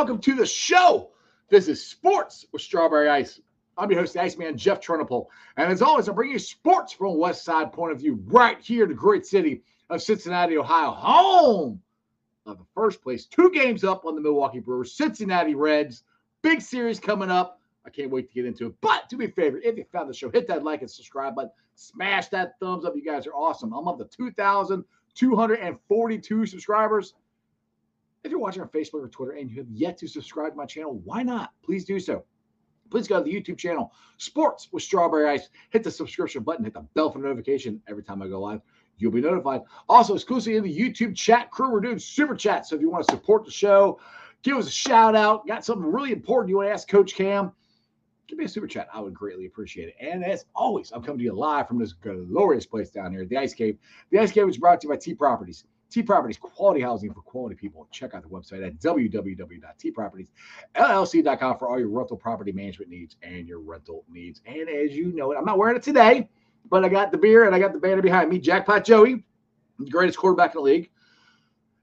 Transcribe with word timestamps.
Welcome 0.00 0.20
to 0.20 0.34
the 0.34 0.46
show. 0.46 1.10
This 1.50 1.68
is 1.68 1.86
Sports 1.86 2.46
with 2.52 2.62
Strawberry 2.62 3.10
Ice. 3.10 3.38
I'm 3.76 3.90
your 3.90 4.00
host, 4.00 4.14
the 4.14 4.22
Iceman 4.22 4.56
Jeff 4.56 4.80
Turnipole. 4.80 5.26
And 5.58 5.70
as 5.70 5.82
always, 5.82 6.08
I'm 6.08 6.14
bringing 6.14 6.32
you 6.32 6.38
sports 6.38 6.94
from 6.94 7.08
a 7.08 7.12
West 7.12 7.44
Side 7.44 7.70
point 7.70 7.92
of 7.92 7.98
view 7.98 8.18
right 8.24 8.58
here 8.62 8.84
in 8.84 8.88
the 8.88 8.94
great 8.94 9.26
city 9.26 9.62
of 9.90 10.00
Cincinnati, 10.00 10.56
Ohio, 10.56 10.92
home 10.92 11.82
of 12.46 12.56
the 12.56 12.64
first 12.74 13.02
place. 13.02 13.26
Two 13.26 13.50
games 13.50 13.84
up 13.84 14.06
on 14.06 14.14
the 14.14 14.22
Milwaukee 14.22 14.60
Brewers, 14.60 14.94
Cincinnati 14.94 15.54
Reds. 15.54 16.04
Big 16.40 16.62
series 16.62 16.98
coming 16.98 17.30
up. 17.30 17.60
I 17.84 17.90
can't 17.90 18.10
wait 18.10 18.28
to 18.28 18.34
get 18.34 18.46
into 18.46 18.68
it. 18.68 18.74
But 18.80 19.06
do 19.10 19.18
me 19.18 19.26
a 19.26 19.28
favor, 19.28 19.60
if 19.62 19.76
you 19.76 19.84
found 19.92 20.08
the 20.08 20.14
show, 20.14 20.30
hit 20.30 20.48
that 20.48 20.64
like 20.64 20.80
and 20.80 20.90
subscribe 20.90 21.34
button. 21.34 21.50
Smash 21.74 22.28
that 22.28 22.58
thumbs 22.58 22.86
up. 22.86 22.96
You 22.96 23.04
guys 23.04 23.26
are 23.26 23.34
awesome. 23.34 23.74
I'm 23.74 23.86
up 23.86 23.98
to 23.98 24.06
2,242 24.06 26.46
subscribers. 26.46 27.12
If 28.22 28.30
you're 28.30 28.40
watching 28.40 28.62
on 28.62 28.68
Facebook 28.68 29.02
or 29.02 29.08
Twitter 29.08 29.32
and 29.32 29.50
you 29.50 29.56
have 29.56 29.70
yet 29.70 29.96
to 29.98 30.08
subscribe 30.08 30.52
to 30.52 30.56
my 30.56 30.66
channel, 30.66 31.00
why 31.04 31.22
not? 31.22 31.52
Please 31.62 31.84
do 31.84 31.98
so. 31.98 32.24
Please 32.90 33.08
go 33.08 33.18
to 33.18 33.24
the 33.24 33.32
YouTube 33.32 33.56
channel, 33.56 33.92
Sports 34.18 34.68
with 34.72 34.82
Strawberry 34.82 35.28
Ice. 35.28 35.48
Hit 35.70 35.84
the 35.84 35.90
subscription 35.90 36.42
button, 36.42 36.64
hit 36.64 36.74
the 36.74 36.84
bell 36.94 37.10
for 37.10 37.20
notification 37.20 37.80
every 37.88 38.02
time 38.02 38.20
I 38.20 38.28
go 38.28 38.40
live. 38.40 38.60
You'll 38.98 39.12
be 39.12 39.20
notified. 39.20 39.62
Also, 39.88 40.14
exclusively 40.14 40.56
in 40.56 40.64
the 40.64 40.76
YouTube 40.76 41.16
chat 41.16 41.50
crew, 41.50 41.70
we're 41.70 41.80
doing 41.80 41.98
super 41.98 42.34
chat. 42.34 42.66
So 42.66 42.74
if 42.74 42.82
you 42.82 42.90
want 42.90 43.06
to 43.06 43.12
support 43.12 43.44
the 43.44 43.50
show, 43.50 43.98
give 44.42 44.56
us 44.56 44.66
a 44.66 44.72
shout 44.72 45.14
out, 45.14 45.46
got 45.46 45.64
something 45.64 45.90
really 45.90 46.12
important 46.12 46.50
you 46.50 46.56
want 46.56 46.68
to 46.68 46.72
ask 46.72 46.88
Coach 46.88 47.14
Cam, 47.14 47.52
give 48.28 48.38
me 48.38 48.44
a 48.44 48.48
super 48.48 48.66
chat. 48.66 48.88
I 48.92 49.00
would 49.00 49.14
greatly 49.14 49.46
appreciate 49.46 49.88
it. 49.88 49.94
And 50.00 50.24
as 50.24 50.44
always, 50.54 50.90
I'm 50.92 51.02
coming 51.02 51.18
to 51.18 51.24
you 51.24 51.32
live 51.32 51.68
from 51.68 51.78
this 51.78 51.92
glorious 51.92 52.66
place 52.66 52.90
down 52.90 53.12
here, 53.12 53.24
the 53.24 53.38
Ice 53.38 53.54
Cave. 53.54 53.78
The 54.10 54.18
Ice 54.18 54.32
Cave 54.32 54.48
is 54.48 54.58
brought 54.58 54.80
to 54.80 54.88
you 54.88 54.92
by 54.92 54.98
T 54.98 55.14
Properties. 55.14 55.64
T 55.90 56.02
Properties, 56.02 56.38
quality 56.38 56.80
housing 56.80 57.12
for 57.12 57.20
quality 57.22 57.56
people. 57.56 57.88
Check 57.90 58.14
out 58.14 58.22
the 58.22 58.28
website 58.28 58.64
at 58.64 58.78
www.tpropertiesllc.com 58.78 61.58
for 61.58 61.68
all 61.68 61.78
your 61.78 61.88
rental 61.88 62.16
property 62.16 62.52
management 62.52 62.90
needs 62.90 63.16
and 63.22 63.46
your 63.48 63.60
rental 63.60 64.04
needs. 64.08 64.40
And 64.46 64.68
as 64.68 64.92
you 64.92 65.12
know, 65.12 65.36
I'm 65.36 65.44
not 65.44 65.58
wearing 65.58 65.76
it 65.76 65.82
today, 65.82 66.28
but 66.70 66.84
I 66.84 66.88
got 66.88 67.10
the 67.10 67.18
beer 67.18 67.44
and 67.44 67.52
I 67.54 67.58
got 67.58 67.72
the 67.72 67.80
banner 67.80 68.02
behind 68.02 68.30
me. 68.30 68.38
Jackpot 68.38 68.84
Joey, 68.84 69.24
the 69.78 69.90
greatest 69.90 70.18
quarterback 70.18 70.54
in 70.54 70.60
the 70.60 70.62
league. 70.62 70.90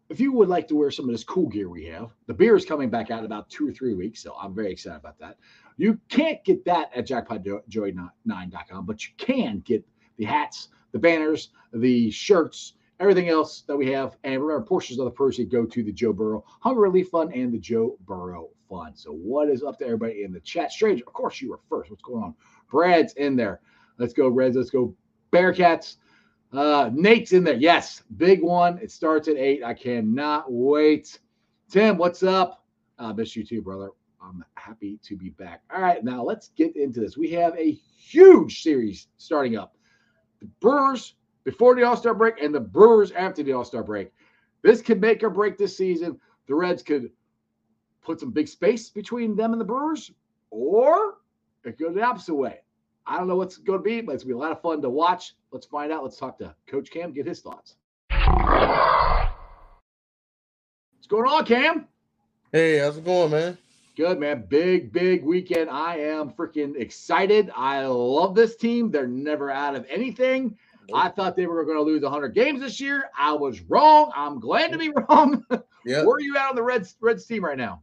If 0.10 0.22
you 0.22 0.32
would 0.32 0.48
like 0.48 0.70
to 0.70 0.76
wear 0.76 0.90
some 0.90 1.04
of 1.06 1.12
this 1.12 1.26
cool 1.26 1.50
gear 1.50 1.70
we 1.70 1.84
have, 1.88 2.12
the 2.28 2.34
beer 2.34 2.56
is 2.56 2.64
coming 2.64 2.90
back 2.90 3.12
out 3.12 3.20
in 3.20 3.26
about 3.26 3.50
two 3.50 3.68
or 3.68 3.74
three 3.74 3.94
weeks. 3.94 4.24
So 4.24 4.38
I'm 4.42 4.56
very 4.56 4.72
excited 4.72 5.00
about 5.00 5.20
that. 5.20 5.36
You 5.76 6.00
can't 6.08 6.42
get 6.46 6.64
that 6.64 6.92
at 6.96 7.06
jackpotjoey9.com, 7.06 8.86
but 8.86 9.06
you 9.06 9.12
can 9.18 9.60
get 9.66 9.86
the 10.16 10.24
hats, 10.24 10.70
the 10.94 11.00
banners, 11.00 11.50
the 11.74 12.10
shirts, 12.10 12.76
everything 13.00 13.30
else 13.30 13.62
that 13.62 13.76
we 13.76 13.92
have. 13.92 14.18
And 14.24 14.42
remember, 14.42 14.66
portions 14.66 15.00
of 15.00 15.06
the 15.06 15.12
proceeds 15.12 15.52
go 15.52 15.66
to 15.66 15.84
the 15.84 15.92
Joe 15.92 16.14
Burrow 16.14 16.44
Hunger 16.62 16.82
Relief 16.82 17.10
Fund 17.10 17.34
and 17.34 17.54
the 17.54 17.60
Joe 17.60 17.98
Burrow 18.06 18.50
Fund. 18.70 18.98
So, 18.98 19.12
what 19.12 19.50
is 19.50 19.64
up 19.64 19.78
to 19.80 19.86
everybody 19.86 20.24
in 20.24 20.32
the 20.32 20.40
chat? 20.40 20.72
Stranger, 20.72 21.04
of 21.06 21.14
course, 21.14 21.42
you 21.42 21.50
were 21.50 21.60
first. 21.70 21.90
What's 21.90 22.04
going 22.04 22.24
on? 22.24 22.36
Brad's 22.70 23.14
in 23.14 23.36
there. 23.36 23.62
Let's 23.98 24.14
go, 24.14 24.28
Reds. 24.30 24.56
Let's 24.56 24.70
go, 24.70 24.96
Bearcats. 25.32 25.98
Uh, 26.54 26.90
Nate's 26.94 27.34
in 27.34 27.44
there. 27.44 27.56
Yes, 27.56 28.04
big 28.16 28.42
one. 28.42 28.78
It 28.78 28.92
starts 28.92 29.28
at 29.28 29.36
eight. 29.36 29.64
I 29.64 29.74
cannot 29.74 30.52
wait. 30.52 31.20
Tim, 31.70 31.98
what's 31.98 32.24
up? 32.24 32.64
I 32.98 33.10
uh, 33.10 33.14
miss 33.14 33.36
you 33.36 33.46
too, 33.46 33.62
brother. 33.62 33.90
I'm 34.22 34.44
happy 34.56 35.00
to 35.04 35.16
be 35.16 35.30
back. 35.32 35.62
All 35.74 35.82
right, 35.82 36.04
now 36.04 36.24
let's 36.24 36.50
get 36.50 36.76
into 36.76 37.00
this. 37.00 37.18
We 37.18 37.30
have 37.32 37.56
a 37.58 37.72
huge 37.72 38.64
series 38.64 39.08
starting 39.18 39.56
up. 39.58 39.76
The 40.40 40.48
Brewers 40.60 41.16
before 41.48 41.76
the 41.76 41.84
All 41.84 41.96
Star 41.96 42.14
break 42.14 42.42
and 42.42 42.54
the 42.54 42.60
Brewers 42.60 43.14
after 43.14 43.42
the 43.42 43.54
All 43.54 43.64
Star 43.64 43.82
break. 43.82 44.12
This 44.64 44.82
could 44.82 45.00
make 45.00 45.24
or 45.24 45.30
break 45.30 45.58
this 45.58 45.78
season. 45.78 46.20
The 46.46 46.54
Reds 46.54 46.84
could 46.84 47.10
put 48.04 48.20
some 48.20 48.32
big 48.32 48.50
space 48.50 48.90
between 48.90 49.34
them 49.34 49.54
and 49.54 49.62
the 49.62 49.66
Brewers, 49.66 50.12
or 50.50 51.20
it 51.64 51.78
could 51.78 51.80
go 51.80 51.94
the 51.94 52.04
opposite 52.04 52.36
way. 52.36 52.60
I 53.06 53.18
don't 53.18 53.30
know 53.30 53.38
what's 53.38 53.56
going 53.56 53.80
to 53.80 53.84
be, 53.84 54.02
but 54.02 54.16
it's 54.16 54.26
going 54.26 54.34
to 54.34 54.36
be 54.36 54.42
a 54.42 54.46
lot 54.46 54.52
of 54.52 54.62
fun 54.62 54.82
to 54.82 54.90
watch. 54.90 55.36
Let's 55.52 55.66
find 55.66 55.90
out. 55.90 56.04
Let's 56.04 56.18
talk 56.18 56.38
to 56.40 56.54
Coach 56.68 56.92
Cam, 56.92 57.14
get 57.14 57.26
his 57.26 57.40
thoughts. 57.40 57.78
What's 58.10 59.30
going 61.08 61.30
on, 61.30 61.46
Cam? 61.46 61.88
Hey, 62.52 62.80
how's 62.80 62.98
it 62.98 63.06
going, 63.06 63.32
man? 63.32 63.58
Good, 63.96 64.20
man. 64.20 64.44
Big, 64.50 64.92
big 64.92 65.24
weekend. 65.24 65.70
I 65.70 66.00
am 66.00 66.32
freaking 66.32 66.76
excited. 66.76 67.50
I 67.56 67.86
love 67.86 68.36
this 68.36 68.58
team. 68.58 68.92
They're 68.92 69.08
never 69.08 69.50
out 69.50 69.76
of 69.76 69.86
anything. 69.90 70.58
I 70.94 71.10
thought 71.10 71.36
they 71.36 71.48
were 71.48 71.66
going 71.66 71.78
to 71.78 71.84
lose 71.84 72.04
100 72.04 72.30
games 72.30 72.62
this 72.62 72.80
year. 72.80 73.10
I 73.18 73.34
was 73.34 73.62
wrong. 73.62 74.12
I'm 74.16 74.40
glad 74.40 74.72
to 74.72 74.78
be 74.78 74.90
wrong. 74.90 75.46
Yep. 75.86 76.06
Where 76.06 76.18
are 76.18 76.20
you 76.20 76.36
at 76.36 76.50
on 76.50 76.56
the 76.56 76.64
Reds 76.64 76.98
Reds 77.00 77.26
team 77.26 77.46
right 77.46 77.58
now? 77.58 77.82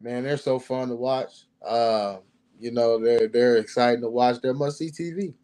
Man, 0.00 0.24
they're 0.24 0.38
so 0.38 0.58
fun 0.58 0.88
to 0.88 0.96
watch. 0.96 1.44
Uh, 1.62 2.18
you 2.58 2.70
know, 2.70 2.98
they're 2.98 3.28
they're 3.28 3.56
exciting 3.58 4.00
to 4.00 4.08
watch. 4.08 4.40
They're 4.40 4.54
must 4.54 4.78
see 4.78 4.90
TV. 4.90 5.34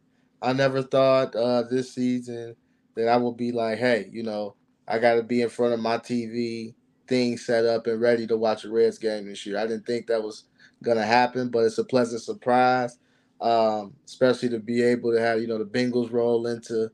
I 0.40 0.54
never 0.54 0.82
thought 0.82 1.36
uh, 1.36 1.64
this 1.70 1.94
season 1.94 2.56
that 2.96 3.08
I 3.08 3.18
would 3.18 3.36
be 3.36 3.52
like, 3.52 3.78
hey, 3.78 4.08
you 4.10 4.22
know, 4.22 4.56
I 4.88 4.98
got 4.98 5.16
to 5.16 5.22
be 5.22 5.42
in 5.42 5.50
front 5.50 5.74
of 5.74 5.80
my 5.80 5.98
TV, 5.98 6.74
thing 7.06 7.36
set 7.36 7.66
up 7.66 7.86
and 7.86 8.00
ready 8.00 8.26
to 8.28 8.36
watch 8.38 8.64
a 8.64 8.70
Reds 8.70 8.98
game 8.98 9.26
this 9.28 9.44
year. 9.44 9.58
I 9.58 9.66
didn't 9.66 9.86
think 9.86 10.06
that 10.06 10.22
was 10.22 10.44
gonna 10.82 11.04
happen, 11.04 11.50
but 11.50 11.64
it's 11.64 11.78
a 11.78 11.84
pleasant 11.84 12.22
surprise 12.22 12.98
um, 13.40 13.94
especially 14.06 14.48
to 14.50 14.58
be 14.58 14.82
able 14.82 15.12
to 15.12 15.20
have 15.20 15.40
you 15.40 15.46
know 15.46 15.58
the 15.58 15.64
Bengals 15.64 16.12
roll 16.12 16.46
into 16.46 16.90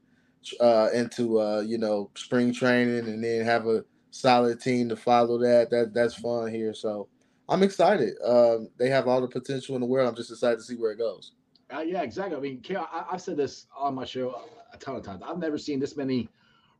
uh, 0.60 0.88
into 0.94 1.40
uh, 1.40 1.60
you 1.60 1.78
know 1.78 2.10
spring 2.14 2.52
training 2.52 3.06
and 3.06 3.22
then 3.22 3.44
have 3.44 3.66
a 3.66 3.84
solid 4.10 4.60
team 4.60 4.88
to 4.88 4.96
follow 4.96 5.38
that. 5.38 5.70
That 5.70 5.92
that's 5.94 6.14
fun 6.14 6.52
here. 6.52 6.74
So 6.74 7.08
I'm 7.48 7.62
excited. 7.62 8.14
Um, 8.24 8.68
they 8.78 8.88
have 8.88 9.08
all 9.08 9.20
the 9.20 9.28
potential 9.28 9.74
in 9.74 9.80
the 9.80 9.86
world. 9.86 10.08
I'm 10.08 10.16
just 10.16 10.30
excited 10.30 10.58
to 10.58 10.64
see 10.64 10.76
where 10.76 10.92
it 10.92 10.98
goes. 10.98 11.32
Uh, 11.74 11.80
yeah, 11.80 12.02
exactly. 12.02 12.36
I 12.36 12.40
mean, 12.40 12.62
I, 12.76 13.04
have 13.12 13.20
said 13.20 13.36
this 13.36 13.66
on 13.76 13.94
my 13.94 14.04
show 14.04 14.42
a 14.72 14.76
ton 14.76 14.96
of 14.96 15.04
times. 15.04 15.22
I've 15.24 15.38
never 15.38 15.56
seen 15.56 15.78
this 15.78 15.96
many 15.96 16.28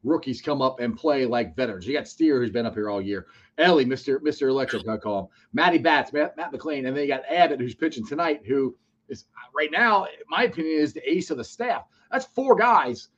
rookies 0.03 0.41
come 0.41 0.63
up 0.63 0.81
and 0.81 0.97
play 0.97 1.27
like 1.27 1.55
veterans. 1.55 1.87
You 1.87 1.93
got 1.93 2.09
Steer, 2.09 2.41
who's 2.41 2.51
been 2.51 2.67
up 2.67 2.75
here 2.75 2.91
all 2.91 3.01
year. 3.01 3.27
Elly, 3.59 3.85
Mister 3.85 4.21
Mister 4.21 4.49
Electric, 4.49 4.89
I 4.89 4.97
call 4.97 5.21
him. 5.21 5.27
Matty 5.53 5.79
Bats, 5.79 6.13
Matt, 6.13 6.37
Matt 6.37 6.53
McLain, 6.53 6.87
and 6.89 6.97
then 6.97 7.05
you 7.05 7.09
got 7.09 7.23
Abbott, 7.29 7.61
who's 7.61 7.75
pitching 7.75 8.07
tonight, 8.07 8.43
who 8.47 8.77
is 9.11 9.27
right 9.55 9.71
now, 9.71 10.07
my 10.29 10.45
opinion, 10.45 10.81
is 10.81 10.93
the 10.93 11.11
ace 11.11 11.31
of 11.31 11.37
the 11.37 11.45
staff. 11.45 11.85
That's 12.11 12.27
four 12.27 12.55
guys 12.57 13.09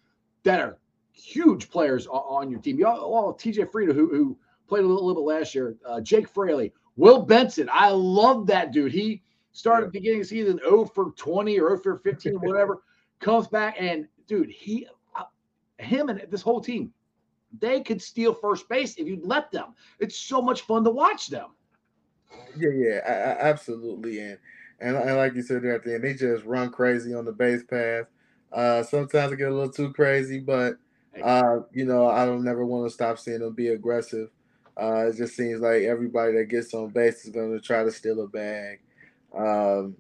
that 0.43 0.61
are 0.61 0.79
huge 1.13 1.71
players 1.71 2.07
on, 2.07 2.51
your 2.51 2.61
team. 2.61 2.79
You 2.79 2.87
all, 2.87 3.35
TJ 3.35 3.71
Friedl, 3.71 3.95
who, 3.95 4.09
who 4.09 4.39
played 4.69 4.85
a 4.85 4.87
little, 4.87 5.07
little, 5.07 5.23
bit 5.23 5.39
last 5.39 5.55
year, 5.55 5.77
uh, 5.87 6.01
Jake 6.01 6.29
Fraley, 6.29 6.73
Will 6.97 7.23
Benson. 7.23 7.69
I 7.73 7.91
love 7.91 8.47
that 8.49 8.73
dude. 8.73 8.93
He 8.93 9.23
started 9.53 9.87
yeah. 9.87 10.01
beginning 10.01 10.21
of 10.21 10.27
season 10.27 10.59
0 10.59 10.87
for 10.87 11.13
20 11.13 11.61
or 11.61 11.69
0 11.69 11.79
for 11.79 11.99
15 11.99 12.37
or 12.37 12.39
whatever, 12.49 12.83
comes 13.21 13.47
back 13.47 13.77
and 13.79 14.09
dude, 14.27 14.51
he, 14.51 14.87
uh, 15.15 15.25
him 15.79 16.09
and 16.09 16.25
this 16.31 16.43
whole 16.43 16.61
team, 16.61 16.93
they 17.61 17.81
could 17.81 18.01
steal 18.01 18.33
first 18.33 18.69
base 18.69 18.97
if 18.97 19.07
you'd 19.07 19.27
let 19.27 19.51
them. 19.51 19.75
It's 20.01 20.17
so 20.17 20.41
much 20.41 20.63
fun 20.63 20.85
to 20.85 20.91
watch 20.91 21.29
them. 21.29 21.51
Yeah, 22.57 22.71
yeah, 22.75 23.01
I, 23.07 23.11
I, 23.11 23.51
absolutely. 23.51 24.19
And 24.21 24.39
and, 24.83 24.97
and 24.97 25.17
like 25.17 25.35
you 25.35 25.43
said 25.43 25.63
there 25.63 25.75
at 25.75 25.85
the 25.85 25.95
end, 25.95 26.05
they 26.05 26.15
just 26.15 26.45
run 26.45 26.71
crazy 26.71 27.15
on 27.15 27.25
the 27.25 27.33
base 27.33 27.63
path. 27.63 28.07
Uh, 28.53 28.83
sometimes 28.83 29.33
I 29.33 29.37
get 29.37 29.49
a 29.49 29.55
little 29.55 29.73
too 29.73 29.93
crazy, 29.93 30.41
but 30.41 30.77
uh, 31.23 31.61
you 31.73 31.85
know, 31.85 32.09
I 32.09 32.25
don't 32.27 32.45
never 32.45 32.65
want 32.65 32.87
to 32.87 32.95
stop 32.95 33.19
seeing 33.19 33.41
them 33.41 33.55
be 33.55 33.69
aggressive. 33.69 34.31
Uh, 34.81 35.09
it 35.09 35.17
just 35.17 35.37
seems 35.37 35.61
like 35.61 35.83
everybody 35.83 36.33
that 36.35 36.49
gets 36.49 36.73
on 36.75 36.89
base 36.89 37.25
is 37.25 37.31
going 37.31 37.53
to 37.53 37.61
try 37.61 37.85
to 37.85 37.93
steal 37.93 38.23
a 38.23 38.27
bag. 38.27 38.81
Um, 39.37 39.97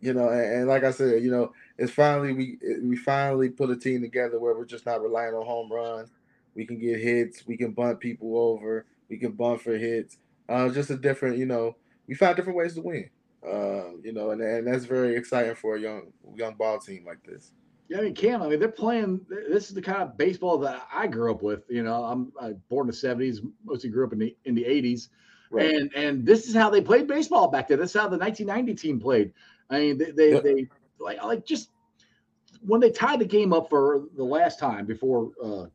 you 0.00 0.14
know, 0.14 0.28
and, 0.28 0.52
and, 0.52 0.68
like 0.68 0.84
I 0.84 0.90
said, 0.90 1.22
you 1.22 1.30
know, 1.30 1.52
it's 1.78 1.92
finally 1.92 2.32
we 2.32 2.58
we 2.82 2.96
finally 2.96 3.50
put 3.50 3.70
a 3.70 3.76
team 3.76 4.00
together 4.02 4.38
where 4.38 4.54
we're 4.54 4.64
just 4.64 4.86
not 4.86 5.02
relying 5.02 5.34
on 5.34 5.46
home 5.46 5.72
runs. 5.72 6.10
We 6.54 6.66
can 6.66 6.78
get 6.78 7.00
hits. 7.00 7.46
We 7.46 7.56
can 7.56 7.72
bunt 7.72 8.00
people 8.00 8.36
over. 8.36 8.86
We 9.08 9.16
can 9.16 9.32
bunt 9.32 9.62
for 9.62 9.76
hits. 9.76 10.18
Uh, 10.48 10.68
just 10.68 10.90
a 10.90 10.96
different, 10.96 11.38
you 11.38 11.46
know, 11.46 11.76
we 12.06 12.14
found 12.14 12.36
different 12.36 12.58
ways 12.58 12.74
to 12.74 12.82
win. 12.82 13.08
Um, 13.50 14.00
you 14.04 14.12
know, 14.12 14.30
and, 14.30 14.40
and 14.40 14.66
that's 14.66 14.84
very 14.84 15.16
exciting 15.16 15.54
for 15.54 15.76
a 15.76 15.80
young 15.80 16.12
young 16.36 16.54
ball 16.54 16.78
team 16.78 17.04
like 17.04 17.22
this. 17.24 17.52
Yeah, 17.88 17.98
I 17.98 18.00
mean, 18.02 18.14
Cam, 18.14 18.40
I 18.40 18.48
mean, 18.48 18.60
they're 18.60 18.68
playing. 18.68 19.20
This 19.28 19.68
is 19.68 19.74
the 19.74 19.82
kind 19.82 20.02
of 20.02 20.16
baseball 20.16 20.58
that 20.58 20.86
I 20.92 21.08
grew 21.08 21.32
up 21.32 21.42
with. 21.42 21.64
You 21.68 21.82
know, 21.82 22.04
I'm 22.04 22.32
I 22.40 22.52
born 22.68 22.88
in 22.88 22.90
the 22.92 22.96
'70s, 22.96 23.38
mostly 23.64 23.90
grew 23.90 24.06
up 24.06 24.12
in 24.12 24.20
the 24.20 24.36
in 24.44 24.54
the 24.54 24.64
'80s, 24.64 25.08
right. 25.50 25.74
and 25.74 25.92
and 25.94 26.24
this 26.24 26.48
is 26.48 26.54
how 26.54 26.70
they 26.70 26.80
played 26.80 27.08
baseball 27.08 27.48
back 27.48 27.68
then. 27.68 27.78
This 27.80 27.94
is 27.94 28.00
how 28.00 28.08
the 28.08 28.16
1990 28.16 28.74
team 28.80 29.00
played. 29.00 29.32
I 29.70 29.80
mean, 29.80 29.98
they 29.98 30.12
they, 30.12 30.32
yep. 30.32 30.44
they 30.44 30.68
like 31.00 31.22
like 31.22 31.44
just 31.44 31.70
when 32.64 32.80
they 32.80 32.90
tied 32.90 33.18
the 33.18 33.24
game 33.24 33.52
up 33.52 33.68
for 33.68 34.04
the 34.16 34.24
last 34.24 34.60
time 34.60 34.86
before 34.86 35.32
uh, 35.42 35.66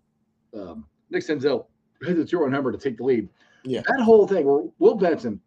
um, 0.57 0.85
Nick 1.09 1.23
Senzel 1.23 1.65
hit 2.01 2.15
the 2.15 2.25
two-run 2.25 2.51
number 2.51 2.71
to 2.71 2.77
take 2.77 2.97
the 2.97 3.03
lead. 3.03 3.27
Yeah, 3.63 3.81
that 3.87 4.01
whole 4.01 4.25
thing 4.25 4.45
where 4.45 4.63
Will 4.79 4.95
Benson 4.95 5.41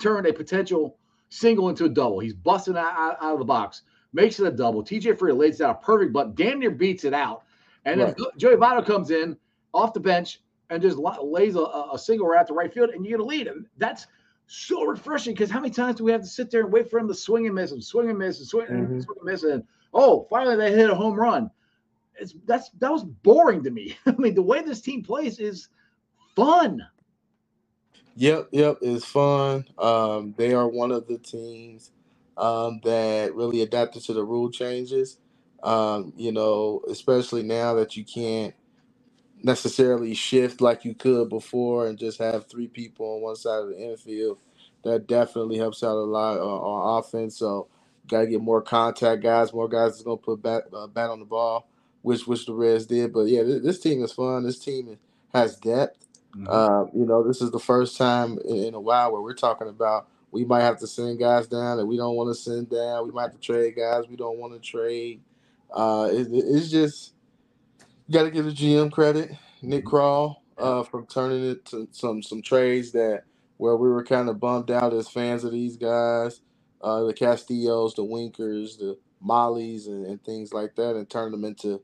turned 0.00 0.26
a 0.26 0.32
potential 0.32 0.96
single 1.34 1.68
into 1.68 1.84
a 1.84 1.88
double. 1.88 2.20
He's 2.20 2.34
busting 2.34 2.76
out, 2.76 2.94
out, 2.96 3.16
out 3.20 3.32
of 3.34 3.38
the 3.38 3.44
box, 3.44 3.82
makes 4.12 4.38
it 4.38 4.46
a 4.46 4.50
double. 4.50 4.82
TJ 4.82 5.18
Friedl 5.18 5.38
lays 5.38 5.58
down 5.58 5.70
a 5.70 5.74
perfect 5.74 6.12
but 6.12 6.34
damn 6.34 6.60
near 6.60 6.70
beats 6.70 7.04
it 7.04 7.14
out. 7.14 7.42
And 7.84 8.00
right. 8.00 8.16
then 8.16 8.26
Joey 8.36 8.56
Votto 8.56 8.84
comes 8.84 9.10
in 9.10 9.36
off 9.72 9.92
the 9.92 10.00
bench, 10.00 10.40
and 10.70 10.82
just 10.82 10.96
lays 10.96 11.56
a, 11.56 11.60
a 11.92 11.98
single 11.98 12.26
right 12.26 12.46
to 12.46 12.54
right 12.54 12.72
field, 12.72 12.90
and 12.90 13.04
you 13.04 13.12
get 13.12 13.20
a 13.20 13.24
lead. 13.24 13.46
And 13.46 13.66
that's 13.76 14.06
so 14.46 14.84
refreshing 14.84 15.34
because 15.34 15.50
how 15.50 15.60
many 15.60 15.72
times 15.72 15.96
do 15.96 16.04
we 16.04 16.12
have 16.12 16.22
to 16.22 16.26
sit 16.26 16.50
there 16.50 16.62
and 16.62 16.72
wait 16.72 16.90
for 16.90 16.98
him 16.98 17.08
to 17.08 17.14
swing 17.14 17.46
and 17.46 17.54
miss 17.54 17.72
and 17.72 17.82
swing 17.82 18.10
and 18.10 18.18
miss 18.18 18.38
and 18.38 18.48
swing, 18.48 18.66
mm-hmm. 18.66 18.92
and, 18.92 19.02
swing 19.02 19.18
and 19.20 19.30
miss 19.30 19.42
and 19.42 19.64
oh, 19.92 20.26
finally 20.30 20.56
they 20.56 20.72
hit 20.72 20.90
a 20.90 20.94
home 20.94 21.18
run. 21.18 21.50
It's 22.18 22.34
that's 22.44 22.70
that 22.78 22.92
was 22.92 23.04
boring 23.04 23.62
to 23.64 23.70
me. 23.70 23.96
I 24.06 24.12
mean, 24.12 24.34
the 24.34 24.42
way 24.42 24.62
this 24.62 24.80
team 24.80 25.02
plays 25.02 25.38
is 25.38 25.68
fun. 26.34 26.82
Yep, 28.16 28.50
yep, 28.52 28.78
it's 28.82 29.06
fun. 29.06 29.66
Um, 29.78 30.34
they 30.38 30.54
are 30.54 30.68
one 30.68 30.92
of 30.92 31.08
the 31.08 31.18
teams 31.18 31.92
um, 32.36 32.80
that 32.84 33.34
really 33.34 33.62
adapted 33.62 34.04
to 34.04 34.14
the 34.14 34.24
rule 34.24 34.50
changes. 34.50 35.18
Um, 35.62 36.12
you 36.16 36.32
know, 36.32 36.82
especially 36.90 37.42
now 37.44 37.74
that 37.76 37.96
you 37.96 38.04
can't 38.04 38.54
necessarily 39.42 40.14
shift 40.14 40.60
like 40.60 40.84
you 40.84 40.94
could 40.94 41.28
before 41.30 41.86
and 41.88 41.98
just 41.98 42.18
have 42.20 42.48
three 42.48 42.68
people 42.68 43.16
on 43.16 43.22
one 43.22 43.36
side 43.36 43.62
of 43.62 43.70
the 43.70 43.78
infield. 43.92 44.38
That 44.84 45.08
definitely 45.08 45.58
helps 45.58 45.82
out 45.84 45.96
a 45.96 46.00
lot 46.04 46.38
uh, 46.38 46.42
on 46.44 47.00
offense. 47.00 47.38
So, 47.38 47.68
got 48.08 48.22
to 48.22 48.26
get 48.28 48.40
more 48.42 48.62
contact 48.62 49.22
guys, 49.22 49.52
more 49.52 49.68
guys 49.68 49.92
that's 49.92 50.02
going 50.04 50.18
to 50.18 50.24
put 50.24 50.42
bat, 50.42 50.64
uh, 50.74 50.86
bat 50.88 51.10
on 51.10 51.20
the 51.20 51.26
ball, 51.26 51.68
which 52.02 52.26
which 52.26 52.46
the 52.46 52.54
Reds 52.54 52.86
did. 52.86 53.12
But 53.12 53.22
yeah, 53.28 53.42
this, 53.44 53.62
this 53.62 53.80
team 53.80 54.02
is 54.04 54.12
fun. 54.12 54.44
This 54.44 54.58
team 54.60 54.98
has 55.34 55.56
depth. 55.56 56.03
Mm-hmm. 56.36 56.46
Uh, 56.48 56.84
you 56.98 57.06
know, 57.06 57.26
this 57.26 57.40
is 57.40 57.50
the 57.50 57.60
first 57.60 57.96
time 57.96 58.38
in, 58.44 58.64
in, 58.64 58.74
a 58.74 58.80
while 58.80 59.12
where 59.12 59.22
we're 59.22 59.34
talking 59.34 59.68
about 59.68 60.08
we 60.32 60.44
might 60.44 60.62
have 60.62 60.78
to 60.80 60.86
send 60.86 61.20
guys 61.20 61.46
down 61.46 61.76
that 61.76 61.86
we 61.86 61.96
don't 61.96 62.16
want 62.16 62.34
to 62.34 62.34
send 62.34 62.70
down. 62.70 63.06
We 63.06 63.12
might 63.12 63.22
have 63.22 63.32
to 63.32 63.38
trade 63.38 63.76
guys 63.76 64.08
we 64.08 64.16
don't 64.16 64.38
want 64.38 64.52
to 64.52 64.58
trade. 64.58 65.20
Uh, 65.72 66.08
it, 66.10 66.28
it's 66.30 66.70
just 66.70 67.12
you 68.08 68.14
got 68.14 68.24
to 68.24 68.30
give 68.30 68.44
the 68.44 68.50
GM 68.50 68.90
credit, 68.90 69.30
Nick 69.62 69.84
mm-hmm. 69.84 70.34
Uh, 70.56 70.84
from 70.84 71.04
turning 71.06 71.44
it 71.50 71.64
to 71.64 71.88
some 71.90 72.22
some 72.22 72.40
trades 72.40 72.92
that 72.92 73.24
where 73.56 73.76
we 73.76 73.88
were 73.88 74.04
kind 74.04 74.28
of 74.28 74.38
bummed 74.38 74.70
out 74.70 74.92
as 74.92 75.08
fans 75.08 75.42
of 75.42 75.52
these 75.52 75.76
guys, 75.76 76.40
uh, 76.80 77.02
the 77.04 77.14
Castillos, 77.14 77.94
the 77.94 78.04
Winkers, 78.04 78.76
the 78.76 78.96
Mollies, 79.20 79.86
and, 79.88 80.06
and 80.06 80.22
things 80.22 80.52
like 80.52 80.74
that, 80.76 80.96
and 80.96 81.08
turn 81.08 81.32
them 81.32 81.44
into 81.44 81.82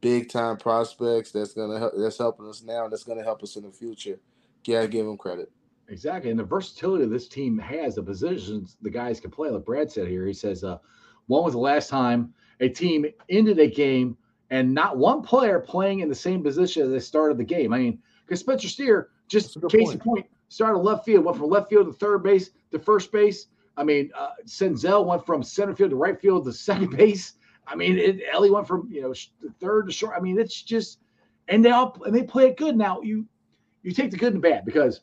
big 0.00 0.30
time 0.30 0.56
prospects 0.56 1.32
that's 1.32 1.54
gonna 1.54 1.78
help 1.78 1.94
that's 1.96 2.18
helping 2.18 2.48
us 2.48 2.62
now 2.62 2.84
and 2.84 2.92
that's 2.92 3.04
gonna 3.04 3.22
help 3.22 3.42
us 3.42 3.56
in 3.56 3.64
the 3.64 3.72
future. 3.72 4.18
Yeah, 4.64 4.86
give 4.86 5.06
them 5.06 5.16
credit. 5.16 5.50
Exactly. 5.88 6.30
And 6.30 6.38
the 6.38 6.44
versatility 6.44 7.06
this 7.06 7.28
team 7.28 7.58
has, 7.58 7.94
the 7.94 8.02
positions 8.02 8.76
the 8.82 8.90
guys 8.90 9.20
can 9.20 9.30
play. 9.30 9.50
Like 9.50 9.64
Brad 9.64 9.90
said 9.90 10.08
here, 10.08 10.26
he 10.26 10.32
says, 10.32 10.64
uh, 10.64 10.78
when 11.26 11.44
was 11.44 11.52
the 11.52 11.60
last 11.60 11.88
time 11.88 12.34
a 12.60 12.68
team 12.68 13.06
ended 13.28 13.58
a 13.58 13.68
game 13.68 14.16
and 14.50 14.74
not 14.74 14.96
one 14.96 15.22
player 15.22 15.60
playing 15.60 16.00
in 16.00 16.08
the 16.08 16.14
same 16.14 16.42
position 16.42 16.82
as 16.82 16.90
they 16.90 16.98
started 16.98 17.38
the 17.38 17.44
game? 17.44 17.72
I 17.72 17.78
mean, 17.78 17.98
because 18.24 18.40
Spencer 18.40 18.68
Steer, 18.68 19.10
just 19.28 19.54
case 19.68 19.84
point. 19.84 19.94
in 19.94 20.00
point, 20.00 20.26
started 20.48 20.78
left 20.78 21.04
field, 21.04 21.24
went 21.24 21.38
from 21.38 21.50
left 21.50 21.70
field 21.70 21.86
to 21.86 21.92
third 21.92 22.22
base 22.22 22.50
to 22.72 22.78
first 22.78 23.12
base. 23.12 23.46
I 23.76 23.84
mean, 23.84 24.10
uh, 24.18 24.30
Senzel 24.46 25.04
went 25.04 25.26
from 25.26 25.42
center 25.42 25.74
field 25.74 25.90
to 25.90 25.96
right 25.96 26.20
field 26.20 26.44
to 26.46 26.52
second 26.52 26.90
base. 26.96 27.34
I 27.66 27.74
mean, 27.74 27.98
it, 27.98 28.20
Elly 28.32 28.50
went 28.50 28.66
from 28.66 28.88
you 28.90 29.02
know 29.02 29.14
the 29.40 29.50
third 29.60 29.86
to 29.86 29.92
short. 29.92 30.14
I 30.16 30.20
mean, 30.20 30.38
it's 30.38 30.62
just, 30.62 30.98
and 31.48 31.64
they 31.64 31.70
all 31.70 31.96
and 32.04 32.14
they 32.14 32.22
play 32.22 32.46
it 32.48 32.56
good. 32.56 32.76
Now 32.76 33.00
you 33.00 33.26
you 33.82 33.92
take 33.92 34.10
the 34.10 34.16
good 34.16 34.34
and 34.34 34.42
the 34.42 34.48
bad 34.48 34.64
because 34.64 35.00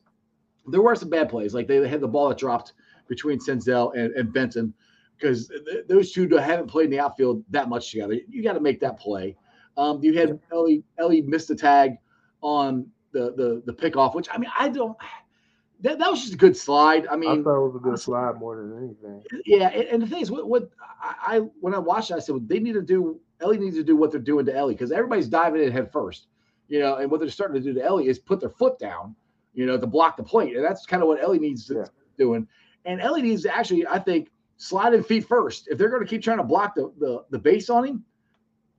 there 0.67 0.81
were 0.81 0.95
some 0.95 1.09
bad 1.09 1.29
plays. 1.29 1.53
Like 1.53 1.67
they 1.67 1.87
had 1.87 2.01
the 2.01 2.07
ball 2.07 2.29
that 2.29 2.37
dropped 2.37 2.73
between 3.07 3.39
Senzel 3.39 3.93
and, 3.95 4.13
and 4.13 4.31
Benson 4.31 4.73
because 5.17 5.47
th- 5.47 5.87
those 5.87 6.11
two 6.11 6.27
haven't 6.29 6.67
played 6.67 6.85
in 6.85 6.91
the 6.91 6.99
outfield 6.99 7.43
that 7.49 7.69
much 7.69 7.91
together. 7.91 8.15
You 8.27 8.43
got 8.43 8.53
to 8.53 8.59
make 8.59 8.79
that 8.81 8.99
play. 8.99 9.35
Um, 9.77 10.03
you 10.03 10.17
had 10.17 10.39
Elly 10.51 10.83
Elly 10.97 11.21
missed 11.21 11.47
the 11.47 11.55
tag 11.55 11.97
on 12.41 12.87
the 13.11 13.33
the 13.35 13.63
the 13.65 13.73
pickoff, 13.73 14.15
which 14.15 14.27
I 14.31 14.37
mean 14.37 14.51
I 14.57 14.69
don't 14.69 14.97
that, 15.83 15.99
that 15.99 16.09
was 16.09 16.21
just 16.21 16.33
a 16.33 16.37
good 16.37 16.55
slide. 16.55 17.07
I 17.07 17.17
mean, 17.17 17.29
I 17.29 17.43
thought 17.43 17.57
it 17.57 17.67
was 17.67 17.75
a 17.75 17.79
good 17.79 17.99
slide 17.99 18.39
more 18.39 18.55
than 18.55 18.77
anything. 18.77 19.21
Yeah, 19.45 19.67
and, 19.67 19.83
and 19.83 20.01
the 20.01 20.07
thing 20.07 20.21
is, 20.21 20.31
what, 20.31 20.47
what 20.47 20.69
I, 21.01 21.37
I, 21.37 21.39
when 21.59 21.75
I 21.75 21.77
watched 21.77 22.09
it, 22.09 22.15
I 22.15 22.19
said 22.19 22.33
well, 22.33 22.43
they 22.45 22.59
need 22.59 22.73
to 22.73 22.81
do. 22.81 23.19
Elly 23.41 23.57
needs 23.57 23.75
to 23.75 23.83
do 23.83 23.97
what 23.97 24.09
they're 24.09 24.21
doing 24.21 24.45
to 24.45 24.55
Elly 24.55 24.73
because 24.73 24.93
everybody's 24.93 25.27
diving 25.27 25.61
in 25.61 25.71
head 25.71 25.91
first, 25.91 26.27
you 26.69 26.79
know. 26.79 26.95
And 26.95 27.11
what 27.11 27.19
they're 27.19 27.29
starting 27.29 27.61
to 27.61 27.73
do 27.73 27.77
to 27.77 27.83
Elly 27.85 28.07
is 28.07 28.17
put 28.17 28.39
their 28.39 28.49
foot 28.49 28.79
down, 28.79 29.13
you 29.53 29.65
know, 29.65 29.77
to 29.77 29.85
block 29.85 30.15
the 30.15 30.23
plate, 30.23 30.55
and 30.55 30.63
that's 30.63 30.85
kind 30.85 31.03
of 31.03 31.09
what 31.09 31.21
Elly 31.21 31.39
needs 31.39 31.65
to 31.67 31.73
yeah. 31.73 31.85
doing. 32.17 32.47
And 32.85 33.01
Elly 33.01 33.21
needs 33.21 33.43
to 33.43 33.53
actually, 33.53 33.85
I 33.85 33.99
think, 33.99 34.31
slide 34.55 34.93
in 34.93 35.03
feet 35.03 35.27
first. 35.27 35.67
If 35.67 35.77
they're 35.77 35.89
going 35.89 36.01
to 36.03 36.09
keep 36.09 36.23
trying 36.23 36.37
to 36.37 36.43
block 36.45 36.75
the, 36.75 36.93
the 36.97 37.25
the 37.29 37.39
base 37.39 37.69
on 37.69 37.85
him, 37.85 38.05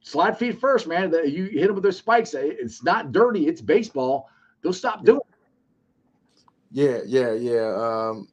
slide 0.00 0.38
feet 0.38 0.58
first, 0.58 0.86
man. 0.86 1.12
You 1.12 1.44
hit 1.44 1.68
him 1.68 1.74
with 1.74 1.82
their 1.82 1.92
spikes. 1.92 2.32
Eh, 2.32 2.40
it's 2.42 2.82
not 2.82 3.12
dirty. 3.12 3.46
It's 3.46 3.60
baseball. 3.60 4.30
They'll 4.62 4.72
stop 4.72 5.00
yeah. 5.00 5.12
doing 5.12 5.20
yeah, 6.74 7.00
yeah, 7.06 7.34
yeah. 7.34 7.74
Um, 8.10 8.28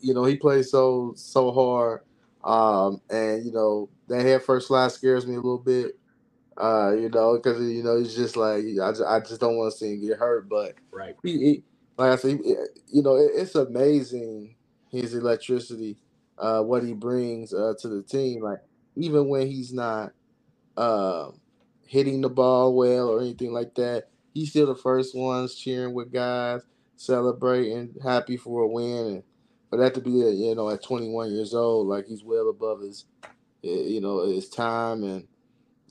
you 0.00 0.14
know, 0.14 0.24
he 0.26 0.36
plays 0.36 0.72
so 0.72 1.14
so 1.16 1.52
hard. 1.52 2.02
Um, 2.44 3.02
and 3.10 3.46
you 3.46 3.52
know, 3.52 3.90
that 4.08 4.22
head 4.22 4.44
first 4.44 4.68
slide 4.68 4.92
scares 4.92 5.26
me 5.26 5.34
a 5.34 5.38
little 5.38 5.58
bit. 5.60 5.98
Uh, 6.58 6.92
you 6.92 7.10
know, 7.10 7.36
because 7.36 7.60
you 7.62 7.82
know, 7.84 7.98
he's 7.98 8.16
just 8.16 8.36
like 8.36 8.64
I 8.64 8.90
just, 8.92 9.02
I 9.02 9.20
just 9.20 9.40
don't 9.40 9.56
want 9.58 9.72
to 9.72 9.78
see 9.78 9.94
him 9.94 10.06
get 10.08 10.18
hurt. 10.18 10.48
But 10.48 10.76
right, 10.92 11.16
he, 11.24 11.38
he 11.38 11.64
like 11.98 12.12
I 12.12 12.16
said, 12.16 12.40
he, 12.44 12.56
you 12.88 13.02
know, 13.04 13.16
it, 13.16 13.32
it's 13.36 13.56
amazing 13.56 14.56
his 14.90 15.14
electricity, 15.14 15.98
uh, 16.38 16.62
what 16.62 16.84
he 16.84 16.94
brings 16.94 17.54
uh, 17.54 17.74
to 17.80 17.88
the 17.88 18.02
team. 18.04 18.42
Like 18.42 18.60
even 18.96 19.28
when 19.28 19.48
he's 19.48 19.72
not 19.74 20.12
uh, 20.76 21.30
hitting 21.86 22.22
the 22.22 22.30
ball 22.30 22.76
well 22.76 23.10
or 23.10 23.20
anything 23.22 23.52
like 23.52 23.74
that, 23.76 24.08
he's 24.34 24.50
still 24.50 24.68
the 24.68 24.76
first 24.76 25.16
ones 25.16 25.56
cheering 25.56 25.94
with 25.94 26.12
guys 26.12 26.62
celebrating, 26.96 27.94
happy 28.02 28.36
for 28.36 28.62
a 28.62 28.68
win, 28.68 29.06
and 29.06 29.22
for 29.70 29.78
that 29.78 29.94
to 29.94 30.00
be, 30.00 30.10
you 30.10 30.54
know, 30.54 30.70
at 30.70 30.82
21 30.82 31.32
years 31.32 31.54
old, 31.54 31.88
like 31.88 32.06
he's 32.06 32.24
well 32.24 32.48
above 32.48 32.80
his, 32.80 33.06
you 33.62 34.00
know, 34.00 34.26
his 34.26 34.48
time, 34.48 35.02
and 35.04 35.26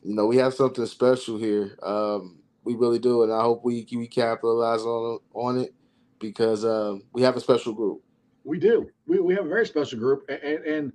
you 0.03 0.15
know, 0.15 0.25
we 0.25 0.38
have 0.38 0.53
something 0.53 0.86
special 0.86 1.38
here. 1.38 1.77
Um, 1.81 2.39
we 2.63 2.75
really 2.75 3.00
do, 3.00 3.24
and 3.24 3.33
I 3.33 3.41
hope 3.41 3.63
we 3.63 3.88
we 3.91 4.07
capitalize 4.07 4.81
on 4.81 5.19
on 5.33 5.57
it 5.57 5.74
because 6.19 6.63
um, 6.63 7.03
we 7.13 7.22
have 7.22 7.36
a 7.36 7.41
special 7.41 7.74
group. 7.74 8.01
We 8.45 8.60
do. 8.60 8.89
We, 9.05 9.19
we 9.19 9.36
have 9.36 9.45
a 9.45 9.50
very 9.50 9.65
special 9.65 10.00
group, 10.00 10.24
and, 10.29 10.63
and 10.65 10.93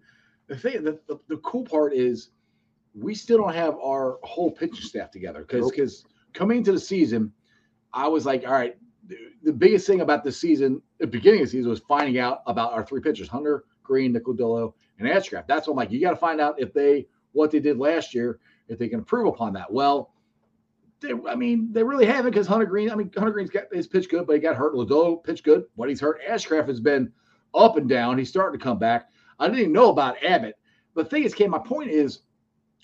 the 0.49 0.57
thing, 0.57 0.83
the, 0.83 0.99
the, 1.07 1.19
the 1.29 1.37
cool 1.39 1.65
part 1.65 1.95
is, 1.95 2.31
we 2.95 3.15
still 3.15 3.39
don't 3.39 3.55
have 3.55 3.77
our 3.79 4.19
whole 4.23 4.51
pitching 4.51 4.81
staff 4.81 5.11
together 5.11 5.41
because 5.41 5.71
because 5.71 6.05
coming 6.33 6.59
into 6.59 6.73
the 6.73 6.81
season, 6.81 7.33
I 7.93 8.09
was 8.09 8.27
like, 8.27 8.45
all 8.47 8.53
right, 8.53 8.77
the 9.43 9.53
biggest 9.53 9.87
thing 9.87 10.01
about 10.01 10.25
the 10.25 10.33
season, 10.33 10.83
the 10.99 11.07
beginning 11.07 11.41
of 11.41 11.47
the 11.47 11.51
season, 11.53 11.71
was 11.71 11.81
finding 11.81 12.19
out 12.19 12.43
about 12.47 12.73
our 12.73 12.85
three 12.85 13.01
pitchers: 13.01 13.29
Hunter, 13.29 13.65
Greene, 13.83 14.13
Nick 14.13 14.25
Lodolo, 14.25 14.75
and 14.99 15.09
Ashcraft. 15.09 15.47
That's 15.47 15.67
what 15.67 15.73
I'm 15.73 15.77
like. 15.77 15.91
You 15.91 16.01
got 16.01 16.11
to 16.11 16.17
find 16.17 16.41
out 16.41 16.61
if 16.61 16.73
they 16.73 17.07
what 17.33 17.51
they 17.51 17.61
did 17.61 17.79
last 17.79 18.15
year, 18.15 18.39
if 18.69 18.79
they 18.79 18.89
can 18.89 18.99
improve 18.99 19.27
upon 19.27 19.53
that. 19.55 19.73
Well, 19.73 20.13
they, 21.01 21.13
I 21.29 21.35
mean, 21.35 21.73
they 21.73 21.83
really 21.83 22.07
haven't 22.07 22.33
because 22.33 22.47
Hunter 22.47 22.67
Greene. 22.67 22.91
I 22.91 22.95
mean, 22.95 23.11
Hunter 23.17 23.33
Greene's 23.33 23.51
got 23.51 23.65
his 23.73 23.87
pitch 23.87 24.09
good, 24.09 24.27
but 24.27 24.35
he 24.35 24.41
got 24.41 24.57
hurt. 24.57 24.75
Lodolo 24.75 25.23
pitched 25.23 25.45
good. 25.45 25.65
but 25.77 25.89
he's 25.89 26.01
hurt, 26.01 26.21
Ashcraft 26.29 26.69
has 26.69 26.81
been 26.81 27.13
up 27.55 27.77
and 27.77 27.89
down. 27.89 28.19
He's 28.19 28.29
starting 28.29 28.59
to 28.59 28.63
come 28.63 28.79
back. 28.79 29.09
I 29.39 29.47
didn't 29.47 29.61
even 29.61 29.73
know 29.73 29.91
about 29.91 30.23
Abbott. 30.25 30.57
But 30.95 31.05
the 31.05 31.11
thing 31.11 31.25
is, 31.25 31.35
Cam, 31.35 31.51
my 31.51 31.59
point 31.59 31.91
is, 31.91 32.23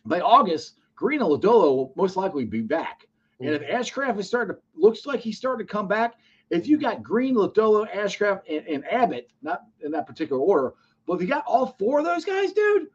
by 0.07 0.21
August, 0.21 0.77
Greene 0.95 1.21
and 1.21 1.29
Lodolo 1.29 1.77
will 1.77 1.93
most 1.97 2.17
likely 2.17 2.45
be 2.45 2.61
back. 2.61 3.07
And 3.41 3.51
if 3.51 3.63
mm-hmm. 3.63 3.77
Ashcraft 3.77 4.19
is 4.19 4.29
starting 4.29 4.57
to 4.57 4.61
looks 4.75 5.07
like 5.07 5.21
he's 5.21 5.37
starting 5.37 5.67
to 5.67 5.73
come 5.73 5.89
back, 5.89 6.15
if 6.51 6.67
you 6.67 6.79
got 6.79 7.03
Greene, 7.03 7.35
Lodolo, 7.35 7.91
Ashcraft, 7.93 8.43
and, 8.49 8.67
and, 8.67 8.85
Abbott, 8.91 9.31
not 9.43 9.63
in 9.81 9.91
that 9.93 10.07
particular 10.07 10.41
order, 10.41 10.75
but 11.07 11.15
if 11.15 11.23
you 11.23 11.27
got 11.27 11.45
all 11.47 11.75
four 11.79 11.99
of 11.99 12.05
those 12.05 12.25
guys, 12.25 12.53
dude, 12.53 12.89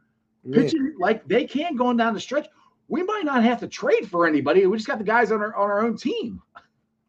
yeah. 0.43 0.61
pitching 0.61 0.95
like 0.99 1.27
they 1.27 1.45
can 1.45 1.75
going 1.75 1.97
down 1.97 2.13
the 2.13 2.19
stretch, 2.19 2.47
we 2.87 3.03
might 3.03 3.25
not 3.25 3.43
have 3.43 3.59
to 3.59 3.67
trade 3.67 4.09
for 4.09 4.27
anybody. 4.27 4.65
We 4.65 4.77
just 4.77 4.87
got 4.87 4.97
the 4.97 5.03
guys 5.03 5.31
on 5.31 5.41
our 5.41 5.55
on 5.55 5.69
our 5.69 5.85
own 5.85 5.97
team. 5.97 6.41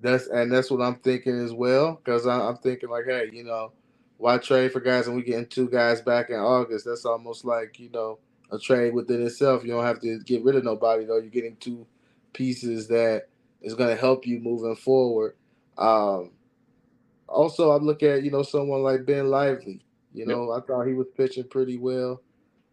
That's 0.01 0.29
and 0.29 0.51
that's 0.51 0.71
what 0.71 0.83
I'm 0.83 0.97
thinking 0.97 1.39
as 1.39 1.53
well. 1.53 2.01
Because 2.03 2.27
I'm 2.27 2.57
thinking 2.57 2.89
like, 2.91 3.05
hey, 3.07 3.29
you 3.33 3.45
know, 3.45 3.73
why 4.17 4.39
trade 4.39 4.73
for 4.73 4.81
guys 4.81 5.07
and 5.07 5.17
we 5.17 5.23
getting 5.23 5.47
two 5.47 5.69
guys 5.69 6.01
back 6.01 6.31
in 6.31 6.37
August? 6.37 6.85
That's 6.85 7.05
almost 7.05 7.45
like 7.45 7.79
you 7.79 7.91
know 7.91 8.19
a 8.51 8.59
trade 8.59 8.95
within 8.95 9.25
itself. 9.25 9.63
You 9.63 9.71
don't 9.71 9.85
have 9.85 10.01
to 10.01 10.19
get 10.21 10.43
rid 10.43 10.57
of 10.57 10.65
nobody 10.65 11.05
though. 11.05 11.19
You're 11.19 11.31
getting 11.31 11.57
two 11.57 11.87
pieces 12.33 12.89
that 12.89 13.25
is 13.63 13.75
going 13.75 13.91
to 13.91 14.01
help 14.01 14.27
you 14.27 14.41
moving 14.41 14.77
forward. 14.77 15.37
Um, 15.79 16.33
also, 17.29 17.71
I 17.71 17.77
look 17.77 18.03
at 18.03 18.23
you 18.23 18.31
know 18.31 18.43
someone 18.43 18.83
like 18.83 19.07
Ben 19.07 19.29
Lively. 19.29 19.83
You 20.13 20.27
know, 20.27 20.53
yep. 20.53 20.63
I 20.63 20.67
thought 20.67 20.87
he 20.87 20.95
was 20.95 21.07
pitching 21.17 21.45
pretty 21.45 21.79
well 21.79 22.21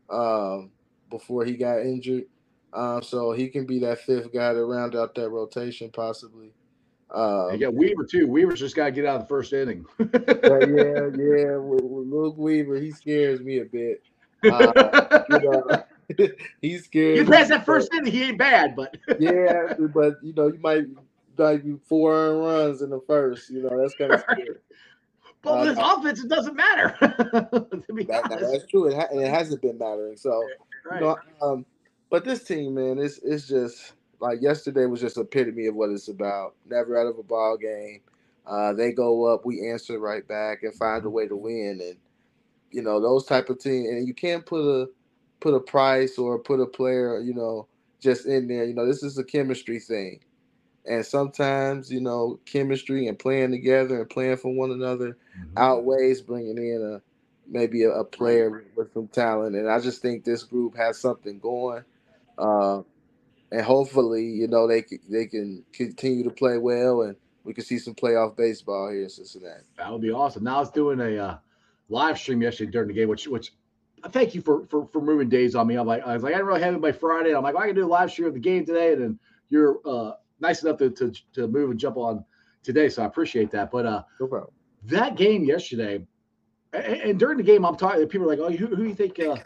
um, 0.10 0.72
before 1.10 1.46
he 1.46 1.56
got 1.56 1.82
injured. 1.82 2.26
Um, 2.74 3.02
so 3.02 3.32
he 3.32 3.48
can 3.48 3.66
be 3.66 3.80
that 3.80 4.00
fifth 4.00 4.34
guy 4.34 4.54
to 4.54 4.66
round 4.66 4.96
out 4.96 5.16
that 5.16 5.30
rotation, 5.30 5.90
possibly. 5.92 6.52
Um, 7.10 7.52
you 7.54 7.60
got 7.60 7.74
Weaver 7.74 8.06
too. 8.06 8.28
Weaver's 8.28 8.60
just 8.60 8.76
got 8.76 8.86
to 8.86 8.92
get 8.92 9.06
out 9.06 9.16
of 9.16 9.22
the 9.22 9.28
first 9.28 9.54
inning. 9.54 9.86
yeah, 10.00 10.08
yeah. 10.14 11.56
With, 11.58 11.84
with 11.84 12.08
Luke 12.08 12.38
Weaver, 12.38 12.76
he 12.78 12.92
scares 12.92 13.40
me 13.40 13.60
a 13.60 13.66
bit. 13.66 14.04
Uh, 14.44 15.24
you 15.32 15.40
know, 15.40 15.84
he's 16.62 16.86
scared. 16.86 17.18
You 17.18 17.26
pass 17.26 17.50
that 17.50 17.66
first 17.66 17.94
inning, 17.94 18.12
he 18.12 18.24
ain't 18.24 18.38
bad, 18.38 18.76
but 18.76 18.98
yeah, 19.20 19.74
but 19.94 20.16
you 20.24 20.34
know, 20.34 20.48
you 20.48 20.60
might 20.62 20.86
like 21.38 21.64
four 21.86 22.14
earned 22.16 22.42
runs 22.42 22.82
in 22.82 22.90
the 22.90 23.02
first. 23.08 23.50
You 23.50 23.64
know, 23.64 23.80
that's 23.80 23.96
kind 23.96 24.14
of 24.14 24.22
scary. 24.22 24.58
But 25.42 25.54
uh, 25.54 25.66
with 25.66 25.78
offense, 25.80 26.24
it 26.24 26.30
doesn't 26.30 26.56
matter. 26.56 26.96
that, 27.02 28.38
that's 28.40 28.66
true. 28.68 28.88
It, 28.88 28.96
ha- 28.96 29.08
and 29.12 29.22
it 29.22 29.30
hasn't 29.30 29.62
been 29.62 29.78
mattering. 29.78 30.18
So, 30.18 30.42
right. 30.90 31.00
you 31.00 31.06
know, 31.08 31.18
um, 31.42 31.66
but 32.10 32.24
this 32.26 32.44
team, 32.44 32.76
man, 32.76 32.98
it's 32.98 33.20
it's 33.20 33.48
just 33.48 33.94
like 34.20 34.42
yesterday 34.42 34.86
was 34.86 35.02
just 35.02 35.18
epitome 35.18 35.68
of 35.68 35.76
what 35.76 35.90
it's 35.92 36.08
about. 36.08 36.56
Never 36.66 37.00
out 37.00 37.08
of 37.08 37.20
a 37.20 37.24
ball 37.24 37.58
game. 37.58 38.02
Uh, 38.46 38.74
they 38.74 38.94
go 38.94 39.26
up, 39.26 39.46
we 39.46 39.70
answer 39.70 40.00
right 40.00 40.26
back 40.28 40.64
and 40.64 40.74
find 40.74 41.06
a 41.06 41.10
way 41.10 41.28
to 41.28 41.36
win. 41.36 41.80
And 41.82 41.98
you 42.72 42.82
know 42.82 43.00
those 43.00 43.26
type 43.26 43.50
of 43.50 43.60
teams, 43.60 43.90
and 43.90 44.08
you 44.08 44.14
can't 44.14 44.46
put 44.46 44.62
a 44.62 44.90
put 45.39 45.53
a 45.53 45.60
price 45.60 46.17
or 46.17 46.39
put 46.39 46.60
a 46.60 46.65
player, 46.65 47.20
you 47.20 47.34
know, 47.34 47.67
just 48.00 48.25
in 48.25 48.48
there. 48.48 48.65
You 48.65 48.74
know, 48.74 48.86
this 48.86 49.03
is 49.03 49.17
a 49.17 49.24
chemistry 49.24 49.79
thing. 49.79 50.20
And 50.86 51.06
sometimes, 51.06 51.91
you 51.91 52.00
know, 52.00 52.39
chemistry 52.46 53.08
and 53.08 53.20
playing 53.20 53.51
together 53.51 54.00
and 54.00 54.10
playing 54.10 54.38
for 54.38 54.53
one 54.53 54.72
another 54.72 55.17
mm-hmm. 55.38 55.58
outweighs 55.58 56.22
bringing 56.22 56.58
in 56.58 56.82
a 56.96 57.01
maybe 57.50 57.84
a, 57.84 57.91
a, 57.91 58.03
player 58.03 58.65
with 58.75 58.94
some 58.94 59.08
talent. 59.08 59.56
And 59.56 59.70
I 59.70 59.79
just 59.79 60.01
think 60.01 60.24
this 60.24 60.44
group 60.44 60.75
has 60.77 61.00
something 61.00 61.39
going. 61.39 61.84
Uh, 62.38 62.82
and 63.51 63.62
hopefully, 63.62 64.25
you 64.25 64.48
know, 64.48 64.67
they 64.67 64.84
they 65.10 65.25
can 65.25 65.63
continue 65.72 66.24
to 66.24 66.29
play 66.29 66.58
well, 66.58 67.01
and 67.01 67.15
we 67.44 67.53
can 67.53 67.63
see 67.63 67.79
some 67.79 67.96
playoff 67.96 68.36
baseball 68.36 68.91
here 68.91 69.03
in 69.03 69.10
Cincinnati. 69.10 69.63
That 69.77 69.91
would 69.91 70.01
be 70.01 70.12
awesome. 70.12 70.44
Now 70.44 70.58
I 70.58 70.60
was 70.60 70.72
doing 70.72 71.00
a 71.00 71.17
uh, 71.17 71.38
live 71.89 72.17
stream 72.17 72.41
yesterday 72.41 72.72
during 72.72 72.89
the 72.89 72.94
game, 72.94 73.08
which 73.08 73.27
which 73.27 73.53
thank 74.10 74.36
you 74.36 74.42
for 74.42 74.66
for 74.68 74.88
for 74.88 75.01
moving 75.01 75.30
days 75.30 75.56
on 75.56 75.68
me. 75.68 75.75
I'm 75.75 75.88
like 75.88 76.04
I 76.06 76.13
was 76.13 76.24
like 76.24 76.34
I 76.34 76.38
didn't 76.38 76.48
really 76.48 76.62
have 76.62 76.75
it 76.75 76.82
by 76.82 76.92
Friday. 76.92 77.36
I'm 77.36 77.44
like 77.44 77.56
well, 77.56 77.63
I 77.63 77.68
can 77.68 77.75
do 77.75 77.86
a 77.86 77.88
live 77.88 78.12
stream 78.12 78.27
of 78.27 78.34
the 78.34 78.39
game 78.39 78.66
today, 78.66 78.94
and 78.94 79.01
then 79.01 79.20
you're 79.50 79.80
uh, 79.86 80.12
nice 80.39 80.63
enough 80.63 80.77
to, 80.80 80.89
to 80.92 81.12
to 81.34 81.48
move 81.48 81.72
and 81.72 81.80
jump 81.80 81.98
on 81.98 82.24
today, 82.63 82.89
so 82.89 83.04
I 83.04 83.06
appreciate 83.06 83.51
that. 83.51 83.72
But 83.72 83.86
uh, 83.86 84.04
no. 84.20 84.51
That 84.84 85.16
game 85.16 85.44
yesterday, 85.44 86.06
and, 86.74 86.86
and 86.86 87.20
during 87.20 87.38
the 87.38 87.44
game, 87.44 87.66
I'm 87.66 87.75
talking. 87.75 88.06
People 88.08 88.32
are 88.32 88.36
like, 88.36 88.39
"Oh, 88.39 88.56
who, 88.56 88.68
who 88.68 88.75
do 88.75 88.84
you 88.84 88.96
think 88.96 89.20
uh, 89.20 89.38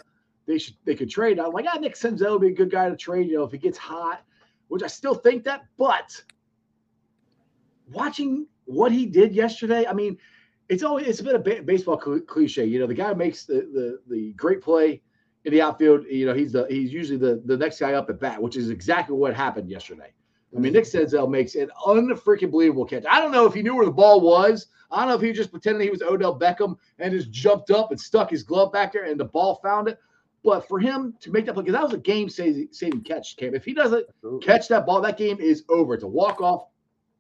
they 0.46 0.58
should 0.58 0.75
they 0.86 0.96
could 0.96 1.10
trade?" 1.10 1.39
I'm 1.39 1.51
like, 1.51 1.65
"Ah, 1.67 1.77
Nick 1.79 1.96
Senzel 1.96 2.34
would 2.34 2.41
be 2.41 2.48
a 2.48 2.55
good 2.55 2.72
guy 2.72 2.89
to 2.89 2.96
trade. 2.96 3.27
You 3.27 3.38
know, 3.38 3.43
if 3.43 3.51
he 3.51 3.58
gets 3.58 3.77
hot." 3.77 4.22
Which 4.67 4.84
I 4.84 4.88
still 4.88 5.15
think 5.15 5.43
that, 5.43 5.65
but 5.77 6.24
watching 7.91 8.48
what 8.63 8.93
he 8.93 9.05
did 9.05 9.36
yesterday, 9.36 9.86
I 9.86 9.91
mean, 9.91 10.17
it's 10.72 10.84
always 10.84 11.06
it's 11.06 11.20
a 11.20 11.24
bit 11.24 11.36
of 11.36 11.44
ba- 11.44 11.62
baseball 11.63 11.98
cliche. 11.98 12.66
You 12.66 12.80
know, 12.80 12.88
the 12.88 12.94
guy 12.94 13.13
makes 13.13 13.44
the, 13.44 13.68
the 13.74 14.00
the 14.08 14.32
great 14.34 14.62
play 14.62 15.01
in 15.44 15.51
the 15.51 15.62
outfield. 15.62 16.06
You 16.10 16.25
know, 16.25 16.34
he's 16.34 16.54
the 16.54 16.66
he's 16.70 16.94
usually 16.94 17.18
the 17.18 17.42
the 17.46 17.58
next 17.58 17.80
guy 17.80 17.94
up 17.94 18.10
at 18.10 18.22
bat, 18.22 18.42
which 18.42 18.56
is 18.56 18.70
exactly 18.70 19.16
what 19.16 19.36
happened 19.36 19.70
yesterday. 19.70 20.13
I 20.56 20.60
mean, 20.60 20.74
Nick 20.74 20.84
Senzel 20.84 21.30
makes 21.30 21.56
an 21.56 21.70
unfreaking 21.86 22.51
believable 22.51 22.86
catch. 22.86 23.06
I 23.10 23.22
don't 23.22 23.32
know 23.32 23.46
if 23.46 23.54
he 23.54 23.62
knew 23.62 23.75
where 23.75 23.86
the 23.86 23.92
ball 23.92 24.20
was. 24.22 24.68
I 24.90 25.00
don't 25.00 25.08
know 25.08 25.16
if 25.16 25.22
he 25.22 25.32
just 25.32 25.51
pretended 25.51 25.82
he 25.82 25.90
was 25.90 26.01
Odell 26.01 26.38
Beckham 26.38 26.75
and 27.00 27.13
just 27.13 27.32
jumped 27.32 27.72
up 27.72 27.92
and 27.92 28.00
stuck 28.00 28.30
his 28.30 28.44
glove 28.44 28.74
back 28.74 28.92
there 28.92 29.06
and 29.06 29.18
the 29.18 29.25
ball 29.25 29.62
found 29.63 29.88
it. 29.88 29.98
But 30.44 30.68
for 30.68 30.78
him 30.78 31.16
to 31.22 31.32
make 31.32 31.46
that 31.46 31.54
play, 31.54 31.63
because 31.63 31.80
that 31.80 31.84
was 31.84 31.94
a 31.94 32.00
game 32.00 32.28
saving 32.28 33.04
catch, 33.04 33.38
Cam. 33.38 33.56
If 33.56 33.63
he 33.63 33.74
doesn't 33.74 34.06
Absolutely. 34.10 34.46
catch 34.46 34.68
that 34.68 34.86
ball, 34.86 35.00
that 35.01 35.18
game 35.18 35.40
is 35.40 35.63
over. 35.70 35.94
It's 35.94 36.04
a 36.04 36.08
walk 36.08 36.42
off. 36.42 36.68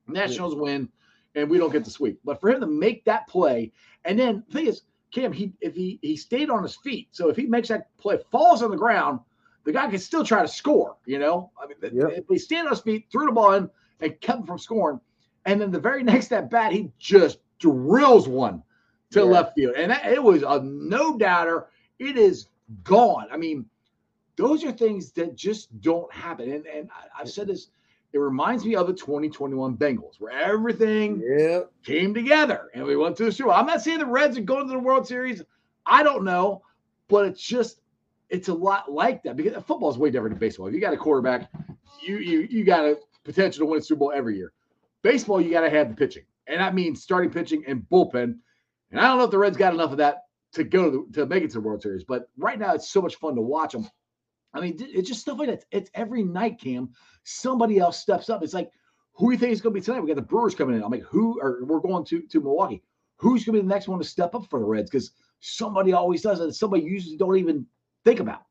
Nationals 0.07 0.55
yeah. 0.55 0.61
win 0.61 0.89
and 1.35 1.49
we 1.49 1.57
don't 1.57 1.71
get 1.71 1.83
the 1.83 1.91
sweep. 1.91 2.19
But 2.23 2.39
for 2.39 2.49
him 2.49 2.59
to 2.61 2.67
make 2.67 3.05
that 3.05 3.27
play, 3.27 3.71
and 4.05 4.17
then 4.17 4.43
the 4.47 4.53
thing 4.53 4.67
is, 4.67 4.81
Cam, 5.11 5.33
he 5.33 5.53
if 5.61 5.75
he 5.75 5.99
he 6.01 6.15
stayed 6.15 6.49
on 6.49 6.63
his 6.63 6.75
feet, 6.75 7.09
so 7.11 7.29
if 7.29 7.35
he 7.35 7.45
makes 7.45 7.67
that 7.69 7.95
play, 7.97 8.17
falls 8.31 8.63
on 8.63 8.71
the 8.71 8.77
ground, 8.77 9.19
the 9.65 9.71
guy 9.71 9.89
can 9.89 9.99
still 9.99 10.23
try 10.23 10.41
to 10.41 10.47
score. 10.47 10.95
You 11.05 11.19
know, 11.19 11.51
I 11.61 11.67
mean, 11.67 11.77
yep. 11.81 12.11
if 12.11 12.25
he 12.29 12.37
stand 12.37 12.67
on 12.67 12.73
his 12.73 12.81
feet, 12.81 13.07
threw 13.11 13.25
the 13.25 13.31
ball 13.31 13.53
in, 13.53 13.69
and 13.99 14.19
kept 14.21 14.39
him 14.39 14.45
from 14.45 14.59
scoring, 14.59 14.99
and 15.45 15.59
then 15.59 15.71
the 15.71 15.79
very 15.79 16.03
next 16.03 16.31
at 16.31 16.49
bat, 16.49 16.71
he 16.71 16.91
just 16.97 17.39
drills 17.59 18.27
one 18.27 18.63
to 19.11 19.19
yeah. 19.19 19.25
left 19.25 19.55
field, 19.55 19.75
and 19.75 19.91
that, 19.91 20.05
it 20.05 20.23
was 20.23 20.43
a 20.43 20.61
no 20.63 21.17
doubter. 21.17 21.67
It 21.99 22.17
is 22.17 22.47
gone. 22.83 23.27
I 23.31 23.37
mean, 23.37 23.65
those 24.37 24.63
are 24.63 24.71
things 24.71 25.11
that 25.11 25.35
just 25.35 25.79
don't 25.81 26.11
happen. 26.11 26.51
And 26.51 26.65
and 26.65 26.89
I've 27.17 27.29
said 27.29 27.47
this 27.47 27.67
it 28.13 28.17
reminds 28.17 28.65
me 28.65 28.75
of 28.75 28.87
the 28.87 28.93
2021 28.93 29.77
Bengals, 29.77 30.19
where 30.19 30.31
everything 30.31 31.21
yep. 31.25 31.71
came 31.83 32.13
together 32.13 32.69
and 32.73 32.83
we 32.83 32.95
went 32.95 33.15
to 33.17 33.25
the 33.25 33.31
Super 33.31 33.49
Bowl. 33.49 33.57
I'm 33.57 33.65
not 33.65 33.81
saying 33.81 33.99
the 33.99 34.05
Reds 34.05 34.37
are 34.37 34.41
going 34.41 34.67
to 34.67 34.73
the 34.73 34.79
World 34.79 35.07
Series. 35.07 35.41
I 35.85 36.03
don't 36.03 36.23
know, 36.23 36.61
but 37.07 37.25
it's 37.25 37.41
just 37.41 37.81
it's 38.29 38.47
a 38.47 38.53
lot 38.53 38.91
like 38.91 39.23
that 39.23 39.35
because 39.35 39.53
football 39.63 39.89
is 39.89 39.97
way 39.97 40.09
different 40.09 40.35
than 40.35 40.39
baseball. 40.39 40.67
If 40.67 40.73
you 40.73 40.81
got 40.81 40.93
a 40.93 40.97
quarterback, 40.97 41.49
you 42.05 42.17
you 42.17 42.47
you 42.49 42.63
got 42.63 42.85
a 42.85 42.97
potential 43.23 43.65
to 43.65 43.71
win 43.71 43.79
a 43.79 43.83
Super 43.83 43.99
Bowl 43.99 44.11
every 44.13 44.37
year. 44.37 44.51
Baseball, 45.03 45.41
you 45.41 45.51
got 45.51 45.61
to 45.61 45.69
have 45.69 45.89
the 45.89 45.95
pitching, 45.95 46.23
and 46.47 46.59
that 46.59 46.75
means 46.75 47.01
starting 47.01 47.29
pitching 47.29 47.63
and 47.67 47.85
bullpen. 47.91 48.35
And 48.91 48.99
I 48.99 49.07
don't 49.07 49.17
know 49.17 49.23
if 49.23 49.31
the 49.31 49.37
Reds 49.37 49.57
got 49.57 49.73
enough 49.73 49.91
of 49.91 49.97
that 49.97 50.23
to 50.53 50.65
go 50.65 50.91
to, 50.91 51.07
to 51.13 51.25
make 51.25 51.43
it 51.43 51.47
to 51.51 51.55
the 51.55 51.61
World 51.61 51.81
Series, 51.81 52.03
but 52.03 52.29
right 52.37 52.59
now 52.59 52.73
it's 52.73 52.91
so 52.91 53.01
much 53.01 53.15
fun 53.15 53.35
to 53.35 53.41
watch 53.41 53.71
them 53.71 53.87
I 54.53 54.61
mean, 54.61 54.77
it's 54.79 55.09
just 55.09 55.21
stuff 55.21 55.39
like 55.39 55.49
that. 55.49 55.65
It's 55.71 55.91
every 55.95 56.23
night, 56.23 56.61
Cam. 56.61 56.91
Somebody 57.25 57.79
else 57.79 57.99
steps 57.99 58.29
up. 58.29 58.43
It's 58.43 58.53
like, 58.53 58.71
who 59.13 59.27
do 59.27 59.33
you 59.33 59.39
think 59.39 59.53
is 59.53 59.61
going 59.61 59.75
to 59.75 59.81
be 59.81 59.85
tonight? 59.85 60.01
We 60.01 60.09
got 60.09 60.17
the 60.17 60.23
Brewers 60.23 60.55
coming 60.55 60.75
in. 60.77 60.83
I'm 60.83 60.91
like, 60.91 61.03
who? 61.03 61.39
Or 61.41 61.65
we're 61.65 61.79
going 61.81 62.05
to 62.05 62.21
to 62.23 62.41
Milwaukee. 62.41 62.83
Who's 63.17 63.45
going 63.45 63.57
to 63.57 63.63
be 63.63 63.67
the 63.67 63.73
next 63.73 63.87
one 63.89 63.99
to 63.99 64.05
step 64.05 64.35
up 64.35 64.47
for 64.49 64.59
the 64.59 64.65
Reds? 64.65 64.91
Because 64.91 65.11
somebody 65.41 65.93
always 65.93 66.23
does, 66.23 66.39
and 66.41 66.55
somebody 66.55 66.83
usually 66.83 67.17
don't 67.17 67.37
even 67.37 67.67
think 68.05 68.19
about. 68.21 68.43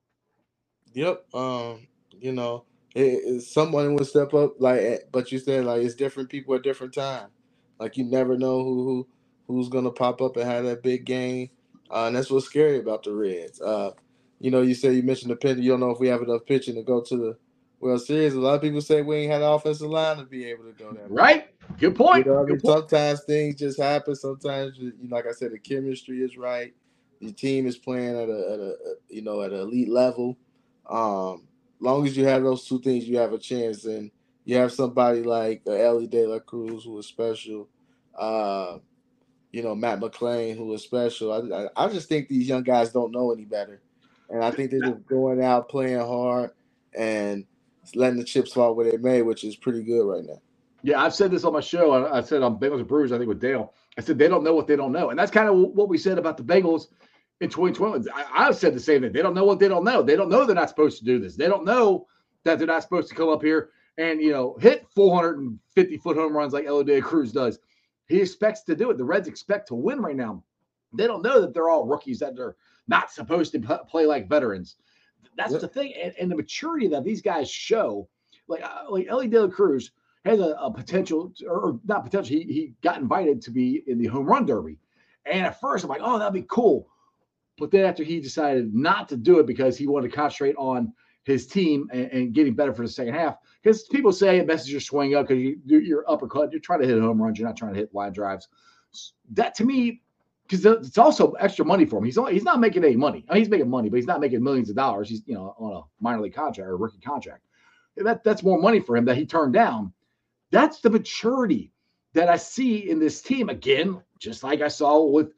Yep. 0.95 1.35
Um. 1.35 1.89
You 2.21 2.33
know, 2.33 2.65
it, 2.95 3.03
it, 3.03 3.43
someone 3.43 3.95
will 3.95 4.05
step 4.05 4.35
up. 4.35 4.55
Like, 4.61 4.81
eh, 4.81 4.99
but 5.13 5.33
you 5.33 5.39
said 5.39 5.65
like 5.67 5.83
it's 5.83 5.95
different 5.95 6.31
people 6.31 6.55
at 6.55 6.63
different 6.63 6.95
time. 6.95 7.29
Like 7.81 7.97
you 7.97 8.05
never 8.05 8.37
know 8.39 8.63
who 8.65 8.85
who 8.85 9.09
who's 9.49 9.69
going 9.71 9.85
to 9.85 9.91
pop 9.93 10.23
up 10.23 10.37
and 10.37 10.47
have 10.51 10.65
that 10.65 10.83
big 10.83 11.05
game. 11.07 11.51
Uh, 11.91 12.07
and 12.07 12.17
that's 12.17 12.31
what's 12.31 12.47
scary 12.47 12.79
about 12.79 13.05
the 13.05 13.13
Reds. 13.15 13.61
Uh, 13.61 13.93
you 14.41 14.51
know, 14.51 14.63
you 14.63 14.75
said 14.75 14.97
you 14.97 15.03
mentioned 15.03 15.31
the 15.31 15.37
pitcher. 15.37 15.61
You 15.61 15.71
don't 15.71 15.81
know 15.81 15.91
if 15.91 16.01
we 16.01 16.09
have 16.09 16.23
enough 16.23 16.47
pitching 16.47 16.75
to 16.77 16.83
go 16.83 17.03
to 17.03 17.17
the 17.17 17.37
World 17.79 18.01
Series. 18.01 18.35
A 18.35 18.41
lot 18.41 18.55
of 18.55 18.63
people 18.63 18.81
say 18.81 19.03
we 19.03 19.17
ain't 19.17 19.33
had 19.33 19.43
an 19.43 19.49
offensive 19.49 19.89
line 19.89 20.17
to 20.17 20.25
be 20.25 20.47
able 20.47 20.65
to 20.65 20.73
go 20.73 20.93
there. 20.93 21.07
Right. 21.09 21.49
Good 21.79 21.95
point. 21.95 22.25
You 22.25 22.33
know, 22.33 22.43
I 22.43 22.47
mean, 22.47 22.59
point. 22.59 22.89
sometimes 22.91 23.23
things 23.25 23.57
just 23.57 23.79
happen. 23.79 24.17
Sometimes, 24.17 24.79
you 24.79 24.95
know, 25.03 25.15
like 25.15 25.27
I 25.27 25.33
said, 25.33 25.53
the 25.53 25.59
chemistry 25.59 26.23
is 26.23 26.39
right. 26.39 26.75
The 27.21 27.33
team 27.33 27.67
is 27.67 27.77
playing 27.77 28.17
at 28.17 28.31
a, 28.31 28.53
at 28.53 28.61
a 28.61 28.77
you 29.11 29.21
know 29.21 29.43
at 29.43 29.53
an 29.53 29.61
elite 29.61 29.91
level. 29.91 30.39
Um, 30.89 31.47
long 31.79 32.07
as 32.07 32.17
you 32.17 32.25
have 32.25 32.43
those 32.43 32.67
two 32.67 32.81
things, 32.81 33.07
you 33.07 33.19
have 33.19 33.35
a 33.35 33.39
chance. 33.39 33.85
And 33.85 34.11
you 34.47 34.57
have 34.57 34.73
somebody 34.73 35.23
like 35.23 35.61
uh, 35.67 35.73
Elly 35.73 36.07
De 36.07 36.27
La 36.27 36.39
Cruz 36.39 36.85
who 36.85 36.99
is 36.99 37.07
special. 37.07 37.69
Uh, 38.19 38.79
you 39.53 39.63
know, 39.63 39.75
Matt 39.75 40.01
McLain 40.01 40.57
who 40.57 40.73
is 40.73 40.83
special. 40.83 41.31
I, 41.31 41.65
I, 41.65 41.85
I 41.85 41.93
just 41.93 42.09
think 42.09 42.29
these 42.29 42.49
young 42.49 42.63
guys 42.63 42.91
don't 42.91 43.13
know 43.13 43.33
any 43.33 43.45
better 43.45 43.83
and 44.31 44.45
I 44.45 44.53
think 44.53 44.73
they're 44.73 44.83
just 44.83 45.07
going 45.09 45.43
out 45.43 45.71
playing 45.71 46.01
hard 46.01 46.53
and 46.99 47.47
letting 47.95 48.19
the 48.19 48.25
chips 48.25 48.53
fall 48.55 48.75
where 48.77 48.91
they 48.91 48.99
may, 48.99 49.23
which 49.23 49.45
is 49.45 49.57
pretty 49.57 49.85
good 49.85 50.07
right 50.07 50.25
now. 50.25 50.43
Yeah, 50.83 51.03
I've 51.03 51.15
said 51.15 51.33
this 51.33 51.45
on 51.45 51.55
my 51.55 51.61
show. 51.61 51.93
I, 51.93 52.19
I 52.19 52.23
said 52.23 52.43
on 52.43 52.59
Bengals 52.61 52.81
and 52.81 52.89
Brewers, 52.89 53.13
I 53.13 53.19
think 53.19 53.29
with 53.29 53.41
Dale. 53.41 53.75
I 53.99 54.03
said 54.03 54.19
they 54.19 54.29
don't 54.29 54.45
know 54.45 54.55
what 54.55 54.69
they 54.69 54.77
don't 54.77 54.93
know, 54.93 55.11
and 55.11 55.19
that's 55.19 55.33
kind 55.33 55.49
of 55.51 55.57
what 55.57 55.91
we 55.91 55.99
said 55.99 56.19
about 56.19 56.39
the 56.39 56.45
Bengals 56.45 56.87
in 57.41 57.51
2020. 57.51 58.11
I, 58.15 58.49
I 58.49 58.53
said 58.53 58.75
the 58.75 58.81
same 58.81 59.03
thing. 59.03 59.13
They 59.13 59.23
don't 59.23 59.35
know 59.35 59.45
what 59.45 59.61
they 59.61 59.69
don't 59.69 59.85
know. 59.85 60.03
They 60.03 60.17
don't 60.17 60.31
know 60.31 60.47
they're 60.47 60.57
not 60.57 60.71
supposed 60.71 60.99
to 61.01 61.07
do 61.07 61.21
this. 61.21 61.37
They 61.37 61.49
don't 61.49 61.67
know 61.67 62.07
that 62.45 62.59
they're 62.59 62.69
not 62.69 62.83
supposed 62.83 63.11
to 63.11 63.17
come 63.17 63.31
up 63.31 63.43
here 63.43 63.71
and 63.99 64.23
you 64.23 64.33
know 64.33 64.57
hit 64.61 64.87
450 64.97 65.99
foot 65.99 66.17
home 66.17 66.37
runs 66.37 66.55
like 66.55 66.67
Elly 66.67 67.01
Cruz 67.03 67.33
does. 67.33 67.61
He 68.09 68.21
expects 68.23 68.63
to 68.65 68.77
do 68.77 68.91
it. 68.91 68.99
The 68.99 69.05
Reds 69.05 69.29
expect 69.29 69.69
to 69.69 69.77
win 69.77 70.01
right 70.01 70.17
now. 70.17 70.45
They 70.95 71.07
don't 71.07 71.23
know 71.23 71.41
that 71.43 71.55
they're 71.55 71.69
all 71.71 71.87
rookies 71.87 72.21
that 72.21 72.37
they're 72.37 72.57
not 72.91 73.11
supposed 73.11 73.53
to 73.53 73.81
play 73.89 74.05
like 74.05 74.29
veterans. 74.29 74.77
That's 75.37 75.53
yep. 75.53 75.61
the 75.63 75.69
thing, 75.69 75.95
and, 75.95 76.13
and, 76.21 76.31
the 76.31 76.37
maturity 76.37 76.89
that 76.89 77.05
these 77.05 77.23
guys 77.23 77.51
show. 77.51 78.09
Like 78.49 78.63
uh, 78.63 78.91
like 78.91 79.07
Elly 79.09 79.29
De 79.29 79.41
La 79.41 79.49
Cruz 79.49 79.93
has 80.25 80.41
a, 80.41 80.57
a 80.61 80.73
potential, 80.73 81.33
or 81.49 81.81
not 81.87 82.05
potential. 82.05 82.37
He, 82.37 82.43
he 82.43 82.73
got 82.83 82.99
invited 82.99 83.41
to 83.43 83.51
be 83.53 83.85
in 83.87 83.97
the 83.97 84.09
home 84.09 84.27
run 84.27 84.45
derby, 84.45 84.77
and 85.25 85.47
at 85.47 85.61
first 85.61 85.85
I'm 85.85 85.89
like, 85.89 86.03
oh, 86.03 86.19
that'd 86.19 86.35
be 86.35 86.45
cool. 86.49 86.89
But 87.59 87.71
then 87.71 87.85
after 87.85 88.03
he 88.03 88.21
decided 88.21 88.75
not 88.75 89.09
to 89.11 89.17
do 89.17 89.39
it 89.39 89.47
because 89.47 89.79
he 89.79 89.87
wanted 89.87 90.11
to 90.11 90.17
concentrate 90.17 90.57
on 90.57 90.93
his 91.25 91.47
team 91.47 91.89
and, 91.93 92.11
and 92.11 92.33
getting 92.33 92.55
better 92.55 92.73
for 92.75 92.83
the 92.83 92.89
second 92.89 93.15
half, 93.15 93.37
because 93.63 93.85
people 93.85 94.13
say 94.13 94.39
it 94.39 94.47
messes 94.47 94.73
your 94.73 94.81
swing 94.81 95.15
up 95.15 95.29
because 95.29 95.41
you, 95.41 95.61
you're 95.65 96.11
uppercut, 96.11 96.51
you're 96.51 96.61
trying 96.61 96.81
to 96.81 96.87
hit 96.87 97.01
home 97.01 97.23
runs, 97.23 97.39
you're 97.39 97.47
not 97.47 97.57
trying 97.57 97.75
to 97.75 97.79
hit 97.79 97.95
line 97.95 98.13
drives. 98.13 98.49
That 99.31 99.55
to 99.57 99.65
me 99.65 100.03
because 100.51 100.67
it's 100.67 100.99
also 100.99 101.33
extra 101.33 101.65
money 101.65 101.85
for 101.85 101.99
him. 101.99 102.05
He's 102.05 102.19
only, 102.19 102.33
he's 102.33 102.43
not 102.43 102.59
making 102.59 102.85
any 102.85 102.97
money. 102.97 103.25
I 103.29 103.35
mean, 103.35 103.43
he's 103.43 103.51
making 103.51 103.71
money, 103.71 103.89
but 103.89 103.97
he's 103.97 104.07
not 104.07 104.21
making 104.21 104.43
millions 104.43 104.69
of 104.69 104.75
dollars. 104.75 105.09
He's 105.09 105.23
you 105.27 105.35
know 105.35 105.55
on 105.59 105.77
a 105.77 105.83
minor 106.03 106.21
league 106.21 106.35
contract 106.35 106.69
or 106.69 106.77
rookie 106.77 106.99
contract. 106.99 107.45
That 107.97 108.25
that's 108.25 108.43
more 108.43 108.61
money 108.61 108.81
for 108.81 108.97
him 108.97 109.05
that 109.05 109.17
he 109.17 109.27
turned 109.27 109.53
down. 109.53 109.93
That's 110.51 110.81
the 110.81 110.91
maturity 110.91 111.73
that 112.15 112.29
I 112.29 112.37
see 112.37 112.91
in 112.91 112.99
this 112.99 113.23
team 113.23 113.49
again, 113.49 114.03
just 114.19 114.43
like 114.43 114.61
I 114.61 114.69
saw 114.69 115.05
with 115.05 115.33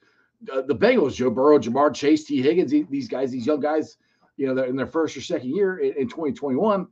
uh, 0.51 0.63
the 0.63 0.75
Bengals, 0.75 1.15
Joe 1.15 1.29
Burrow, 1.29 1.59
Ja'Marr 1.59 1.95
Chase, 1.95 2.25
Tee 2.25 2.41
Higgins, 2.41 2.71
these 2.71 3.09
guys, 3.09 3.31
these 3.31 3.47
young 3.47 3.61
guys, 3.61 3.99
you 4.39 4.53
know, 4.53 4.63
in 4.63 4.77
their 4.77 4.87
first 4.87 5.15
or 5.17 5.21
second 5.21 5.51
year 5.51 5.79
in, 5.79 5.93
in 5.95 6.09
2021. 6.09 6.87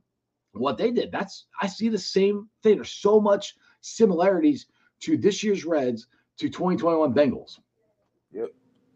What 0.53 0.77
they 0.77 0.91
did, 0.91 1.11
that's 1.11 1.47
I 1.59 1.67
see 1.67 1.89
the 1.89 1.97
same 1.97 2.49
thing. 2.61 2.75
There's 2.75 2.91
so 2.91 3.19
much 3.19 3.55
similarities 3.79 4.67
to 5.01 5.17
this 5.17 5.41
year's 5.43 5.65
Reds 5.65 6.05
to 6.37 6.49
2021 6.49 7.13
Bengals. 7.15 7.57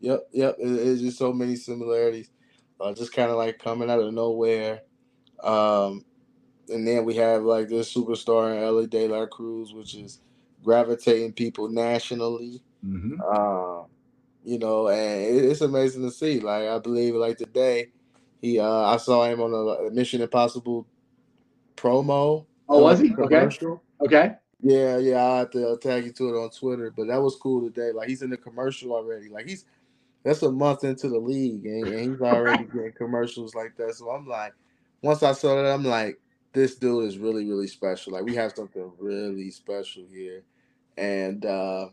Yep, 0.05 0.27
yep. 0.33 0.55
It, 0.59 0.67
it's 0.67 1.01
just 1.01 1.17
so 1.17 1.33
many 1.33 1.55
similarities. 1.55 2.29
Uh, 2.79 2.93
just 2.93 3.11
kind 3.11 3.31
of 3.31 3.37
like 3.37 3.57
coming 3.57 3.89
out 3.89 3.99
of 3.99 4.13
nowhere. 4.13 4.81
Um, 5.43 6.05
and 6.69 6.87
then 6.87 7.05
we 7.05 7.15
have 7.15 7.41
like 7.41 7.69
this 7.69 7.91
superstar 7.91 8.55
in 8.55 8.63
Elly 8.63 8.85
De 8.85 9.07
La 9.07 9.25
Cruz, 9.25 9.73
which 9.73 9.95
is 9.95 10.19
gravitating 10.63 11.33
people 11.33 11.69
nationally. 11.69 12.61
Mm-hmm. 12.85 13.19
Uh, 13.19 13.87
you 14.43 14.59
know, 14.59 14.89
and 14.89 15.23
it, 15.23 15.45
it's 15.45 15.61
amazing 15.61 16.03
to 16.03 16.11
see. 16.11 16.39
Like 16.39 16.67
I 16.67 16.77
believe, 16.77 17.15
like 17.15 17.39
today, 17.39 17.87
he 18.43 18.59
uh, 18.59 18.69
I 18.69 18.97
saw 18.97 19.25
him 19.25 19.41
on 19.41 19.87
a 19.87 19.89
Mission 19.89 20.21
Impossible 20.21 20.85
promo. 21.75 22.45
Oh, 22.69 22.83
was 22.83 22.99
he? 22.99 23.09
Commercial. 23.09 23.81
Okay. 24.01 24.19
Okay. 24.19 24.35
Yeah, 24.61 24.97
yeah. 24.99 25.23
I 25.23 25.37
have 25.39 25.49
to 25.51 25.77
tag 25.81 26.05
you 26.05 26.11
to 26.11 26.29
it 26.29 26.43
on 26.43 26.51
Twitter, 26.51 26.93
but 26.95 27.07
that 27.07 27.21
was 27.21 27.35
cool 27.37 27.67
today. 27.67 27.91
Like 27.91 28.07
he's 28.07 28.21
in 28.21 28.29
the 28.29 28.37
commercial 28.37 28.93
already. 28.93 29.29
Like 29.29 29.47
he's 29.47 29.65
that's 30.25 30.41
a 30.41 30.51
month 30.51 30.83
into 30.83 31.07
the 31.07 31.19
league, 31.19 31.65
and, 31.65 31.87
and 31.87 32.11
he's 32.11 32.21
already 32.21 32.65
getting 32.65 32.91
commercials 32.97 33.53
like 33.53 33.77
that. 33.77 33.93
So 33.93 34.09
I'm 34.09 34.27
like, 34.27 34.53
once 35.03 35.21
I 35.21 35.31
saw 35.33 35.55
that, 35.55 35.71
I'm 35.71 35.85
like, 35.85 36.19
this 36.51 36.75
dude 36.75 37.07
is 37.07 37.19
really, 37.19 37.45
really 37.45 37.67
special. 37.67 38.13
Like 38.13 38.23
we 38.23 38.35
have 38.35 38.53
something 38.55 38.91
really 38.97 39.51
special 39.51 40.03
here, 40.11 40.43
and 40.97 41.45
uh, 41.45 41.89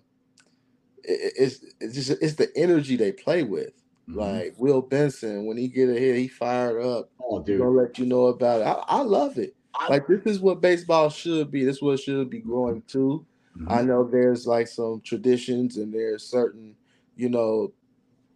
it, 1.04 1.32
it's 1.36 1.64
it's 1.78 1.94
just 1.94 2.22
it's 2.22 2.34
the 2.34 2.50
energy 2.56 2.96
they 2.96 3.12
play 3.12 3.42
with. 3.42 3.74
Mm-hmm. 4.08 4.18
Like 4.18 4.54
Will 4.56 4.80
Benson, 4.80 5.44
when 5.44 5.58
he 5.58 5.68
get 5.68 5.90
a 5.90 5.94
hit, 5.94 6.16
he 6.16 6.26
fired 6.26 6.82
up. 6.82 7.10
Oh, 7.20 7.42
dude, 7.42 7.60
gonna 7.60 7.70
let 7.70 7.98
you 7.98 8.06
know 8.06 8.26
about 8.26 8.62
it. 8.62 8.64
I, 8.64 8.98
I 8.98 9.02
love 9.02 9.36
it. 9.36 9.54
I, 9.74 9.88
like 9.88 10.06
this 10.06 10.22
is 10.24 10.40
what 10.40 10.62
baseball 10.62 11.10
should 11.10 11.50
be. 11.50 11.64
This 11.64 11.76
is 11.76 11.82
what 11.82 12.00
should 12.00 12.30
be 12.30 12.40
growing 12.40 12.82
to. 12.88 13.26
Mm-hmm. 13.58 13.70
I 13.70 13.82
know 13.82 14.04
there's 14.04 14.46
like 14.46 14.68
some 14.68 15.02
traditions 15.04 15.76
and 15.76 15.92
there's 15.92 16.24
certain, 16.24 16.74
you 17.16 17.28
know, 17.28 17.72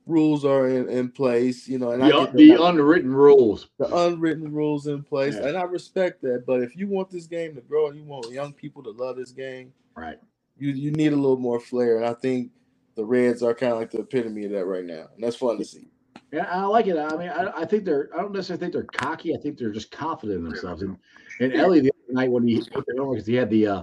rules 0.07 0.45
are 0.45 0.69
in, 0.69 0.89
in 0.89 1.11
place, 1.11 1.69
you 1.69 1.79
know, 1.79 1.91
and 1.91 2.03
the, 2.03 2.31
the 2.35 2.65
unwritten 2.65 3.13
rules, 3.13 3.69
the 3.79 3.95
unwritten 3.95 4.53
rules 4.53 4.87
in 4.87 5.03
place, 5.03 5.35
yeah. 5.35 5.49
and 5.49 5.57
I 5.57 5.63
respect 5.63 6.23
that. 6.23 6.45
But 6.47 6.63
if 6.63 6.77
you 6.77 6.89
want 6.89 7.11
this 7.11 7.27
game 7.27 7.55
to 7.57 7.61
grow 7.61 7.89
and 7.89 7.97
you 7.97 8.05
want 8.05 8.31
young 8.31 8.53
people 8.53 8.83
to 8.85 8.91
love 8.91 9.17
this 9.17 9.33
game, 9.33 9.73
right, 9.97 10.19
you 10.57 10.71
you 10.71 10.93
need 10.93 11.13
a 11.13 11.17
little 11.17 11.39
more 11.39 11.61
flair, 11.61 11.97
and 11.97 12.07
I 12.07 12.15
think 12.15 12.51
the 12.95 13.05
Reds 13.05 13.43
are 13.43 13.55
kind 13.55 13.73
of 13.73 13.79
like 13.79 13.91
the 13.91 14.01
epitome 14.01 14.45
of 14.45 14.53
that 14.53 14.65
right 14.65 14.85
now, 14.85 15.09
and 15.15 15.23
that's 15.23 15.37
fun 15.37 15.59
to 15.59 15.65
see. 15.65 15.89
Yeah, 16.33 16.47
I 16.51 16.65
like 16.65 16.87
it. 16.87 16.99
I 16.99 17.17
mean, 17.17 17.29
I, 17.29 17.63
I 17.63 17.65
think 17.65 17.85
they're. 17.85 18.11
I 18.15 18.21
don't 18.21 18.33
necessarily 18.33 18.61
think 18.61 18.73
they're 18.73 18.85
cocky. 18.85 19.35
I 19.35 19.39
think 19.39 19.59
they're 19.59 19.73
just 19.73 19.91
confident 19.91 20.39
in 20.39 20.45
themselves. 20.45 20.83
And 20.83 20.97
and 21.41 21.55
Elly 21.55 21.81
the 21.81 21.93
other 22.05 22.15
night 22.15 22.31
when 22.31 22.47
he 22.47 22.63
because 22.63 23.27
he 23.27 23.35
had 23.35 23.51
the 23.51 23.67
uh, 23.67 23.83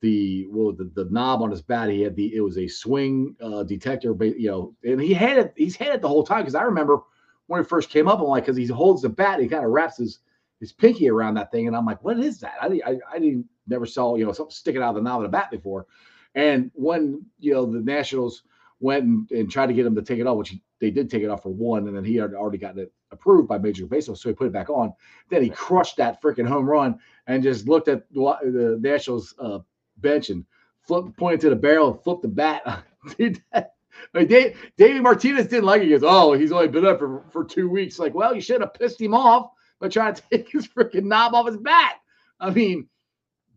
the 0.00 0.46
well 0.50 0.72
the, 0.72 0.90
the 0.94 1.06
knob 1.10 1.42
on 1.42 1.50
his 1.50 1.62
bat 1.62 1.90
he 1.90 2.02
had 2.02 2.16
the 2.16 2.34
it 2.34 2.40
was 2.40 2.58
a 2.58 2.68
swing 2.68 3.34
uh, 3.42 3.62
detector 3.62 4.14
but 4.14 4.38
you 4.38 4.48
know 4.48 4.74
and 4.84 5.00
he 5.00 5.12
had 5.12 5.38
it 5.38 5.52
he's 5.56 5.76
had 5.76 5.88
it 5.88 6.00
the 6.00 6.08
whole 6.08 6.24
time 6.24 6.40
because 6.40 6.54
i 6.54 6.62
remember 6.62 6.98
when 7.46 7.60
it 7.60 7.68
first 7.68 7.90
came 7.90 8.08
up 8.08 8.20
i'm 8.20 8.26
like 8.26 8.44
because 8.44 8.56
he 8.56 8.66
holds 8.66 9.02
the 9.02 9.08
bat 9.08 9.40
he 9.40 9.48
kind 9.48 9.64
of 9.64 9.70
wraps 9.70 9.98
his 9.98 10.20
his 10.60 10.72
pinky 10.72 11.08
around 11.08 11.34
that 11.34 11.50
thing 11.50 11.66
and 11.66 11.76
i'm 11.76 11.86
like 11.86 12.02
what 12.02 12.18
is 12.18 12.38
that? 12.40 12.54
I 12.60 12.80
i, 12.86 12.98
I 13.14 13.18
didn't 13.18 13.46
never 13.68 13.86
saw 13.86 14.16
you 14.16 14.24
know 14.24 14.32
something 14.32 14.52
sticking 14.52 14.82
out 14.82 14.90
of 14.90 14.94
the 14.96 15.02
knob 15.02 15.20
of 15.20 15.22
the 15.24 15.28
bat 15.28 15.50
before. 15.50 15.86
And 16.34 16.70
when 16.74 17.24
you 17.38 17.52
know 17.52 17.66
the 17.66 17.80
nationals 17.80 18.42
went 18.80 19.04
and, 19.04 19.30
and 19.30 19.50
tried 19.50 19.66
to 19.66 19.74
get 19.74 19.86
him 19.86 19.94
to 19.94 20.02
take 20.02 20.18
it 20.18 20.26
off 20.26 20.36
which 20.36 20.50
he, 20.50 20.62
they 20.80 20.90
did 20.90 21.10
take 21.10 21.22
it 21.22 21.30
off 21.30 21.42
for 21.42 21.52
one 21.52 21.88
and 21.88 21.96
then 21.96 22.04
he 22.04 22.16
had 22.16 22.34
already 22.34 22.58
gotten 22.58 22.80
it 22.80 22.92
approved 23.10 23.48
by 23.48 23.58
major 23.58 23.82
league 23.82 23.90
baseball 23.90 24.14
so 24.14 24.28
he 24.28 24.34
put 24.34 24.46
it 24.46 24.52
back 24.52 24.70
on. 24.70 24.92
Then 25.30 25.42
he 25.42 25.50
crushed 25.50 25.96
that 25.96 26.22
freaking 26.22 26.46
home 26.46 26.68
run 26.68 26.98
and 27.26 27.42
just 27.42 27.68
looked 27.68 27.88
at 27.88 28.10
the 28.12 28.78
nationals 28.80 29.34
uh, 29.38 29.58
bench 30.00 30.30
and 30.30 30.44
flip, 30.82 31.04
pointed 31.16 31.40
to 31.42 31.50
the 31.50 31.56
barrel 31.56 31.92
and 31.92 32.02
flipped 32.02 32.22
the 32.22 32.28
bat. 32.28 32.84
Dude, 33.16 33.42
that, 33.52 33.74
like 34.14 34.28
Dave, 34.28 34.56
David 34.76 35.02
Martinez 35.02 35.46
didn't 35.46 35.64
like 35.64 35.82
it. 35.82 35.86
He 35.86 35.90
goes, 35.90 36.02
"Oh, 36.04 36.32
he's 36.32 36.52
only 36.52 36.68
been 36.68 36.86
up 36.86 36.98
for, 36.98 37.24
for 37.30 37.44
two 37.44 37.68
weeks." 37.68 37.98
Like, 37.98 38.14
well, 38.14 38.34
you 38.34 38.40
should 38.40 38.60
have 38.60 38.74
pissed 38.74 39.00
him 39.00 39.14
off 39.14 39.50
by 39.80 39.88
trying 39.88 40.14
to 40.14 40.22
take 40.30 40.50
his 40.50 40.66
freaking 40.68 41.04
knob 41.04 41.34
off 41.34 41.46
his 41.46 41.56
bat. 41.56 41.96
I 42.40 42.50
mean, 42.50 42.88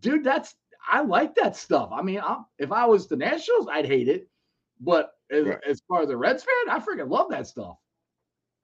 dude, 0.01 0.23
that's 0.23 0.55
I 0.89 1.01
like 1.01 1.35
that 1.35 1.55
stuff. 1.55 1.89
I 1.91 2.01
mean, 2.01 2.19
I'm, 2.25 2.45
if 2.57 2.71
I 2.71 2.85
was 2.85 3.07
the 3.07 3.15
Nationals, 3.15 3.67
I'd 3.71 3.85
hate 3.85 4.07
it, 4.07 4.27
but 4.79 5.13
as, 5.31 5.45
right. 5.45 5.59
as 5.67 5.81
far 5.87 6.01
as 6.01 6.09
a 6.09 6.17
Reds 6.17 6.43
fan, 6.43 6.75
I 6.75 6.79
freaking 6.79 7.09
love 7.09 7.29
that 7.29 7.47
stuff. 7.47 7.77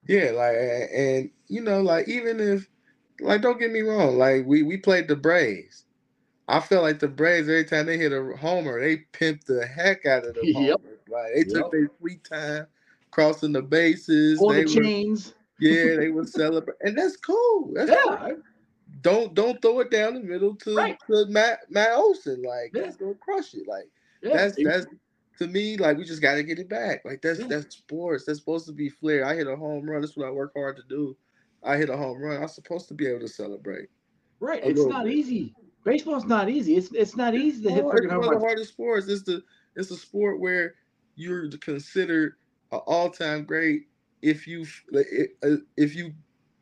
Yeah, 0.06 0.30
like, 0.30 0.56
and 0.94 1.30
you 1.48 1.60
know, 1.60 1.80
like 1.80 2.08
even 2.08 2.40
if, 2.40 2.68
like, 3.20 3.42
don't 3.42 3.58
get 3.58 3.70
me 3.70 3.80
wrong, 3.80 4.16
like 4.16 4.44
we 4.46 4.62
we 4.62 4.76
played 4.76 5.08
the 5.08 5.16
Braves, 5.16 5.84
I 6.48 6.60
felt 6.60 6.82
like 6.82 6.98
the 6.98 7.08
Braves 7.08 7.48
every 7.48 7.64
time 7.64 7.86
they 7.86 7.98
hit 7.98 8.12
a 8.12 8.36
homer, 8.36 8.80
they 8.80 9.04
pimped 9.12 9.44
the 9.44 9.66
heck 9.66 10.06
out 10.06 10.24
of 10.24 10.34
the 10.34 10.46
yep. 10.46 10.80
homer. 10.80 10.98
Like 11.08 11.34
they 11.34 11.44
took 11.44 11.70
their 11.70 11.90
sweet 11.98 12.24
time 12.24 12.66
crossing 13.10 13.52
the 13.52 13.62
bases. 13.62 14.40
All 14.40 14.52
they 14.52 14.64
the 14.64 14.74
were, 14.76 14.82
chains. 14.82 15.34
Yeah, 15.60 15.96
they 15.96 16.08
would 16.10 16.28
celebrate, 16.28 16.76
and 16.80 16.96
that's 16.96 17.16
cool. 17.16 17.72
That's 17.74 17.90
yeah. 17.90 18.16
Cool. 18.18 18.36
Don't 19.02 19.34
don't 19.34 19.60
throw 19.60 19.80
it 19.80 19.90
down 19.90 20.14
the 20.14 20.20
middle 20.20 20.54
to, 20.56 20.74
right. 20.74 20.98
to 21.08 21.26
Matt 21.26 21.60
Matt 21.70 21.92
Olson. 21.92 22.42
Like 22.42 22.72
yeah. 22.74 22.82
that's 22.82 22.96
gonna 22.96 23.14
crush 23.14 23.54
it. 23.54 23.68
Like 23.68 23.88
yeah. 24.22 24.36
that's 24.36 24.56
that's 24.62 24.86
to 25.38 25.46
me 25.46 25.76
like 25.76 25.96
we 25.96 26.04
just 26.04 26.22
got 26.22 26.34
to 26.34 26.42
get 26.42 26.58
it 26.58 26.68
back. 26.68 27.04
Like 27.04 27.22
that's 27.22 27.40
yeah. 27.40 27.46
that's 27.46 27.76
sports. 27.76 28.24
That's 28.24 28.38
supposed 28.38 28.66
to 28.66 28.72
be 28.72 28.88
flair. 28.88 29.24
I 29.24 29.34
hit 29.34 29.46
a 29.46 29.56
home 29.56 29.88
run. 29.88 30.00
That's 30.00 30.16
what 30.16 30.26
I 30.26 30.30
work 30.30 30.52
hard 30.56 30.76
to 30.76 30.82
do. 30.88 31.16
I 31.62 31.76
hit 31.76 31.90
a 31.90 31.96
home 31.96 32.18
run. 32.18 32.40
I'm 32.40 32.48
supposed 32.48 32.88
to 32.88 32.94
be 32.94 33.06
able 33.06 33.20
to 33.20 33.28
celebrate. 33.28 33.88
Right. 34.40 34.62
It's 34.64 34.84
not 34.84 35.04
bit. 35.04 35.14
easy. 35.14 35.54
Baseball's 35.88 36.26
not 36.26 36.50
easy. 36.50 36.76
It's 36.76 36.92
it's 36.92 37.16
not 37.16 37.34
easy 37.34 37.62
to 37.62 37.70
hit 37.70 37.78
It's 37.78 38.06
one 38.12 38.24
of 38.24 38.30
the 38.30 38.38
hardest 38.38 38.72
sports. 38.72 39.08
It's 39.08 39.22
the 39.22 39.42
it's 39.74 39.90
a 39.90 39.96
sport 39.96 40.38
where 40.38 40.74
you're 41.16 41.48
considered 41.58 42.34
an 42.72 42.80
all 42.86 43.08
time 43.10 43.44
great 43.44 43.86
if 44.20 44.46
you 44.46 44.66
uh, 44.94 45.56
if 45.78 45.96
you 45.96 46.12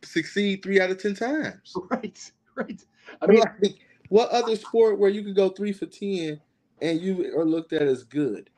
succeed 0.05 0.63
three 0.63 0.81
out 0.81 0.91
of 0.91 1.03
ten 1.03 1.15
times. 1.15 1.75
Right, 1.91 2.31
right. 2.55 2.85
I 3.21 3.27
mean, 3.27 3.43
like, 3.63 3.75
what 4.11 4.31
other 4.31 4.55
sport 4.55 5.01
where 5.01 5.11
you 5.11 5.25
can 5.25 5.35
go 5.35 5.49
three 5.49 5.73
for 5.73 5.87
ten 5.87 6.41
and 6.81 7.01
you 7.01 7.37
are 7.37 7.45
looked 7.45 7.73
at 7.73 7.83
as 7.83 8.05
good? 8.05 8.49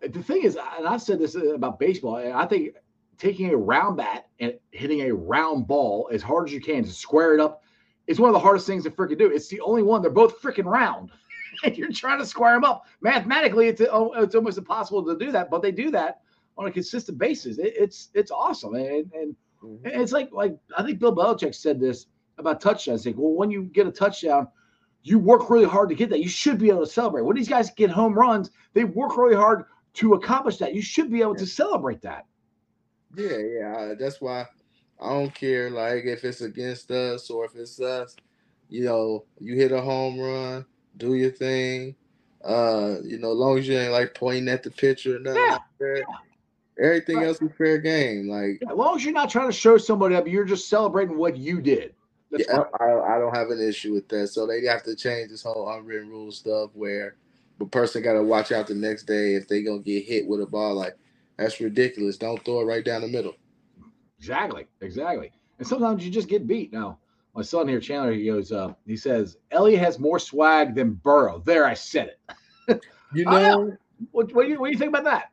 The 0.00 0.22
thing 0.22 0.42
is, 0.42 0.56
and 0.56 0.88
I've 0.88 1.02
said 1.02 1.20
this 1.20 1.36
about 1.36 1.78
baseball. 1.78 2.16
I 2.16 2.46
think 2.46 2.74
taking 3.16 3.50
a 3.50 3.56
round 3.56 3.98
bat 3.98 4.28
and 4.40 4.54
hitting 4.72 5.02
a 5.02 5.14
round 5.14 5.68
ball 5.68 6.08
as 6.12 6.22
hard 6.22 6.48
as 6.48 6.52
you 6.54 6.60
can 6.60 6.82
to 6.82 6.90
square 6.90 7.34
it 7.34 7.40
up 7.40 7.62
it's 8.10 8.18
one 8.18 8.28
of 8.28 8.34
the 8.34 8.40
hardest 8.40 8.66
things 8.66 8.82
to 8.82 8.90
freaking 8.90 9.18
do. 9.18 9.30
It's 9.30 9.46
the 9.46 9.60
only 9.60 9.84
one. 9.84 10.02
They're 10.02 10.10
both 10.10 10.42
freaking 10.42 10.64
round. 10.64 11.10
and 11.64 11.78
you're 11.78 11.92
trying 11.92 12.18
to 12.18 12.26
square 12.26 12.54
them 12.54 12.64
up. 12.64 12.84
Mathematically, 13.00 13.68
it's 13.68 13.80
oh, 13.80 14.12
it's 14.14 14.34
almost 14.34 14.58
impossible 14.58 15.04
to 15.04 15.16
do 15.16 15.30
that, 15.30 15.48
but 15.48 15.62
they 15.62 15.70
do 15.70 15.92
that 15.92 16.22
on 16.58 16.66
a 16.66 16.72
consistent 16.72 17.18
basis. 17.18 17.58
It, 17.58 17.74
it's 17.76 18.08
it's 18.14 18.32
awesome, 18.32 18.74
and, 18.74 19.10
and 19.12 19.36
mm-hmm. 19.62 19.86
it's 19.86 20.10
like 20.10 20.30
like 20.32 20.56
I 20.76 20.82
think 20.82 20.98
Bill 20.98 21.14
Belichick 21.14 21.54
said 21.54 21.78
this 21.78 22.06
about 22.36 22.60
touchdowns. 22.60 23.06
Like, 23.06 23.16
well, 23.16 23.32
when 23.32 23.48
you 23.48 23.62
get 23.64 23.86
a 23.86 23.92
touchdown, 23.92 24.48
you 25.04 25.20
work 25.20 25.48
really 25.48 25.64
hard 25.64 25.88
to 25.90 25.94
get 25.94 26.10
that. 26.10 26.20
You 26.20 26.28
should 26.28 26.58
be 26.58 26.68
able 26.68 26.84
to 26.84 26.90
celebrate. 26.90 27.22
When 27.22 27.36
these 27.36 27.48
guys 27.48 27.70
get 27.70 27.90
home 27.90 28.14
runs, 28.14 28.50
they 28.74 28.82
work 28.82 29.16
really 29.16 29.36
hard 29.36 29.66
to 29.94 30.14
accomplish 30.14 30.56
that. 30.58 30.74
You 30.74 30.82
should 30.82 31.12
be 31.12 31.20
able 31.20 31.36
to 31.36 31.46
celebrate 31.46 32.02
that. 32.02 32.26
Yeah, 33.16 33.38
yeah. 33.38 33.94
That's 33.96 34.20
why 34.20 34.46
I 35.00 35.08
don't 35.08 35.34
care 35.34 35.70
like 35.70 36.04
if 36.04 36.24
it's 36.24 36.42
against 36.42 36.90
us 36.90 37.30
or 37.30 37.46
if 37.46 37.56
it's 37.56 37.80
us. 37.80 38.16
You 38.68 38.84
know, 38.84 39.24
you 39.40 39.56
hit 39.56 39.72
a 39.72 39.80
home 39.80 40.18
run, 40.18 40.64
do 40.96 41.14
your 41.14 41.30
thing. 41.30 41.96
Uh, 42.44 42.96
you 43.02 43.18
know, 43.18 43.32
as 43.32 43.36
long 43.36 43.58
as 43.58 43.68
you 43.68 43.76
ain't 43.76 43.92
like 43.92 44.14
pointing 44.14 44.48
at 44.48 44.62
the 44.62 44.70
pitcher 44.70 45.16
or 45.16 45.18
nothing 45.18 45.42
yeah. 45.44 45.52
like 45.52 45.62
that. 45.78 46.04
Everything 46.80 47.16
right. 47.16 47.26
else 47.26 47.42
is 47.42 47.50
fair 47.58 47.78
game. 47.78 48.28
Like 48.28 48.58
yeah, 48.62 48.70
as 48.70 48.76
long 48.76 48.96
as 48.96 49.04
you're 49.04 49.12
not 49.12 49.28
trying 49.28 49.48
to 49.48 49.56
show 49.56 49.76
somebody 49.76 50.14
up, 50.14 50.26
you're 50.26 50.44
just 50.44 50.68
celebrating 50.68 51.18
what 51.18 51.36
you 51.36 51.60
did. 51.60 51.94
That's 52.30 52.44
yeah, 52.48 52.62
I, 52.80 53.16
I, 53.16 53.18
don't 53.18 53.34
have 53.34 53.50
an 53.50 53.60
issue 53.60 53.92
with 53.92 54.08
that. 54.08 54.28
So 54.28 54.46
they 54.46 54.64
have 54.64 54.84
to 54.84 54.94
change 54.94 55.30
this 55.30 55.42
whole 55.42 55.68
unwritten 55.68 56.08
rule 56.08 56.30
stuff 56.30 56.70
where 56.74 57.16
the 57.58 57.66
person 57.66 58.02
got 58.02 58.12
to 58.12 58.22
watch 58.22 58.52
out 58.52 58.68
the 58.68 58.74
next 58.74 59.02
day 59.02 59.34
if 59.34 59.48
they 59.48 59.62
gonna 59.62 59.80
get 59.80 60.04
hit 60.04 60.26
with 60.26 60.40
a 60.40 60.46
ball. 60.46 60.74
Like 60.74 60.96
that's 61.36 61.60
ridiculous. 61.60 62.16
Don't 62.16 62.42
throw 62.44 62.60
it 62.60 62.64
right 62.64 62.84
down 62.84 63.02
the 63.02 63.08
middle. 63.08 63.34
Exactly, 64.20 64.66
exactly. 64.82 65.32
And 65.58 65.66
sometimes 65.66 66.04
you 66.04 66.10
just 66.10 66.28
get 66.28 66.46
beat. 66.46 66.74
Now, 66.74 66.98
my 67.34 67.40
son 67.40 67.66
here, 67.66 67.80
Chandler, 67.80 68.12
he 68.12 68.26
goes, 68.26 68.52
uh, 68.52 68.74
he 68.86 68.96
says, 68.96 69.38
Elly 69.50 69.76
has 69.76 69.98
more 69.98 70.18
swag 70.18 70.74
than 70.74 70.92
Burrow. 70.92 71.42
There, 71.46 71.64
I 71.64 71.72
said 71.72 72.12
it. 72.68 72.84
you 73.14 73.24
know, 73.24 73.76
what, 74.10 74.34
what, 74.34 74.44
do 74.44 74.50
you, 74.50 74.60
what 74.60 74.66
do 74.66 74.72
you 74.72 74.78
think 74.78 74.90
about 74.90 75.04
that? 75.04 75.30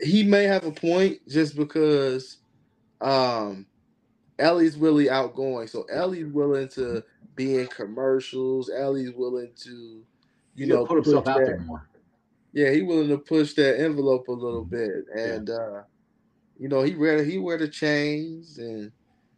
He 0.00 0.24
may 0.24 0.44
have 0.44 0.64
a 0.64 0.72
point 0.72 1.20
just 1.28 1.54
because 1.56 2.38
um, 3.00 3.66
Elly's 4.40 4.76
really 4.76 5.08
outgoing. 5.08 5.68
So 5.68 5.84
Elly's 5.84 6.32
willing 6.32 6.68
to 6.70 7.04
be 7.36 7.58
in 7.58 7.68
commercials. 7.68 8.70
Elly's 8.70 9.12
willing 9.14 9.52
to, 9.64 10.02
you 10.56 10.66
He'll 10.66 10.78
know, 10.78 10.86
put 10.86 10.96
himself 10.96 11.28
out 11.28 11.38
there 11.38 11.60
more. 11.60 11.88
Yeah, 12.52 12.72
he 12.72 12.82
willing 12.82 13.08
to 13.08 13.18
push 13.18 13.52
that 13.54 13.80
envelope 13.80 14.26
a 14.26 14.32
little 14.32 14.64
bit, 14.64 15.04
and 15.14 15.48
yeah. 15.48 15.54
uh, 15.54 15.82
you 16.60 16.68
know, 16.68 16.82
he 16.82 16.94
wear 16.94 17.24
he 17.24 17.38
wear 17.38 17.58
the 17.58 17.66
chains 17.66 18.58
and 18.58 18.92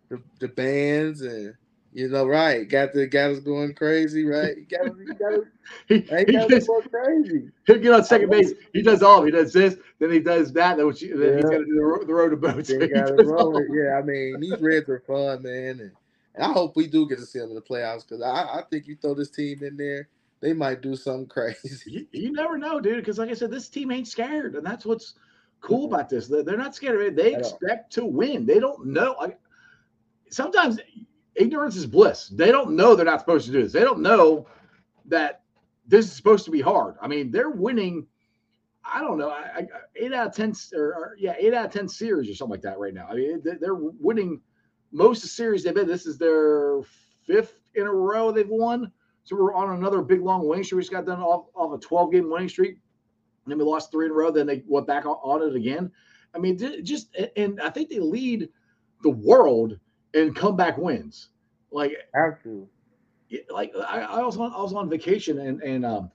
the, 0.09 0.21
the 0.41 0.49
bands 0.49 1.23
and 1.23 1.55
You 1.95 2.09
know, 2.09 2.27
right? 2.27 2.69
Got 2.69 2.95
the 2.95 3.07
got 3.07 3.31
us 3.31 3.39
going 3.39 3.75
crazy, 3.75 4.25
right? 4.25 4.57
You 4.57 4.67
got, 4.67 4.99
you 4.99 5.15
got, 5.15 5.47
he, 5.89 6.01
he, 6.01 6.33
got 6.33 6.53
us 6.53 6.67
going 6.67 6.89
crazy. 6.89 7.51
He'll 7.67 7.79
get 7.79 7.93
on 7.93 8.05
second 8.05 8.31
base. 8.31 8.53
He 8.73 8.83
does 8.83 9.03
all. 9.03 9.23
He 9.25 9.31
does 9.31 9.53
this, 9.53 9.77
then 10.01 10.11
he 10.11 10.19
does 10.19 10.53
that. 10.55 10.79
Then, 10.79 10.89
then 10.89 10.97
yeah. 11.21 11.37
he's 11.37 11.45
got 11.45 11.59
to 11.59 11.65
do 11.65 11.97
the, 12.01 12.05
the 12.07 12.15
road 12.15 12.31
to 12.31 12.37
boats. 12.37 12.71
So 12.71 13.61
yeah, 13.73 13.99
I 13.99 14.03
mean, 14.03 14.41
these 14.41 14.61
Reds 14.61 14.89
are 14.89 15.03
fun, 15.07 15.43
man, 15.43 15.81
and, 15.81 15.93
and, 16.35 16.45
I 16.45 16.51
hope 16.51 16.77
we 16.77 16.87
do 16.87 17.07
get 17.09 17.19
to 17.19 17.27
see 17.27 17.39
them 17.39 17.51
in 17.51 17.55
the 17.55 17.63
playoffs 17.63 18.09
because 18.09 18.23
I, 18.23 18.59
I 18.59 18.63
think 18.71 18.89
you 18.89 18.97
throw 18.97 19.15
this 19.15 19.31
team 19.31 19.63
in 19.63 19.77
there, 19.77 20.09
they 20.41 20.55
might 20.55 20.81
do 20.81 20.97
something 20.97 21.27
crazy. 21.29 21.91
You, 21.91 22.07
you 22.11 22.33
never 22.33 22.59
know, 22.59 22.81
dude. 22.81 22.97
Because 22.97 23.19
like 23.19 23.31
I 23.31 23.35
said, 23.35 23.51
this 23.51 23.69
team 23.69 23.93
ain't 23.93 24.09
scared, 24.09 24.57
and 24.57 24.67
that's 24.67 24.85
what's 24.85 25.15
cool 25.63 25.87
about 25.87 26.09
this. 26.09 26.29
They're, 26.29 26.43
they're 26.43 26.59
not 26.59 26.75
scared 26.75 26.97
of 26.97 27.07
it. 27.07 27.17
They 27.17 27.35
expect 27.35 27.93
to 27.95 28.05
win. 28.05 28.45
They 28.45 28.59
don't 28.59 28.87
know. 28.87 29.17
I, 29.19 29.37
sometimes 30.31 30.79
ignorance 31.35 31.77
is 31.77 31.87
bliss. 31.87 32.29
They 32.29 32.51
don't 32.51 32.77
know 32.77 32.95
they're 32.95 33.07
not 33.07 33.21
supposed 33.21 33.47
to 33.47 33.53
do 33.53 33.63
this. 33.63 33.73
They 33.73 33.81
don't 33.81 34.01
know 34.01 34.47
that 35.07 35.43
this 35.87 36.07
is 36.07 36.13
supposed 36.13 36.45
to 36.45 36.51
be 36.51 36.61
hard. 36.61 36.97
I 37.01 37.09
mean, 37.09 37.31
they're 37.31 37.51
winning. 37.51 38.07
I 38.85 39.01
don't 39.01 39.17
know, 39.17 39.31
I, 39.31 39.61
I, 39.61 39.67
eight 39.95 40.13
out 40.13 40.27
of 40.27 40.35
ten, 40.35 40.53
or, 40.75 40.95
or, 40.95 41.17
yeah, 41.17 41.35
eight 41.39 41.55
out 41.55 41.67
of 41.67 41.73
ten 41.73 41.87
series 41.87 42.29
or 42.29 42.35
something 42.35 42.51
like 42.51 42.63
that 42.63 42.81
right 42.81 42.93
now. 42.93 43.07
I 43.09 43.15
mean, 43.15 43.41
they, 43.45 43.53
they're 43.55 43.77
winning 43.77 44.41
most 44.91 45.19
of 45.19 45.23
the 45.23 45.29
series 45.29 45.63
they've 45.63 45.75
been. 45.75 45.87
This 45.87 46.05
is 46.05 46.19
their 46.19 46.81
fifth 47.25 47.61
in 47.77 47.87
a 47.87 47.93
row 47.93 48.33
they've 48.33 48.49
won. 48.49 48.91
So 49.25 49.37
we're 49.37 49.55
on 49.55 49.77
another 49.77 50.03
big 50.03 50.21
long 50.21 50.49
winning 50.49 50.65
streak. 50.65 50.79
We 50.79 50.83
just 50.83 50.93
got 50.93 51.07
done 51.07 51.21
off, 51.21 51.47
off 51.55 51.73
a 51.73 51.79
12 51.79 52.13
game 52.13 52.29
winning 52.31 52.49
streak. 52.49 52.79
And 53.45 53.51
then 53.51 53.59
we 53.59 53.65
lost 53.65 53.91
three 53.91 54.07
in 54.07 54.13
a 54.13 54.15
row. 54.15 54.31
Then 54.31 54.47
they 54.47 54.63
went 54.67 54.87
back 54.87 55.05
on, 55.07 55.43
it 55.43 55.57
again. 55.57 55.91
I 56.35 56.39
mean, 56.39 56.59
just 56.85 57.15
and 57.37 57.61
I 57.61 57.71
think 57.71 57.91
they 57.91 57.99
lead 57.99 58.49
the 59.03 59.11
world 59.11 59.79
in 60.15 60.35
comeback 60.35 60.79
wins. 60.79 61.29
Like. 61.71 61.93
Like 63.51 63.73
I, 63.89 64.01
I 64.01 64.23
was 64.23 64.37
on 64.37 64.53
I 64.53 64.61
was 64.61 64.75
on 64.75 64.91
vacation 64.91 65.39
and 65.39 65.63
and 65.63 65.87
um 65.87 66.11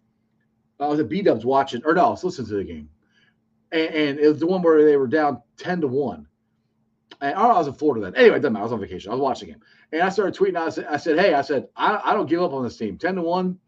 I 0.79 0.87
was 0.87 0.99
at 0.99 1.09
B 1.09 1.21
Dubs 1.21 1.45
watching 1.45 1.81
or 1.83 1.95
no, 1.95 2.05
I 2.05 2.09
was 2.09 2.23
listening 2.23 2.47
to 2.49 2.55
the 2.57 2.63
game. 2.63 2.89
And, 3.71 3.93
and, 3.93 4.19
it 4.19 4.27
was 4.27 4.39
the 4.39 4.47
one 4.47 4.61
where 4.61 4.85
they 4.85 4.95
were 4.95 5.07
down 5.07 5.41
10 5.57 5.81
to 5.81 5.87
1. 5.87 6.27
And 7.19 7.35
I 7.35 7.47
was 7.47 7.67
in 7.67 7.73
Florida 7.73 8.05
then. 8.05 8.15
Anyway, 8.15 8.37
it 8.37 8.39
doesn't 8.39 8.53
matter. 8.53 8.61
I 8.61 8.65
was 8.65 8.73
on 8.73 8.79
vacation. 8.79 9.11
I 9.11 9.15
was 9.15 9.21
watching 9.21 9.49
him. 9.49 9.59
And 9.91 10.01
I 10.01 10.09
started 10.09 10.35
tweeting. 10.35 10.55
I 10.55 10.69
said, 10.69 10.85
I 10.85 10.97
said, 10.97 11.19
hey, 11.19 11.33
I 11.33 11.41
said, 11.41 11.67
I, 11.75 11.99
I 12.03 12.13
don't 12.13 12.29
give 12.29 12.41
up 12.41 12.53
on 12.53 12.63
this 12.63 12.77
team. 12.77 12.97
10 12.97 13.15
to 13.15 13.21
1, 13.21 13.59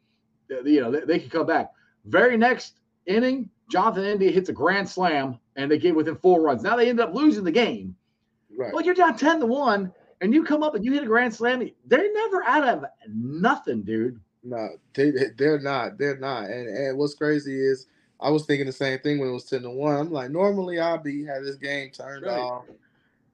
you 0.66 0.82
know, 0.82 0.92
they, 0.92 1.02
they 1.02 1.20
can 1.20 1.30
come 1.30 1.46
back. 1.46 1.72
Very 2.06 2.38
next 2.38 2.79
inning, 3.10 3.50
Jonathan 3.72 4.06
India 4.06 4.32
hits 4.32 4.50
a 4.50 4.54
grand 4.54 4.90
slam 4.90 5.40
and 5.58 5.72
they 5.72 5.80
get 5.80 5.96
within 5.96 6.18
four 6.18 6.42
runs. 6.42 6.64
Now 6.64 6.78
they 6.78 6.90
end 6.90 7.02
up 7.02 7.14
losing 7.16 7.44
the 7.46 7.52
game. 7.52 7.96
Right. 8.58 8.74
Well, 8.74 8.84
you're 8.86 8.96
down 8.96 9.18
10 9.18 9.42
to 9.42 9.46
1 9.46 9.94
and 10.22 10.34
you 10.34 10.44
come 10.44 10.64
up 10.64 10.76
and 10.76 10.86
you 10.86 10.94
hit 10.94 11.04
a 11.04 11.08
grand 11.08 11.34
slam, 11.34 11.70
they're 11.88 12.14
never 12.14 12.44
out 12.44 12.68
of 12.68 12.86
nothing, 13.08 13.84
dude. 13.84 14.20
No, 14.44 14.70
they 14.94 15.12
they're 15.38 15.60
not. 15.60 15.98
They're 15.98 16.18
not. 16.18 16.46
And 16.46 16.68
and 16.70 16.98
what's 16.98 17.16
crazy 17.16 17.56
is 17.60 17.88
I 18.22 18.30
was 18.32 18.46
thinking 18.46 18.68
the 18.68 18.74
same 18.74 19.00
thing 19.00 19.20
when 19.20 19.30
it 19.30 19.34
was 19.34 19.46
10 19.46 19.64
to 19.64 19.70
1. 19.70 19.96
I'm 19.96 20.12
like, 20.12 20.32
normally 20.32 20.80
I'll 20.80 20.98
be 20.98 21.26
had 21.26 21.44
this 21.44 21.58
game 21.58 21.92
turned 21.92 22.26
right. 22.26 22.40
off, 22.40 22.66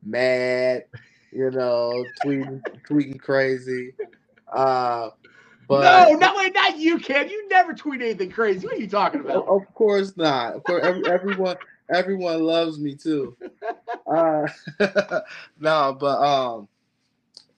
mad, 0.04 0.86
you 1.32 1.52
know, 1.52 2.06
tweeting 2.26 2.62
tweeting 2.90 3.20
crazy. 3.20 3.94
Uh 4.52 5.10
but 5.68 6.10
no, 6.10 6.16
no, 6.16 6.34
wait, 6.38 6.54
not 6.54 6.78
you, 6.78 7.00
Cam. 7.00 7.30
You 7.30 7.48
never 7.50 7.74
tweet 7.74 8.02
anything 8.02 8.32
crazy. 8.32 8.68
What 8.68 8.78
are 8.78 8.82
you 8.82 8.90
talking 8.90 9.22
about? 9.22 9.48
Of 9.48 9.74
course 9.74 10.18
not. 10.18 10.56
Of 10.56 10.64
course, 10.66 10.84
every, 10.86 11.08
everyone 11.08 11.58
everyone 11.94 12.44
loves 12.44 12.80
me 12.80 12.96
too. 12.96 13.38
Uh, 14.08 14.48
no, 15.60 15.98
but 16.00 16.22
um, 16.22 16.68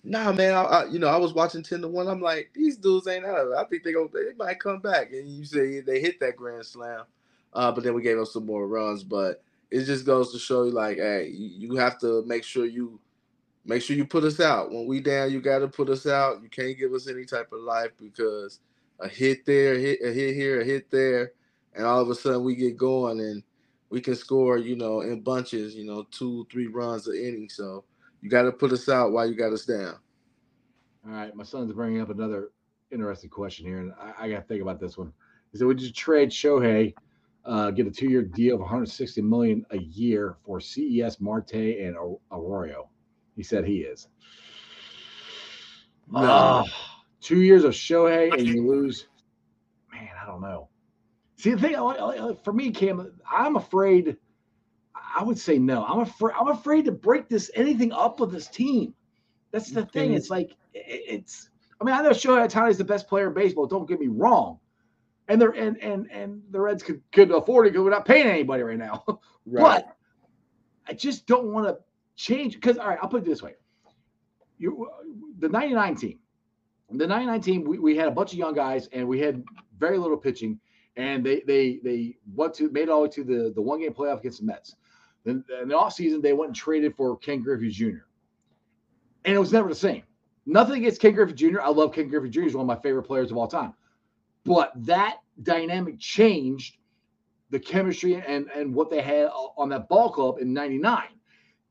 nah, 0.04 0.32
man. 0.34 0.54
I, 0.56 0.64
I, 0.64 0.86
you 0.88 1.00
know, 1.00 1.08
I 1.08 1.18
was 1.18 1.34
watching 1.34 1.64
ten 1.64 1.82
to 1.82 1.88
one. 1.90 2.08
I'm 2.08 2.22
like, 2.22 2.52
these 2.54 2.78
dudes 2.78 3.08
ain't 3.08 3.26
out 3.26 3.40
of 3.40 3.50
it. 3.52 3.56
I 3.58 3.66
think 3.66 3.84
they 3.84 3.94
go, 3.94 4.10
they 4.14 4.34
might 4.38 4.60
come 4.60 4.80
back. 4.80 5.12
And 5.14 5.28
you 5.30 5.46
say 5.46 5.82
they 5.82 6.02
hit 6.02 6.20
that 6.22 6.38
grand 6.38 6.66
slam, 6.66 7.04
uh, 7.54 7.72
but 7.72 7.84
then 7.84 7.94
we 7.96 8.04
gave 8.04 8.20
up 8.20 8.28
some 8.28 8.46
more 8.46 8.68
runs. 8.68 9.04
But 9.04 9.44
it 9.72 9.86
just 9.86 10.06
goes 10.06 10.34
to 10.34 10.40
show 10.40 10.64
you, 10.66 10.72
like, 10.72 10.98
hey, 10.98 11.30
you, 11.34 11.70
you 11.72 11.76
have 11.78 12.00
to 12.00 12.24
make 12.26 12.44
sure 12.44 12.66
you 12.66 13.00
make 13.68 13.82
sure 13.82 13.96
you 13.96 14.06
put 14.06 14.24
us 14.24 14.40
out. 14.40 14.72
When 14.72 14.88
we 14.88 15.02
down, 15.02 15.32
you 15.32 15.42
got 15.42 15.60
to 15.60 15.68
put 15.68 15.90
us 15.90 16.08
out. 16.08 16.42
You 16.42 16.50
can't 16.50 16.78
give 16.78 16.94
us 16.94 17.08
any 17.08 17.26
type 17.26 17.52
of 17.52 17.60
life 17.60 17.92
because 18.00 18.62
a 19.00 19.08
hit 19.08 19.46
there, 19.46 19.76
a 19.76 19.80
hit, 19.80 20.00
a 20.04 20.12
hit 20.12 20.36
here, 20.36 20.62
a 20.62 20.66
hit 20.66 20.90
there, 20.90 21.34
and 21.76 21.86
all 21.86 22.02
of 22.02 22.10
a 22.10 22.16
sudden 22.16 22.44
we 22.44 22.56
get 22.56 22.78
going 22.78 23.20
and 23.20 23.44
we 23.90 24.02
can 24.02 24.16
score, 24.16 24.58
you 24.58 24.76
know, 24.76 25.02
in 25.02 25.22
bunches, 25.22 25.76
you 25.76 25.86
know, 25.86 26.08
two, 26.12 26.48
three 26.52 26.68
runs 26.68 27.08
an 27.08 27.16
inning. 27.16 27.50
So 27.50 27.84
you 28.22 28.30
got 28.30 28.44
to 28.44 28.52
put 28.52 28.72
us 28.72 28.90
out 28.90 29.12
while 29.12 29.30
you 29.30 29.36
got 29.36 29.54
us 29.54 29.66
down. 29.66 29.98
All 31.06 31.14
right, 31.14 31.36
my 31.36 31.44
son's 31.44 31.72
bringing 31.74 32.02
up 32.02 32.10
another 32.10 32.50
interesting 32.92 33.30
question 33.30 33.66
here, 33.66 33.80
and 33.80 33.94
I, 34.02 34.26
I 34.26 34.30
got 34.30 34.38
to 34.38 34.44
think 34.44 34.62
about 34.62 34.80
this 34.80 34.98
one. 34.98 35.14
He 35.52 35.58
said, 35.58 35.68
"Would 35.68 35.82
you 35.82 35.92
trade 35.92 36.30
Shohei, 36.30 36.94
uh, 37.46 37.72
get 37.72 37.88
a 37.88 37.92
two-year 37.92 38.24
deal 38.24 38.56
of 38.56 38.62
160 38.62 39.22
million 39.22 39.66
a 39.72 39.78
year 39.78 40.36
for 40.46 40.60
CES, 40.60 41.22
Marte, 41.22 41.54
and 41.54 41.96
Arroyo?" 42.32 42.90
He 43.38 43.44
said 43.44 43.66
he 43.66 43.78
is. 43.78 44.08
No. 46.12 46.20
Uh, 46.20 46.64
two 47.22 47.42
years 47.42 47.64
of 47.64 47.74
Shohei, 47.74 48.34
and 48.34 48.48
you 48.48 48.68
lose. 48.68 49.08
Man, 49.94 50.10
I 50.22 50.26
don't 50.26 50.42
know. 50.42 50.70
See, 51.38 51.54
the 51.54 51.60
thing 51.60 52.38
for 52.44 52.52
me, 52.52 52.72
Cam, 52.72 53.14
I'm 53.32 53.56
afraid. 53.56 54.18
I 55.16 55.24
would 55.24 55.38
say 55.38 55.60
no. 55.60 55.86
I'm 55.86 56.00
afraid. 56.00 56.34
I'm 56.38 56.48
afraid 56.48 56.86
to 56.86 56.92
break 56.92 57.30
this 57.30 57.52
anything 57.54 57.92
up 57.92 58.20
with 58.20 58.32
this 58.32 58.48
team. 58.48 58.96
That's 59.52 59.70
the 59.70 59.86
thing. 59.86 60.14
It's 60.14 60.32
like 60.32 60.52
it's. 60.74 61.50
I 61.80 61.84
mean, 61.84 61.94
I 61.94 62.02
know 62.02 62.10
Shohei 62.10 62.48
Ohtani 62.48 62.72
is 62.72 62.80
the 62.80 62.84
best 62.84 63.08
player 63.08 63.28
in 63.28 63.36
baseball. 63.36 63.68
Don't 63.68 63.88
get 63.88 64.00
me 64.00 64.08
wrong, 64.08 64.58
and 65.28 65.40
they're 65.40 65.52
and 65.52 65.78
and 65.78 66.10
and 66.10 66.42
the 66.50 66.60
Reds 66.60 66.82
could 66.82 67.04
could 67.12 67.30
afford 67.30 67.68
it 67.68 67.74
because 67.74 67.84
we're 67.84 67.92
not 67.92 68.06
paying 68.06 68.26
anybody 68.26 68.64
right 68.64 68.78
now. 68.78 69.04
Right. 69.50 69.86
but 69.86 69.96
I 70.90 70.94
just 70.94 71.26
don't 71.26 71.54
want 71.54 71.68
to 71.68 71.78
change 72.18 72.56
because 72.56 72.78
all 72.78 72.90
right. 72.90 73.00
I'll 73.02 73.10
put 73.10 73.22
it 73.22 73.26
this 73.26 73.42
way: 73.42 73.56
you 74.58 74.90
the 75.40 75.48
'99 75.48 75.96
team, 75.96 76.20
the 76.92 77.08
'99 77.08 77.42
team, 77.42 77.64
we, 77.64 77.80
we 77.80 77.96
had 77.96 78.10
a 78.10 78.12
bunch 78.12 78.34
of 78.34 78.38
young 78.38 78.54
guys 78.54 78.90
and 78.92 79.08
we 79.08 79.20
had 79.22 79.44
very 79.78 79.98
little 79.98 80.18
pitching, 80.18 80.60
and 80.98 81.26
they 81.26 81.42
they 81.48 81.80
they 81.84 82.18
went 82.36 82.54
to 82.56 82.70
made 82.72 82.84
it 82.84 82.90
all 82.90 83.04
the 83.04 83.08
way 83.08 83.12
to 83.12 83.24
the 83.24 83.54
the 83.56 83.62
one 83.62 83.80
game 83.80 83.94
playoff 83.94 84.20
against 84.20 84.42
the 84.42 84.46
Mets. 84.46 84.76
Then 85.24 85.46
in 85.62 85.70
the 85.70 85.76
offseason, 85.76 86.22
they 86.22 86.34
went 86.34 86.50
and 86.50 86.56
traded 86.56 86.96
for 86.96 87.18
Ken 87.18 87.42
Griffey 87.42 87.70
Jr 87.70 88.08
and 89.28 89.36
it 89.36 89.40
was 89.40 89.52
never 89.52 89.70
the 89.70 89.76
same. 89.76 90.04
Nothing 90.46 90.78
against 90.78 91.02
Ken 91.02 91.14
Griffey 91.14 91.34
Jr. 91.34 91.60
I 91.62 91.70
love 91.70 91.94
Ken 91.94 92.08
Griffey 92.08 92.30
Jr. 92.30 92.42
He's 92.44 92.56
one 92.56 92.64
of 92.64 92.68
my 92.68 92.82
favorite 92.82 93.04
players 93.04 93.30
of 93.30 93.38
all 93.38 93.48
time. 93.48 93.74
But 94.46 94.72
that 94.86 95.18
dynamic 95.44 96.00
changed 96.00 96.78
the 97.50 97.60
chemistry 97.60 98.16
and, 98.16 98.48
and 98.56 98.74
what 98.74 98.90
they 98.90 99.02
had 99.02 99.30
on 99.58 99.70
that 99.70 99.90
ball 99.90 100.10
club 100.10 100.38
in 100.40 100.54
99. 100.54 101.04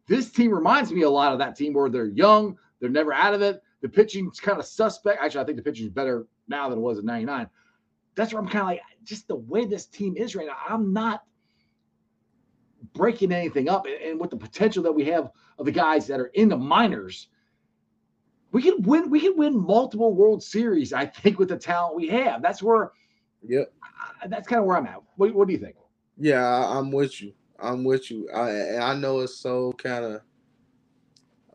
This 0.07 0.31
team 0.31 0.53
reminds 0.53 0.93
me 0.93 1.03
a 1.03 1.11
lot 1.11 1.33
of 1.33 1.39
that 1.41 1.57
team 1.57 1.73
where 1.73 1.89
they're 1.89 2.07
young, 2.07 2.57
they're 2.81 2.91
never 2.91 3.13
out 3.13 3.35
of 3.35 3.43
it. 3.43 3.63
The 3.83 3.89
pitching's 3.89 4.41
kind 4.41 4.59
of 4.59 4.67
suspect. 4.67 5.23
Actually, 5.23 5.43
I 5.43 5.45
think 5.45 5.57
the 5.57 5.63
pitching's 5.63 5.91
better 5.91 6.27
now 6.49 6.69
than 6.69 6.79
it 6.79 6.83
was 6.83 6.99
in 6.99 7.05
99. 7.05 7.49
That's 8.15 8.33
where 8.33 8.43
I'm 8.43 8.49
kind 8.49 8.63
of 8.63 8.67
like, 8.69 8.81
just 9.05 9.29
the 9.29 9.37
way 9.37 9.65
this 9.65 9.87
team 9.87 10.17
is 10.17 10.35
right 10.35 10.47
now, 10.47 10.57
I'm 10.69 10.93
not 10.93 11.25
breaking 12.95 13.33
anything 13.33 13.69
up. 13.69 13.87
And 13.87 14.19
with 14.19 14.31
the 14.31 14.37
potential 14.37 14.83
that 14.85 14.93
we 14.93 15.05
have 15.07 15.31
of 15.59 15.67
the 15.67 15.73
guys 15.73 16.07
that 16.07 16.21
are 16.21 16.27
in 16.27 16.49
the 16.49 16.57
minors, 16.57 17.29
we 18.53 18.63
can 18.63 18.81
win. 18.83 19.11
We 19.11 19.21
can 19.21 19.37
win 19.37 19.59
multiple 19.59 20.15
World 20.15 20.43
Series. 20.43 20.93
I 20.93 21.05
think 21.05 21.39
with 21.39 21.49
the 21.49 21.59
talent 21.59 21.97
we 21.97 22.09
have. 22.09 22.41
That's 22.43 22.63
where. 22.63 22.93
Yeah. 23.47 23.65
That's 24.29 24.49
kind 24.49 24.61
of 24.61 24.67
where 24.67 24.77
I'm 24.77 24.87
at. 24.87 25.01
What, 25.17 25.35
what 25.35 25.47
do 25.47 25.53
you 25.53 25.59
think? 25.59 25.77
Yeah, 26.17 26.43
I'm 26.43 26.91
with 26.91 27.21
you. 27.21 27.35
I'm 27.61 27.85
with 27.85 28.11
you. 28.11 28.29
I 28.35 28.77
I 28.77 28.95
know 28.95 29.21
it's 29.21 29.37
so 29.37 29.73
kind 29.73 30.05
of. 30.05 30.21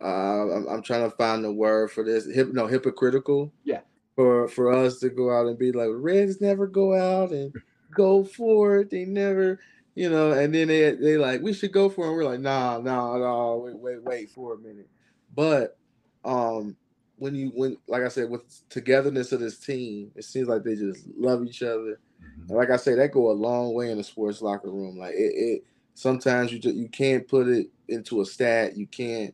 Uh, 0.01 0.55
I'm, 0.55 0.67
I'm, 0.67 0.81
trying 0.81 1.07
to 1.07 1.15
find 1.15 1.43
the 1.43 1.51
word 1.51 1.91
for 1.91 2.03
this. 2.03 2.25
Hip, 2.25 2.53
no, 2.53 2.65
hypocritical. 2.65 3.53
Yeah. 3.63 3.81
For 4.15 4.47
for 4.47 4.71
us 4.71 4.97
to 4.99 5.09
go 5.09 5.31
out 5.31 5.45
and 5.45 5.59
be 5.59 5.71
like 5.71 5.89
Reds 5.91 6.41
never 6.41 6.65
go 6.65 6.95
out 6.95 7.31
and 7.31 7.53
go 7.95 8.23
for 8.23 8.79
it. 8.79 8.89
They 8.89 9.05
never, 9.05 9.59
you 9.93 10.09
know. 10.09 10.31
And 10.31 10.53
then 10.53 10.69
they 10.69 10.95
they 10.95 11.17
like 11.17 11.41
we 11.41 11.53
should 11.53 11.71
go 11.71 11.87
for 11.87 12.07
it. 12.07 12.13
we're 12.13 12.23
like, 12.23 12.39
nah, 12.39 12.79
nah, 12.79 13.17
nah. 13.17 13.55
Wait, 13.55 13.77
wait, 13.77 14.03
wait 14.03 14.31
for 14.31 14.55
a 14.55 14.57
minute. 14.57 14.89
But 15.35 15.77
um, 16.25 16.75
when 17.17 17.35
you 17.35 17.51
when 17.53 17.77
like 17.87 18.01
I 18.01 18.07
said 18.07 18.31
with 18.31 18.67
togetherness 18.69 19.31
of 19.31 19.39
this 19.39 19.59
team, 19.59 20.11
it 20.15 20.23
seems 20.23 20.47
like 20.47 20.63
they 20.63 20.75
just 20.75 21.07
love 21.15 21.45
each 21.45 21.61
other. 21.61 21.99
Mm-hmm. 22.19 22.49
And 22.49 22.57
like 22.57 22.71
I 22.71 22.77
say, 22.77 22.95
that 22.95 23.11
go 23.11 23.29
a 23.29 23.33
long 23.33 23.75
way 23.75 23.91
in 23.91 23.97
the 23.99 24.03
sports 24.03 24.41
locker 24.41 24.71
room. 24.71 24.97
Like 24.97 25.13
it, 25.13 25.33
it 25.35 25.63
sometimes 26.01 26.51
you 26.51 26.57
just, 26.57 26.75
you 26.75 26.89
can't 26.89 27.27
put 27.27 27.47
it 27.47 27.67
into 27.87 28.21
a 28.21 28.25
stat. 28.25 28.75
You 28.75 28.87
can't. 28.87 29.33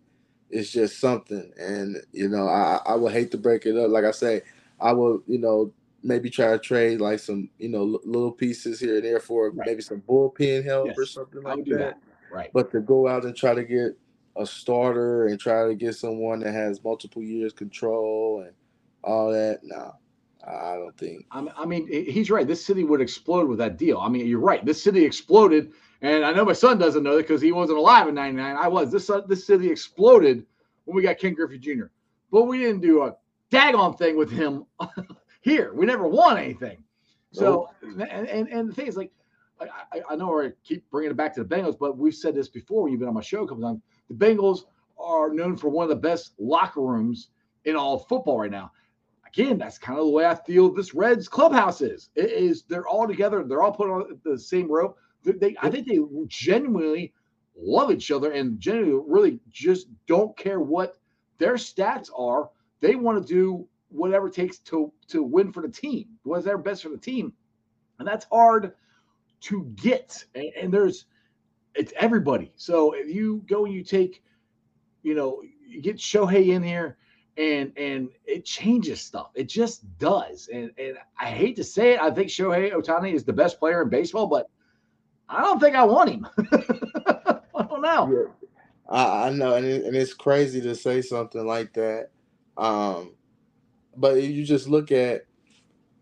It's 0.49 0.71
just 0.71 0.99
something, 0.99 1.51
and 1.57 1.97
you 2.11 2.29
know 2.29 2.47
I 2.47 2.79
I 2.85 2.95
would 2.95 3.13
hate 3.13 3.31
to 3.31 3.37
break 3.37 3.65
it 3.65 3.77
up. 3.77 3.89
Like 3.89 4.05
I 4.05 4.11
say, 4.11 4.41
I 4.79 4.93
will 4.93 5.21
you 5.27 5.39
know 5.39 5.73
maybe 6.03 6.29
try 6.29 6.47
to 6.47 6.59
trade 6.59 7.01
like 7.01 7.19
some 7.19 7.49
you 7.57 7.69
know 7.69 7.81
l- 7.81 8.01
little 8.05 8.31
pieces 8.31 8.79
here 8.79 8.95
and 8.95 9.05
there 9.05 9.19
for 9.19 9.51
right. 9.51 9.67
maybe 9.67 9.81
some 9.81 10.01
bullpen 10.01 10.63
help 10.63 10.87
yes, 10.87 10.97
or 10.97 11.05
something 11.05 11.43
like 11.43 11.65
that. 11.65 11.77
that. 11.77 11.97
Right. 12.31 12.49
But 12.53 12.71
to 12.71 12.81
go 12.81 13.07
out 13.07 13.25
and 13.25 13.35
try 13.35 13.53
to 13.53 13.63
get 13.63 13.97
a 14.37 14.45
starter 14.45 15.27
and 15.27 15.39
try 15.39 15.67
to 15.67 15.75
get 15.75 15.95
someone 15.95 16.39
that 16.41 16.53
has 16.53 16.83
multiple 16.83 17.23
years 17.23 17.53
control 17.53 18.43
and 18.45 18.53
all 19.03 19.31
that. 19.31 19.59
No, 19.63 19.93
I 20.45 20.75
don't 20.75 20.97
think. 20.97 21.25
I 21.31 21.65
mean, 21.65 21.87
he's 21.87 22.29
right. 22.29 22.47
This 22.47 22.65
city 22.65 22.83
would 22.83 23.01
explode 23.01 23.49
with 23.49 23.59
that 23.59 23.77
deal. 23.77 23.99
I 23.99 24.07
mean, 24.09 24.27
you're 24.27 24.39
right. 24.39 24.63
This 24.65 24.81
city 24.81 25.03
exploded, 25.03 25.73
and 26.01 26.25
I 26.25 26.31
know 26.31 26.45
my 26.45 26.53
son 26.53 26.77
doesn't 26.77 27.03
know 27.03 27.15
that 27.15 27.27
because 27.27 27.41
he 27.41 27.51
wasn't 27.51 27.79
alive 27.79 28.07
in 28.07 28.15
'99. 28.15 28.55
I 28.55 28.67
was. 28.67 28.91
This 28.91 29.09
uh, 29.09 29.21
this 29.21 29.45
city 29.45 29.69
exploded 29.69 30.45
when 30.85 30.95
we 30.95 31.01
got 31.01 31.17
Ken 31.17 31.33
Griffey 31.33 31.57
Jr. 31.57 31.85
But 32.31 32.43
we 32.43 32.59
didn't 32.59 32.81
do 32.81 33.03
a 33.03 33.15
daggone 33.51 33.97
thing 33.97 34.17
with 34.17 34.31
him 34.31 34.65
here. 35.41 35.73
We 35.73 35.85
never 35.85 36.07
won 36.07 36.37
anything. 36.37 36.83
So, 37.31 37.69
and, 37.81 38.01
and, 38.01 38.47
and 38.47 38.69
the 38.69 38.73
thing 38.73 38.87
is, 38.87 38.97
like, 38.97 39.11
I, 39.59 40.01
I 40.09 40.15
know 40.15 40.41
I 40.41 40.51
keep 40.63 40.89
bringing 40.89 41.11
it 41.11 41.17
back 41.17 41.33
to 41.35 41.43
the 41.43 41.55
Bengals, 41.55 41.77
but 41.77 41.97
we've 41.97 42.15
said 42.15 42.35
this 42.35 42.47
before. 42.47 42.83
When 42.83 42.91
you've 42.91 42.99
been 42.99 43.09
on 43.09 43.15
my 43.15 43.21
show 43.21 43.43
a 43.43 43.47
couple 43.47 43.63
times. 43.63 43.81
The 44.09 44.15
Bengals 44.15 44.61
are 44.99 45.33
known 45.33 45.55
for 45.57 45.69
one 45.69 45.83
of 45.83 45.89
the 45.89 45.95
best 45.95 46.33
locker 46.39 46.81
rooms 46.81 47.29
in 47.65 47.75
all 47.75 47.95
of 47.95 48.07
football 48.07 48.39
right 48.39 48.51
now. 48.51 48.71
Again, 49.27 49.57
that's 49.57 49.77
kind 49.77 49.99
of 49.99 50.05
the 50.05 50.11
way 50.11 50.25
I 50.25 50.35
feel 50.35 50.73
this 50.73 50.93
Reds 50.93 51.27
clubhouse 51.27 51.81
is. 51.81 52.09
It 52.15 52.31
is 52.31 52.63
they're 52.63 52.87
all 52.87 53.07
together. 53.07 53.43
They're 53.43 53.61
all 53.61 53.73
put 53.73 53.89
on 53.89 54.19
the 54.23 54.39
same 54.39 54.71
rope. 54.71 54.97
They, 55.23 55.55
I 55.61 55.69
think 55.69 55.87
they 55.87 55.99
genuinely 56.27 57.13
love 57.59 57.91
each 57.91 58.11
other 58.11 58.31
and 58.31 58.59
genuinely 58.59 59.03
really 59.07 59.39
just 59.49 59.87
don't 60.05 60.37
care 60.37 60.59
what 60.59 60.97
their 61.37 61.55
stats 61.55 62.09
are. 62.17 62.49
They 62.79 62.95
want 62.95 63.25
to 63.25 63.33
do 63.33 63.67
whatever 63.89 64.27
it 64.27 64.33
takes 64.33 64.59
to 64.59 64.91
to 65.07 65.23
win 65.23 65.51
for 65.51 65.61
the 65.61 65.69
team, 65.69 66.07
what's 66.23 66.45
their 66.45 66.57
best 66.57 66.83
for 66.83 66.89
the 66.89 66.97
team, 66.97 67.33
and 67.99 68.07
that's 68.07 68.25
hard 68.31 68.73
to 69.41 69.63
get. 69.75 70.23
And, 70.35 70.51
and, 70.61 70.73
there's 70.73 71.05
it's 71.75 71.93
everybody. 71.97 72.51
So 72.55 72.93
if 72.93 73.13
you 73.13 73.43
go 73.47 73.65
and 73.65 73.73
you 73.73 73.83
take, 73.83 74.23
you 75.03 75.15
know, 75.15 75.41
you 75.65 75.81
get 75.81 75.97
Shohei 75.97 76.49
in 76.49 76.63
here, 76.63 76.97
and 77.37 77.71
and 77.77 78.09
it 78.25 78.45
changes 78.45 79.01
stuff. 79.01 79.31
It 79.35 79.47
just 79.47 79.85
does. 79.97 80.49
And 80.51 80.71
and 80.77 80.97
I 81.19 81.25
hate 81.27 81.55
to 81.57 81.63
say 81.63 81.93
it, 81.93 81.99
I 81.99 82.11
think 82.11 82.29
Shohei 82.29 82.73
Ohtani 82.73 83.13
is 83.13 83.23
the 83.23 83.33
best 83.33 83.59
player 83.59 83.81
in 83.81 83.89
baseball, 83.89 84.27
but 84.27 84.49
I 85.29 85.41
don't 85.41 85.59
think 85.59 85.75
I 85.75 85.83
want 85.83 86.09
him. 86.09 86.27
I 86.51 87.63
don't 87.67 87.81
know. 87.81 88.11
Yeah. 88.11 88.47
I, 88.89 89.27
I 89.27 89.29
know, 89.31 89.55
and, 89.55 89.65
it, 89.65 89.85
and 89.85 89.95
it's 89.95 90.13
crazy 90.13 90.61
to 90.61 90.75
say 90.75 91.01
something 91.01 91.45
like 91.45 91.73
that. 91.73 92.09
Um, 92.57 93.15
but 93.95 94.21
you 94.21 94.45
just 94.45 94.67
look 94.67 94.91
at 94.91 95.23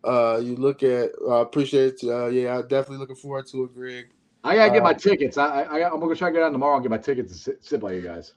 uh 0.04 0.40
you 0.42 0.56
look 0.56 0.84
at 0.84 1.10
I 1.28 1.32
uh, 1.32 1.36
appreciate 1.38 1.96
uh 2.04 2.28
yeah, 2.28 2.58
I'm 2.58 2.68
definitely 2.68 2.98
looking 2.98 3.16
forward 3.16 3.48
to 3.48 3.64
it, 3.64 3.74
Greg. 3.74 4.10
I 4.44 4.56
gotta 4.56 4.72
get 4.72 4.84
my 4.84 4.92
uh, 4.92 4.94
tickets. 4.94 5.38
I, 5.38 5.64
I 5.64 5.90
I'm 5.92 6.00
gonna 6.00 6.16
try 6.16 6.30
to 6.30 6.34
get 6.34 6.44
on 6.44 6.52
tomorrow 6.52 6.76
and 6.76 6.84
get 6.84 6.92
my 6.92 6.98
tickets 6.98 7.32
to 7.32 7.38
sit, 7.38 7.66
sit 7.66 7.82
by 7.82 7.94
you 7.94 8.02
guys. 8.02 8.34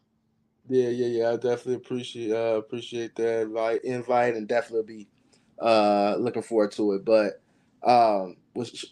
Yeah, 0.69 0.89
yeah, 0.89 1.07
yeah. 1.07 1.31
I 1.31 1.35
definitely 1.35 1.75
appreciate 1.75 2.33
uh 2.33 2.57
appreciate 2.57 3.15
that 3.17 3.43
invite 3.43 3.85
invite 3.85 4.35
and 4.35 4.49
definitely 4.49 4.95
be 4.95 5.09
uh 5.61 6.17
looking 6.19 6.43
forward 6.43 6.73
to 6.73 6.93
it. 6.93 7.05
But 7.05 7.43
um 7.83 8.37
which 8.55 8.87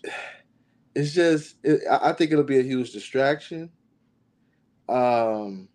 it's 0.96 1.12
just 1.12 1.56
it, 1.62 1.82
I 1.90 2.12
think 2.12 2.32
it'll 2.32 2.42
be 2.42 2.58
a 2.58 2.62
huge 2.62 2.90
distraction. 2.90 3.70
Um 4.88 5.68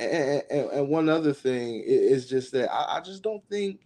and, 0.00 0.42
and, 0.50 0.70
and 0.70 0.88
one 0.88 1.08
other 1.08 1.32
thing 1.32 1.82
is 1.84 2.28
just 2.28 2.52
that 2.52 2.72
I, 2.72 2.98
I, 2.98 3.00
just 3.00 3.20
don't 3.24 3.42
think 3.50 3.80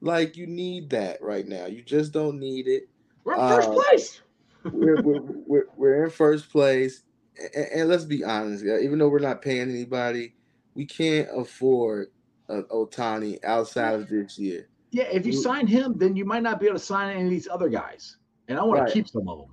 like 0.00 0.36
you 0.36 0.48
need 0.48 0.90
that 0.90 1.22
right 1.22 1.46
now. 1.46 1.66
You 1.66 1.82
just 1.82 2.10
don't 2.10 2.40
need 2.40 2.66
it. 2.66 2.88
We're 3.22 3.34
in 3.34 3.38
first 3.38 3.68
uh, 3.68 3.72
place. 3.72 4.20
we're, 4.64 5.00
we're, 5.02 5.20
we're, 5.46 5.66
we're, 5.76 6.04
in 6.04 6.10
first 6.10 6.50
place. 6.50 7.02
And, 7.54 7.66
and, 7.66 7.88
let's 7.88 8.04
be 8.04 8.24
honest, 8.24 8.64
even 8.64 8.98
though 8.98 9.08
we're 9.08 9.20
not 9.20 9.40
paying 9.40 9.70
anybody, 9.70 10.34
we 10.74 10.84
can't 10.84 11.28
afford 11.32 12.08
an 12.48 12.64
Ohtani 12.64 13.38
outside 13.44 13.94
of 13.94 14.08
this 14.08 14.36
year. 14.36 14.68
Yeah, 14.90 15.04
if 15.04 15.24
you 15.24 15.32
we, 15.32 15.38
sign 15.38 15.68
him, 15.68 15.96
then 15.96 16.16
you 16.16 16.24
might 16.24 16.42
not 16.42 16.58
be 16.58 16.66
able 16.66 16.78
to 16.78 16.84
sign 16.84 17.14
any 17.14 17.24
of 17.24 17.30
these 17.30 17.46
other 17.46 17.68
guys. 17.68 18.16
And 18.48 18.58
I 18.58 18.62
want 18.62 18.80
right. 18.80 18.88
to 18.88 18.92
keep 18.92 19.08
some 19.08 19.28
of 19.28 19.38
them. 19.38 19.50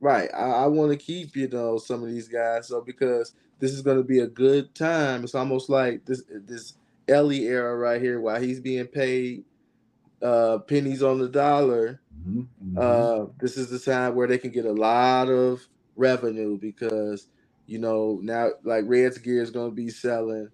Right. 0.00 0.28
I, 0.34 0.64
I 0.64 0.66
want 0.66 0.90
to 0.90 0.96
keep, 0.96 1.34
you 1.36 1.48
know, 1.48 1.78
some 1.78 2.02
of 2.02 2.10
these 2.10 2.28
guys. 2.28 2.68
So 2.68 2.80
because 2.80 3.34
this 3.58 3.72
is 3.72 3.82
going 3.82 3.96
to 3.96 4.04
be 4.04 4.20
a 4.20 4.26
good 4.26 4.74
time. 4.74 5.24
It's 5.24 5.34
almost 5.34 5.70
like 5.70 6.04
this 6.04 6.22
this 6.28 6.74
Elly 7.08 7.46
era 7.46 7.76
right 7.76 8.00
here, 8.00 8.20
while 8.20 8.40
he's 8.40 8.60
being 8.60 8.86
paid 8.86 9.44
uh, 10.22 10.58
pennies 10.58 11.02
on 11.02 11.18
the 11.18 11.28
dollar. 11.28 12.00
Mm-hmm. 12.26 12.78
Uh, 12.78 13.26
this 13.40 13.56
is 13.56 13.70
the 13.70 13.78
time 13.78 14.14
where 14.14 14.26
they 14.26 14.38
can 14.38 14.50
get 14.50 14.64
a 14.64 14.72
lot 14.72 15.28
of 15.28 15.66
revenue 15.96 16.58
because 16.58 17.28
you 17.66 17.78
know 17.78 18.18
now 18.22 18.50
like 18.64 18.84
Reds 18.86 19.18
gear 19.18 19.42
is 19.42 19.50
going 19.50 19.70
to 19.70 19.74
be 19.74 19.90
selling, 19.90 20.48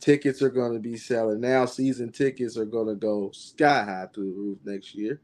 tickets 0.00 0.42
are 0.42 0.50
going 0.50 0.72
to 0.72 0.80
be 0.80 0.96
selling 0.96 1.40
now. 1.40 1.66
Season 1.66 2.10
tickets 2.12 2.56
are 2.56 2.64
going 2.64 2.88
to 2.88 2.94
go 2.94 3.30
sky 3.32 3.84
high 3.84 4.06
through 4.12 4.30
the 4.30 4.36
roof 4.36 4.58
next 4.64 4.94
year, 4.94 5.20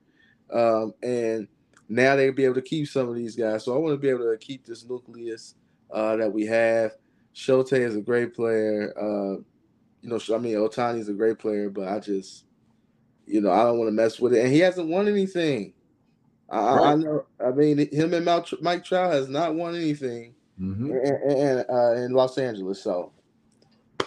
um, 0.53 0.95
and 1.03 1.49
now 1.89 2.17
they'll 2.17 2.33
be 2.33 2.45
able 2.45 2.55
to 2.55 2.63
keep 2.63 2.89
some 2.89 3.09
of 3.09 3.15
these 3.15 3.37
guys. 3.37 3.65
So 3.65 3.75
I 3.75 3.79
want 3.79 3.95
to 3.95 3.99
be 3.99 4.09
able 4.09 4.31
to 4.31 4.39
keep 4.39 4.65
this 4.65 4.85
nucleus 4.85 5.55
uh, 5.93 6.17
that 6.17 6.33
we 6.33 6.47
have. 6.47 6.93
Shote 7.33 7.73
is 7.73 7.97
a 7.97 8.01
great 8.01 8.35
player. 8.35 8.93
Uh, 8.97 9.43
you 10.03 10.11
know, 10.11 10.21
I 10.35 10.39
mean, 10.39 10.55
Ohtani 10.55 10.99
is 10.99 11.09
a 11.09 11.15
great 11.15 11.39
player, 11.39 11.71
but 11.71 11.89
I 11.89 11.99
just, 11.99 12.45
you 13.27 13.41
know, 13.41 13.51
I 13.51 13.65
don't 13.65 13.79
want 13.79 13.89
to 13.89 13.93
mess 13.93 14.21
with 14.21 14.35
it. 14.35 14.45
And 14.45 14.53
he 14.53 14.61
hasn't 14.61 14.89
won 14.89 15.09
anything. 15.09 15.73
I, 16.51 16.75
right. 16.75 16.87
I 16.87 16.95
know. 16.95 17.25
I 17.45 17.51
mean, 17.51 17.91
him 17.91 18.13
and 18.15 18.25
Mike 18.61 18.85
Trout 18.85 19.13
has 19.13 19.29
not 19.29 19.55
won 19.55 19.75
anything 19.75 20.35
mm-hmm. 20.61 20.91
in, 20.91 21.39
in, 21.39 21.65
uh, 21.71 21.93
in, 22.05 22.13
Los 22.13 22.39
Angeles. 22.39 22.83
So 22.83 23.13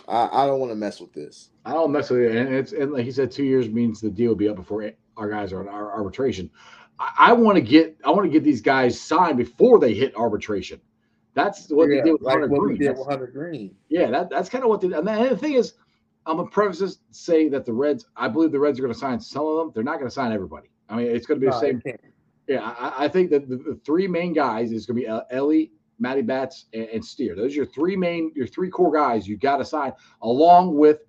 I, 0.07 0.29
I 0.31 0.45
don't 0.45 0.59
want 0.59 0.71
to 0.71 0.75
mess 0.75 1.01
with 1.01 1.13
this. 1.13 1.49
I 1.65 1.73
don't 1.73 1.91
mess 1.91 2.09
with 2.09 2.21
it. 2.21 2.35
And 2.35 2.53
it's 2.53 2.71
and 2.71 2.93
like 2.93 3.05
he 3.05 3.11
said, 3.11 3.31
two 3.31 3.43
years 3.43 3.69
means 3.69 3.99
the 3.99 4.09
deal 4.09 4.29
will 4.29 4.35
be 4.35 4.49
up 4.49 4.55
before 4.55 4.91
our 5.17 5.29
guys 5.29 5.51
are 5.51 5.59
on 5.59 5.67
our 5.67 5.91
arbitration. 5.91 6.49
I, 6.99 7.13
I 7.17 7.33
want 7.33 7.55
to 7.55 7.61
get 7.61 7.97
I 8.05 8.11
want 8.11 8.25
to 8.25 8.31
get 8.31 8.43
these 8.43 8.61
guys 8.61 8.99
signed 8.99 9.37
before 9.37 9.79
they 9.79 9.93
hit 9.93 10.15
arbitration. 10.15 10.81
That's 11.33 11.69
what 11.69 11.89
yeah, 11.89 11.97
they 11.97 12.01
did 12.03 12.13
with 12.13 12.21
like 12.23 12.33
Hunter 12.33 12.47
Greene. 12.47 12.79
Did 12.79 12.97
with 12.97 13.07
Hunter 13.07 13.27
Greene. 13.27 13.75
Yeah, 13.89 14.09
that, 14.09 14.29
that's 14.29 14.49
kind 14.49 14.63
of 14.63 14.69
what 14.69 14.81
they 14.81 14.87
and, 14.87 15.07
and 15.07 15.29
the 15.29 15.37
thing 15.37 15.53
is, 15.53 15.73
I'm 16.25 16.39
a 16.39 16.45
preface 16.47 16.97
say 17.11 17.47
that 17.49 17.65
the 17.65 17.73
Reds, 17.73 18.05
I 18.15 18.27
believe 18.27 18.51
the 18.51 18.59
Reds 18.59 18.79
are 18.79 18.81
going 18.81 18.93
to 18.93 18.99
sign 18.99 19.19
some 19.19 19.45
of 19.45 19.57
them. 19.57 19.71
They're 19.73 19.83
not 19.83 19.99
going 19.99 20.07
to 20.07 20.13
sign 20.13 20.31
everybody. 20.31 20.69
I 20.89 20.97
mean, 20.97 21.07
it's 21.07 21.27
going 21.27 21.39
to 21.39 21.45
be 21.45 21.49
no, 21.49 21.59
the 21.59 21.59
same. 21.59 21.81
Yeah, 22.47 22.61
I, 22.61 23.05
I, 23.05 23.07
think 23.07 23.29
that 23.31 23.49
the, 23.49 23.57
the, 23.57 23.79
three 23.85 24.07
main 24.07 24.33
guys 24.33 24.71
is 24.71 24.85
going 24.85 24.95
to 24.95 25.01
be 25.01 25.07
uh, 25.07 25.21
Elly, 25.31 25.71
Matty 25.99 26.21
Bats, 26.21 26.65
and, 26.73 26.85
and 26.85 27.05
Steer. 27.05 27.35
Those 27.35 27.51
are 27.51 27.55
your 27.55 27.65
three 27.65 27.97
main, 27.97 28.31
your 28.35 28.47
three 28.47 28.69
core 28.69 28.91
guys 28.91 29.27
you 29.27 29.37
got 29.37 29.57
to 29.57 29.65
sign, 29.65 29.91
along 30.21 30.75
with 30.75 30.99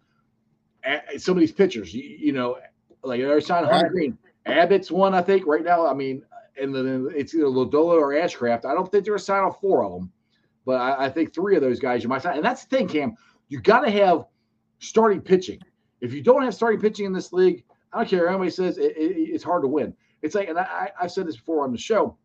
some 1.16 1.36
of 1.36 1.40
these 1.40 1.52
pitchers. 1.52 1.94
You, 1.94 2.02
you 2.02 2.32
know, 2.32 2.58
like 3.02 3.20
they're 3.20 3.40
signing 3.40 3.70
Hunter 3.70 3.88
Greene. 3.88 4.18
Abbott's 4.48 4.90
one, 4.90 5.14
I 5.14 5.22
think, 5.22 5.46
right 5.46 5.62
now. 5.62 5.86
I 5.86 5.94
mean, 5.94 6.22
and 6.60 6.74
then 6.74 7.08
it's 7.14 7.34
either 7.34 7.46
Lodolo 7.46 7.98
or 7.98 8.08
Ashcraft. 8.08 8.64
I 8.64 8.74
don't 8.74 8.90
think 8.90 9.04
they're 9.04 9.18
signing 9.18 9.52
four 9.60 9.84
of 9.84 9.92
them. 9.92 10.12
But 10.64 10.80
I, 10.80 11.06
I 11.06 11.10
think 11.10 11.32
three 11.32 11.56
of 11.56 11.62
those 11.62 11.78
guys 11.78 12.02
you 12.02 12.08
might 12.08 12.22
sign. 12.22 12.36
And 12.36 12.44
that's 12.44 12.64
the 12.64 12.76
thing, 12.76 12.88
Cam. 12.88 13.14
You 13.48 13.60
got 13.60 13.80
to 13.80 13.90
have 13.90 14.24
starting 14.80 15.20
pitching. 15.20 15.60
If 16.00 16.12
you 16.12 16.22
don't 16.22 16.42
have 16.42 16.54
starting 16.54 16.80
pitching 16.80 17.06
in 17.06 17.12
this 17.12 17.32
league, 17.32 17.64
I 17.92 17.98
don't 17.98 18.08
care. 18.08 18.28
Anybody 18.28 18.50
says 18.50 18.78
it, 18.78 18.96
it, 18.96 19.16
it's 19.16 19.44
hard 19.44 19.62
to 19.62 19.68
win. 19.68 19.94
It's 20.20 20.34
like, 20.34 20.48
and 20.48 20.58
I, 20.58 20.90
I've 21.00 21.10
said 21.10 21.26
this 21.26 21.36
before 21.36 21.64
on 21.64 21.72
the 21.72 21.78
show. 21.78 22.16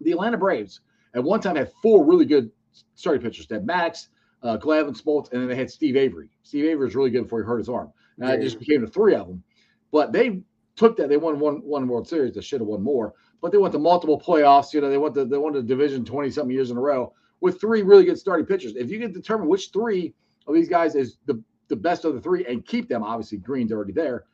The 0.00 0.12
Atlanta 0.12 0.36
Braves 0.36 0.80
at 1.14 1.24
one 1.24 1.40
time 1.40 1.56
had 1.56 1.72
four 1.82 2.04
really 2.04 2.24
good 2.24 2.50
starting 2.94 3.22
pitchers. 3.22 3.46
They 3.46 3.56
had 3.56 3.66
Max, 3.66 4.08
uh, 4.42 4.58
Glavine, 4.58 5.00
Smoltz, 5.00 5.32
and 5.32 5.40
then 5.40 5.48
they 5.48 5.56
had 5.56 5.70
Steve 5.70 5.96
Avery. 5.96 6.30
Steve 6.42 6.66
Avery 6.66 6.84
was 6.84 6.94
really 6.94 7.10
good 7.10 7.22
before 7.22 7.40
he 7.40 7.46
hurt 7.46 7.58
his 7.58 7.68
arm. 7.68 7.92
Now 8.18 8.28
yeah. 8.28 8.34
it 8.34 8.42
just 8.42 8.58
became 8.58 8.82
the 8.82 8.86
three 8.86 9.14
of 9.14 9.26
them. 9.26 9.42
But 9.90 10.12
they 10.12 10.42
took 10.78 10.96
that. 10.96 11.08
They 11.08 11.16
won 11.16 11.38
one 11.38 11.56
one 11.56 11.88
World 11.88 12.08
Series. 12.08 12.34
They 12.34 12.40
should 12.40 12.60
have 12.60 12.68
won 12.68 12.82
more. 12.82 13.14
But 13.40 13.52
they 13.52 13.58
went 13.58 13.72
to 13.72 13.78
multiple 13.78 14.20
playoffs. 14.20 14.72
You 14.72 14.80
know, 14.80 14.88
they 14.88 14.98
went 14.98 15.14
to 15.16 15.24
they 15.24 15.38
won 15.38 15.52
the 15.52 15.62
division 15.62 16.04
twenty 16.04 16.30
something 16.30 16.54
years 16.54 16.70
in 16.70 16.76
a 16.76 16.80
row 16.80 17.12
with 17.40 17.60
three 17.60 17.82
really 17.82 18.04
good 18.04 18.18
starting 18.18 18.46
pitchers. 18.46 18.74
If 18.76 18.90
you 18.90 18.98
can 18.98 19.12
determine 19.12 19.48
which 19.48 19.70
three 19.72 20.14
of 20.46 20.54
these 20.54 20.68
guys 20.68 20.94
is 20.94 21.18
the, 21.26 21.42
the 21.68 21.76
best 21.76 22.04
of 22.04 22.14
the 22.14 22.20
three 22.20 22.44
and 22.46 22.64
keep 22.64 22.88
them, 22.88 23.02
obviously 23.02 23.38
Greene's 23.38 23.72
already 23.72 23.92
there. 23.92 24.24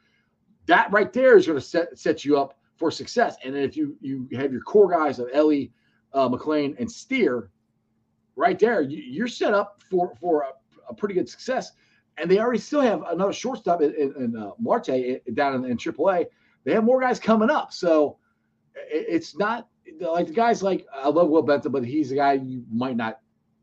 That 0.66 0.90
right 0.92 1.12
there 1.12 1.36
is 1.36 1.46
going 1.46 1.58
to 1.58 1.64
set 1.64 1.98
set 1.98 2.24
you 2.24 2.38
up 2.38 2.56
for 2.76 2.90
success. 2.90 3.36
And 3.44 3.56
if 3.56 3.76
you 3.76 3.96
you 4.00 4.28
have 4.34 4.52
your 4.52 4.62
core 4.62 4.90
guys 4.90 5.18
of 5.18 5.28
Elly, 5.32 5.72
uh, 6.12 6.28
McLain, 6.28 6.78
and 6.78 6.90
Steer, 6.90 7.50
right 8.36 8.58
there, 8.58 8.80
you, 8.80 9.24
are 9.24 9.28
set 9.28 9.52
up 9.52 9.82
for 9.90 10.14
for 10.20 10.42
a, 10.42 10.90
a, 10.90 10.94
pretty 10.94 11.14
good 11.14 11.28
success. 11.28 11.72
And 12.16 12.30
they 12.30 12.38
already 12.38 12.60
still 12.60 12.80
have 12.80 13.02
another 13.08 13.32
shortstop 13.32 13.82
in, 13.82 13.92
in, 13.94 14.14
in 14.16 14.36
uh, 14.36 14.52
Marte 14.58 14.90
eh, 14.90 15.18
down 15.34 15.64
in, 15.64 15.70
in 15.70 15.76
AAA. 15.76 16.26
They 16.64 16.72
have 16.72 16.84
more 16.84 17.00
guys 17.00 17.18
coming 17.18 17.50
up, 17.50 17.72
so 17.72 18.18
it, 18.76 19.06
it's 19.08 19.36
not 19.36 19.68
like 20.00 20.28
the 20.28 20.32
guys 20.32 20.62
like 20.62 20.86
I 20.92 21.08
love 21.08 21.28
Will 21.28 21.42
Benson, 21.42 21.72
but 21.72 21.84
he's 21.84 22.12
a 22.12 22.14
guy 22.14 22.34
you 22.34 22.64
might 22.72 22.96
not, 22.96 23.20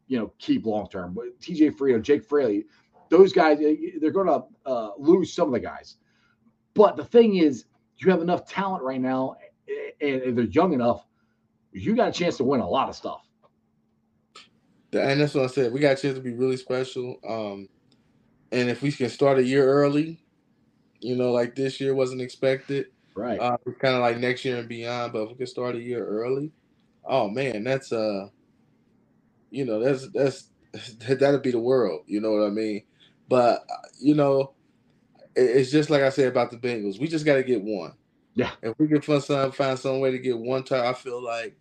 you 0.08 0.20
know, 0.20 0.34
keep 0.38 0.66
long 0.66 0.90
term. 0.90 1.18
TJ 1.40 1.76
Friedl, 1.78 2.02
Jake 2.02 2.26
Fraley, 2.26 2.66
those 3.10 3.34
guys, 3.34 3.60
eh, 3.62 3.76
they're 4.00 4.12
going 4.12 4.28
to 4.28 4.44
uh, 4.66 4.92
lose 4.98 5.34
some 5.34 5.48
of 5.48 5.54
the 5.54 5.60
guys. 5.60 5.98
But 6.74 6.96
the 6.96 7.06
thing 7.06 7.36
is, 7.36 7.66
you 7.98 8.10
have 8.12 8.22
enough 8.22 8.48
talent 8.48 8.84
right 8.84 9.00
now, 9.02 9.36
and, 10.02 10.22
and 10.22 10.38
they're 10.38 10.46
young 10.46 10.74
enough. 10.74 11.06
You 11.74 11.96
got 11.96 12.10
a 12.10 12.12
chance 12.12 12.38
to 12.38 12.44
win 12.44 12.62
a 12.62 12.68
lot 12.68 12.90
of 12.90 12.96
stuff. 12.96 13.22
and 14.94 15.22
that's 15.22 15.34
what 15.34 15.46
I 15.46 15.48
said. 15.48 15.72
We 15.72 15.80
got 15.80 15.98
a 15.98 16.02
chance 16.02 16.16
to 16.16 16.22
be 16.22 16.34
really 16.34 16.58
special. 16.58 17.18
Um, 17.28 17.70
and 18.52 18.70
if 18.70 18.82
we 18.82 18.92
can 18.92 19.10
start 19.10 19.40
a 19.40 19.44
year 19.44 19.66
early, 19.68 20.24
you 21.02 21.16
know, 21.16 21.32
like 21.32 21.56
this 21.56 21.80
year 21.82 21.96
wasn't 21.96 22.22
expected. 22.22 22.88
Right. 23.16 23.40
Uh, 23.40 23.58
kind 23.80 23.96
of 23.96 24.02
like 24.02 24.20
next 24.20 24.46
year 24.46 24.58
and 24.58 24.70
beyond. 24.70 25.14
But 25.14 25.24
if 25.24 25.30
we 25.30 25.36
can 25.36 25.48
start 25.48 25.76
a 25.76 25.82
year 25.82 26.06
early, 26.06 26.52
oh 27.06 27.30
man, 27.30 27.64
that's 27.64 27.92
uh, 27.92 28.30
you 29.50 29.66
know, 29.66 29.80
that's 29.80 30.10
that's 30.10 30.50
that'd 31.08 31.42
be 31.44 31.52
the 31.52 31.60
world. 31.60 32.04
You 32.08 32.22
know 32.22 32.32
what 32.32 32.48
I 32.48 32.50
mean? 32.50 32.84
But 33.30 33.64
uh, 33.70 33.88
you 34.00 34.16
know, 34.16 34.54
it's 35.36 35.72
just 35.72 35.90
like 35.90 36.02
I 36.04 36.10
said 36.10 36.28
about 36.28 36.52
the 36.52 36.58
Bengals. 36.58 37.00
We 37.00 37.08
just 37.08 37.26
got 37.26 37.36
to 37.36 37.44
get 37.44 37.62
one. 37.64 37.94
Yeah. 38.36 38.52
If 38.62 38.80
we 38.80 38.88
can 38.88 39.02
find 39.02 39.24
some 39.24 39.52
find 39.52 39.80
some 39.80 40.00
way 40.00 40.12
to 40.12 40.20
get 40.20 40.38
one 40.38 40.64
time, 40.64 40.86
I 40.88 40.94
feel 40.94 41.24
like 41.24 41.56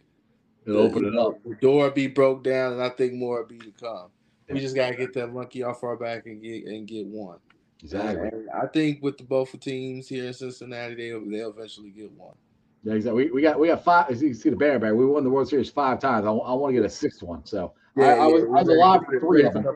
it'll 0.67 0.83
open 0.83 1.07
it 1.07 1.17
up. 1.17 1.43
The 1.45 1.57
door 1.57 1.91
be 1.91 2.07
broke 2.09 2.45
down, 2.45 2.75
and 2.75 2.83
I 2.83 2.91
think 2.91 3.15
more 3.15 3.45
be 3.45 3.59
to 3.59 3.73
come. 3.81 4.11
We 4.53 4.61
just 4.61 4.75
gotta 4.75 4.97
get 4.97 5.13
that 5.15 5.33
monkey 5.33 5.63
off 5.63 5.83
our 5.85 5.97
back 5.97 6.27
and 6.27 6.43
get 6.43 6.65
and 6.67 6.87
get 6.87 7.07
one. 7.07 7.39
Exactly. 7.83 8.29
And 8.29 8.51
I 8.51 8.67
think 8.67 9.03
with 9.03 9.19
the 9.19 9.25
both 9.25 9.55
of 9.55 9.61
teams 9.61 10.09
here 10.09 10.27
in 10.27 10.35
Cincinnati, 10.35 10.95
they 10.95 11.11
they'll 11.11 11.51
eventually 11.51 11.91
get 11.91 12.11
one. 12.13 12.35
Yeah, 12.83 12.95
exactly. 12.95 13.25
We, 13.27 13.31
we 13.31 13.43
got 13.43 13.59
we 13.59 13.69
got 13.69 13.85
five. 13.85 14.11
As 14.11 14.23
you 14.23 14.31
can 14.31 14.39
see 14.39 14.51
the 14.51 14.57
banner 14.57 14.79
bag, 14.79 14.93
we 14.93 15.07
won 15.07 15.25
the 15.25 15.31
World 15.31 15.49
Series 15.49 15.71
five 15.71 15.99
times. 16.01 16.27
I, 16.27 16.31
I 16.31 16.55
want 16.55 16.75
to 16.75 16.81
get 16.81 16.87
a 16.87 16.91
sixth 16.91 17.23
one. 17.23 17.45
So 17.45 17.73
yeah, 17.97 18.07
I, 18.07 18.17
I 18.17 18.27
was, 18.27 18.45
I 18.45 18.47
was 18.47 18.69
alive 18.69 19.01
for 19.05 19.21
three 19.21 19.45
of 19.45 19.53
them. 19.53 19.67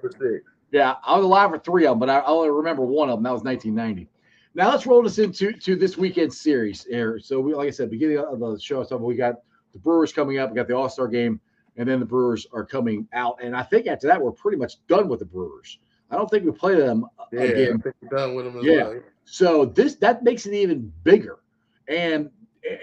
Yeah, 0.71 0.95
I 1.05 1.17
was 1.17 1.25
alive 1.25 1.51
for 1.51 1.59
three 1.59 1.87
of 1.87 1.93
them, 1.93 1.99
but 2.01 2.11
I, 2.11 2.23
only 2.25 2.51
remember 2.51 2.83
one 2.83 3.09
of 3.09 3.17
them. 3.17 3.23
That 3.23 3.33
was 3.33 3.43
1990. 3.43 4.09
Now 4.55 4.71
let's 4.71 4.87
roll 4.87 5.03
this 5.03 5.19
into 5.19 5.53
to 5.53 5.77
this 5.77 5.97
weekend 5.97 6.33
series 6.33 6.85
here. 6.85 7.19
So 7.19 7.41
we, 7.41 7.55
like 7.55 7.69
I 7.69 7.71
said, 7.71 7.91
beginning 7.91 8.19
of 8.19 8.39
the 8.39 8.59
show, 8.61 8.83
so 8.85 8.97
we 8.97 9.17
got 9.17 9.37
the 9.73 9.79
Brewers 9.79 10.13
coming 10.13 10.39
up. 10.39 10.51
We 10.51 10.57
got 10.57 10.69
the 10.69 10.77
All 10.77 10.89
Star 10.89 11.09
game, 11.09 11.41
and 11.77 11.89
then 11.89 12.01
the 12.01 12.07
Brewers 12.07 12.47
are 12.53 12.65
coming 12.65 13.09
out. 13.13 13.39
And 13.43 13.57
I 13.57 13.63
think 13.63 13.87
after 13.87 14.07
that, 14.07 14.21
we're 14.21 14.33
pretty 14.33 14.59
much 14.59 14.85
done 14.87 15.09
with 15.09 15.21
the 15.21 15.25
Brewers. 15.25 15.79
I 16.11 16.17
don't 16.17 16.29
think 16.29 16.45
we 16.45 16.53
play 16.53 16.77
them 16.77 17.07
yeah, 17.33 17.41
again. 17.41 17.83
done 18.11 18.35
with 18.35 18.45
them 18.45 18.61
yeah. 18.63 18.85
Well. 18.85 19.01
So 19.25 19.65
this 19.65 19.97
that 19.97 20.23
makes 20.23 20.47
it 20.47 20.55
even 20.55 20.93
bigger. 21.03 21.41
And 21.89 22.31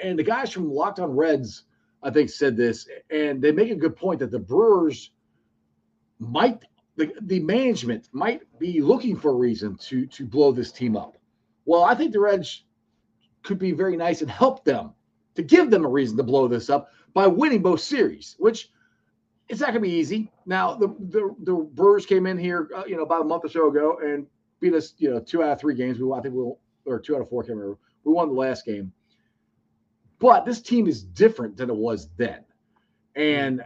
and 0.04 0.18
the 0.18 0.24
guys 0.24 0.52
from 0.52 0.72
Locked 0.72 1.00
On 1.00 1.16
Reds, 1.16 1.64
I 2.04 2.10
think, 2.10 2.30
said 2.30 2.58
this, 2.58 2.88
and 3.10 3.42
they 3.42 3.52
make 3.52 3.72
a 3.72 3.76
good 3.76 3.96
point 3.96 4.20
that 4.20 4.32
the 4.32 4.40
Brewers 4.40 5.12
might 6.20 6.64
the, 6.98 7.14
the 7.22 7.40
management 7.40 8.10
might 8.12 8.42
be 8.60 8.82
looking 8.82 9.18
for 9.18 9.32
a 9.32 9.36
reason 9.36 9.76
to 9.78 10.06
to 10.08 10.26
blow 10.26 10.52
this 10.52 10.72
team 10.72 10.98
up. 10.98 11.18
Well, 11.66 11.84
I 11.84 11.96
think 11.96 12.12
the 12.12 12.20
Reds 12.20 12.64
could 13.44 13.60
be 13.60 13.72
very 13.72 13.96
nice 13.96 14.22
and 14.22 14.30
help 14.30 14.66
them 14.66 14.94
to 15.36 15.44
give 15.44 15.70
them 15.70 15.86
a 15.86 15.90
reason 15.90 16.18
to 16.18 16.24
blow 16.24 16.48
this 16.48 16.70
up 16.70 16.90
by 17.14 17.28
winning 17.28 17.62
both 17.62 17.82
series, 17.82 18.36
which 18.40 18.70
it's 19.52 19.60
not 19.60 19.68
going 19.68 19.84
to 19.84 19.90
be 19.90 19.94
easy. 19.94 20.32
Now, 20.46 20.76
the, 20.76 20.88
the, 20.88 21.36
the 21.42 21.54
Brewers 21.54 22.06
came 22.06 22.26
in 22.26 22.38
here, 22.38 22.70
uh, 22.74 22.86
you 22.88 22.96
know, 22.96 23.04
about 23.04 23.22
a 23.22 23.26
month 23.26 23.44
or 23.44 23.50
so 23.50 23.68
ago 23.68 24.00
and 24.02 24.26
beat 24.62 24.74
us, 24.74 24.94
you 24.98 25.12
know, 25.12 25.20
two 25.20 25.44
out 25.44 25.52
of 25.52 25.60
three 25.60 25.76
games. 25.76 26.00
We, 26.00 26.10
I 26.10 26.22
think 26.22 26.34
we, 26.34 26.42
will 26.42 26.60
or 26.86 27.00
two 27.00 27.16
out 27.16 27.22
of 27.22 27.30
four, 27.30 27.44
can't 27.44 27.58
remember. 27.58 27.78
We 28.06 28.14
won 28.14 28.30
the 28.30 28.34
last 28.34 28.66
game. 28.66 28.94
But 30.20 30.46
this 30.46 30.62
team 30.62 30.88
is 30.88 31.04
different 31.04 31.58
than 31.58 31.70
it 31.70 31.76
was 31.76 32.08
then. 32.16 32.46
And 33.16 33.62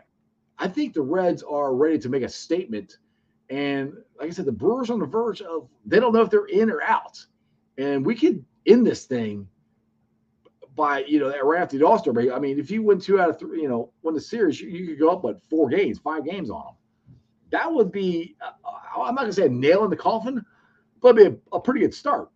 I 0.58 0.68
think 0.68 0.94
the 0.94 1.04
Reds 1.04 1.44
are 1.44 1.76
ready 1.76 2.00
to 2.00 2.10
make 2.10 2.24
a 2.24 2.30
statement. 2.30 2.98
And 3.52 3.94
like 4.20 4.30
I 4.30 4.32
said, 4.32 4.46
the 4.46 4.52
Brewers 4.52 4.90
on 4.90 5.00
the 5.00 5.06
verge 5.06 5.42
of, 5.42 5.70
they 5.86 6.00
don't 6.00 6.14
know 6.14 6.22
if 6.24 6.32
they're 6.32 6.46
in 6.46 6.72
or 6.72 6.82
out. 6.82 7.24
And 7.78 8.04
we 8.04 8.16
could 8.16 8.44
end 8.66 8.88
this 8.88 9.06
thing 9.06 9.48
by 10.76 11.00
you 11.06 11.20
know 11.20 11.38
right 11.42 11.62
after 11.62 11.78
the 11.78 11.86
All 11.86 11.98
Star 11.98 12.14
break. 12.14 12.32
I 12.32 12.40
mean, 12.40 12.60
if 12.60 12.70
you 12.70 12.84
win 12.84 13.00
two 13.00 13.20
out 13.20 13.30
of 13.30 13.40
three, 13.40 13.62
you 13.62 13.70
know, 13.70 13.92
win 14.04 14.14
the 14.14 14.22
series, 14.22 14.60
you, 14.60 14.70
you 14.70 14.88
could 14.88 15.00
go 15.00 15.10
up 15.10 15.24
what 15.24 15.42
four 15.50 15.70
games, 15.70 16.00
five 16.00 16.26
games 16.26 16.50
on 16.50 16.66
them. 16.66 16.76
That 17.52 17.72
would 17.72 17.92
be 17.92 18.36
uh, 18.42 18.52
I'm 19.02 19.16
not 19.16 19.22
gonna 19.22 19.34
say 19.34 19.46
a 19.46 19.50
nail 19.50 19.84
in 19.84 19.90
the 19.90 19.96
coffin, 19.96 20.44
but 21.02 21.18
it'd 21.18 21.34
be 21.34 21.40
a, 21.52 21.56
a 21.56 21.60
pretty 21.60 21.80
good 21.82 21.94
start. 21.94 22.30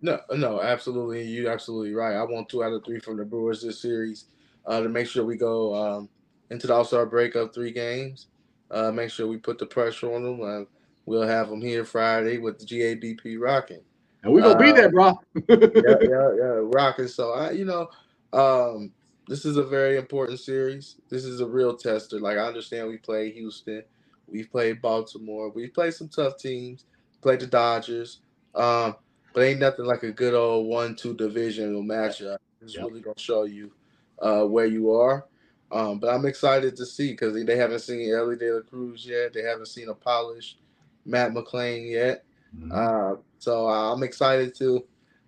No, 0.00 0.18
no, 0.30 0.60
absolutely. 0.60 1.22
You're 1.22 1.52
absolutely 1.52 1.94
right. 1.94 2.16
I 2.16 2.22
want 2.24 2.48
two 2.48 2.64
out 2.64 2.72
of 2.72 2.84
three 2.84 2.98
from 2.98 3.18
the 3.18 3.24
Brewers 3.24 3.62
this 3.62 3.80
series 3.80 4.24
uh, 4.66 4.80
to 4.80 4.88
make 4.88 5.06
sure 5.06 5.24
we 5.24 5.36
go 5.36 5.74
um, 5.74 6.08
into 6.50 6.66
the 6.66 6.74
All 6.74 6.84
Star 6.84 7.06
break 7.06 7.34
of 7.34 7.54
three 7.54 7.72
games. 7.72 8.26
Uh, 8.70 8.90
make 8.90 9.10
sure 9.10 9.26
we 9.28 9.36
put 9.36 9.58
the 9.58 9.66
pressure 9.66 10.12
on 10.14 10.22
them. 10.22 10.42
Uh, 10.42 10.64
we'll 11.04 11.22
have 11.22 11.50
them 11.50 11.60
here 11.60 11.84
Friday 11.84 12.38
with 12.38 12.58
the 12.58 12.64
GABP 12.64 13.36
rocking 13.38 13.82
and 14.22 14.32
we're 14.32 14.42
gonna 14.42 14.54
uh, 14.54 14.58
be 14.58 14.72
there, 14.72 14.90
bro. 14.90 15.18
yeah, 15.34 15.42
yeah, 15.72 16.30
yeah, 16.36 16.60
rocking. 16.74 17.08
So 17.08 17.32
I, 17.32 17.50
you 17.50 17.64
know, 17.64 17.88
um, 18.32 18.92
this 19.28 19.44
is 19.44 19.56
a 19.56 19.64
very 19.64 19.96
important 19.96 20.40
series. 20.40 20.96
This 21.08 21.24
is 21.24 21.40
a 21.40 21.46
real 21.46 21.76
tester. 21.76 22.20
Like 22.20 22.38
I 22.38 22.46
understand 22.46 22.88
we 22.88 22.98
play 22.98 23.32
Houston, 23.32 23.82
we've 24.28 24.50
played 24.50 24.80
Baltimore, 24.80 25.50
we've 25.50 25.74
played 25.74 25.94
some 25.94 26.08
tough 26.08 26.38
teams, 26.38 26.84
played 27.20 27.40
the 27.40 27.46
Dodgers. 27.46 28.20
Um, 28.54 28.96
but 29.32 29.44
ain't 29.44 29.60
nothing 29.60 29.86
like 29.86 30.02
a 30.02 30.12
good 30.12 30.34
old 30.34 30.66
one-two 30.66 31.14
divisional 31.14 31.82
matchup. 31.82 32.36
It's 32.60 32.76
yep. 32.76 32.86
really 32.86 33.00
gonna 33.00 33.18
show 33.18 33.44
you 33.44 33.72
uh, 34.20 34.44
where 34.44 34.66
you 34.66 34.92
are. 34.92 35.26
Um, 35.70 35.98
but 35.98 36.14
I'm 36.14 36.26
excited 36.26 36.76
to 36.76 36.84
see 36.84 37.12
because 37.12 37.34
they 37.44 37.56
haven't 37.56 37.80
seen 37.80 38.14
Elly 38.14 38.36
De 38.36 38.52
La 38.52 38.60
Cruz 38.60 39.06
yet. 39.06 39.32
They 39.32 39.42
haven't 39.42 39.68
seen 39.68 39.88
a 39.88 39.94
polished 39.94 40.58
Matt 41.06 41.32
McLain 41.32 41.90
yet. 41.90 42.24
Mm-hmm. 42.56 42.72
Uh, 42.72 43.16
so 43.38 43.68
uh, 43.68 43.92
I'm 43.92 44.02
excited 44.02 44.54
to 44.56 44.84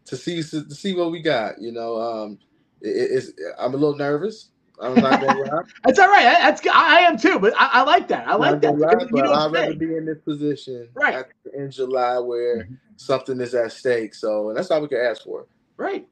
to 0.06 0.16
see 0.16 0.42
to 0.42 0.70
see 0.74 0.94
what 0.94 1.10
we 1.10 1.20
got. 1.20 1.60
You 1.60 1.72
know, 1.72 2.00
um, 2.00 2.38
it, 2.80 2.88
it's 2.88 3.32
I'm 3.58 3.74
a 3.74 3.76
little 3.76 3.96
nervous. 3.96 4.50
I'm 4.80 4.94
not 4.94 5.20
gonna 5.20 5.40
lie. 5.50 5.62
That's 5.84 5.98
all 5.98 6.08
right. 6.08 6.24
That's 6.24 6.66
I 6.72 7.00
am 7.00 7.16
too, 7.16 7.38
but 7.38 7.54
I, 7.56 7.68
I 7.72 7.82
like 7.82 8.08
that. 8.08 8.26
I 8.26 8.34
like 8.34 8.60
that. 8.60 8.78
Lie, 8.78 8.94
but 9.10 9.26
I'd 9.26 9.52
rather 9.52 9.74
be 9.74 9.96
in 9.96 10.04
this 10.04 10.18
position 10.18 10.88
right 10.94 11.14
at, 11.14 11.28
in 11.54 11.70
July 11.70 12.18
where 12.18 12.64
mm-hmm. 12.64 12.74
something 12.96 13.40
is 13.40 13.54
at 13.54 13.72
stake. 13.72 14.14
So, 14.14 14.48
and 14.48 14.56
that's 14.56 14.70
all 14.70 14.80
we 14.80 14.88
can 14.88 14.98
ask 14.98 15.22
for. 15.22 15.46
Right. 15.76 16.06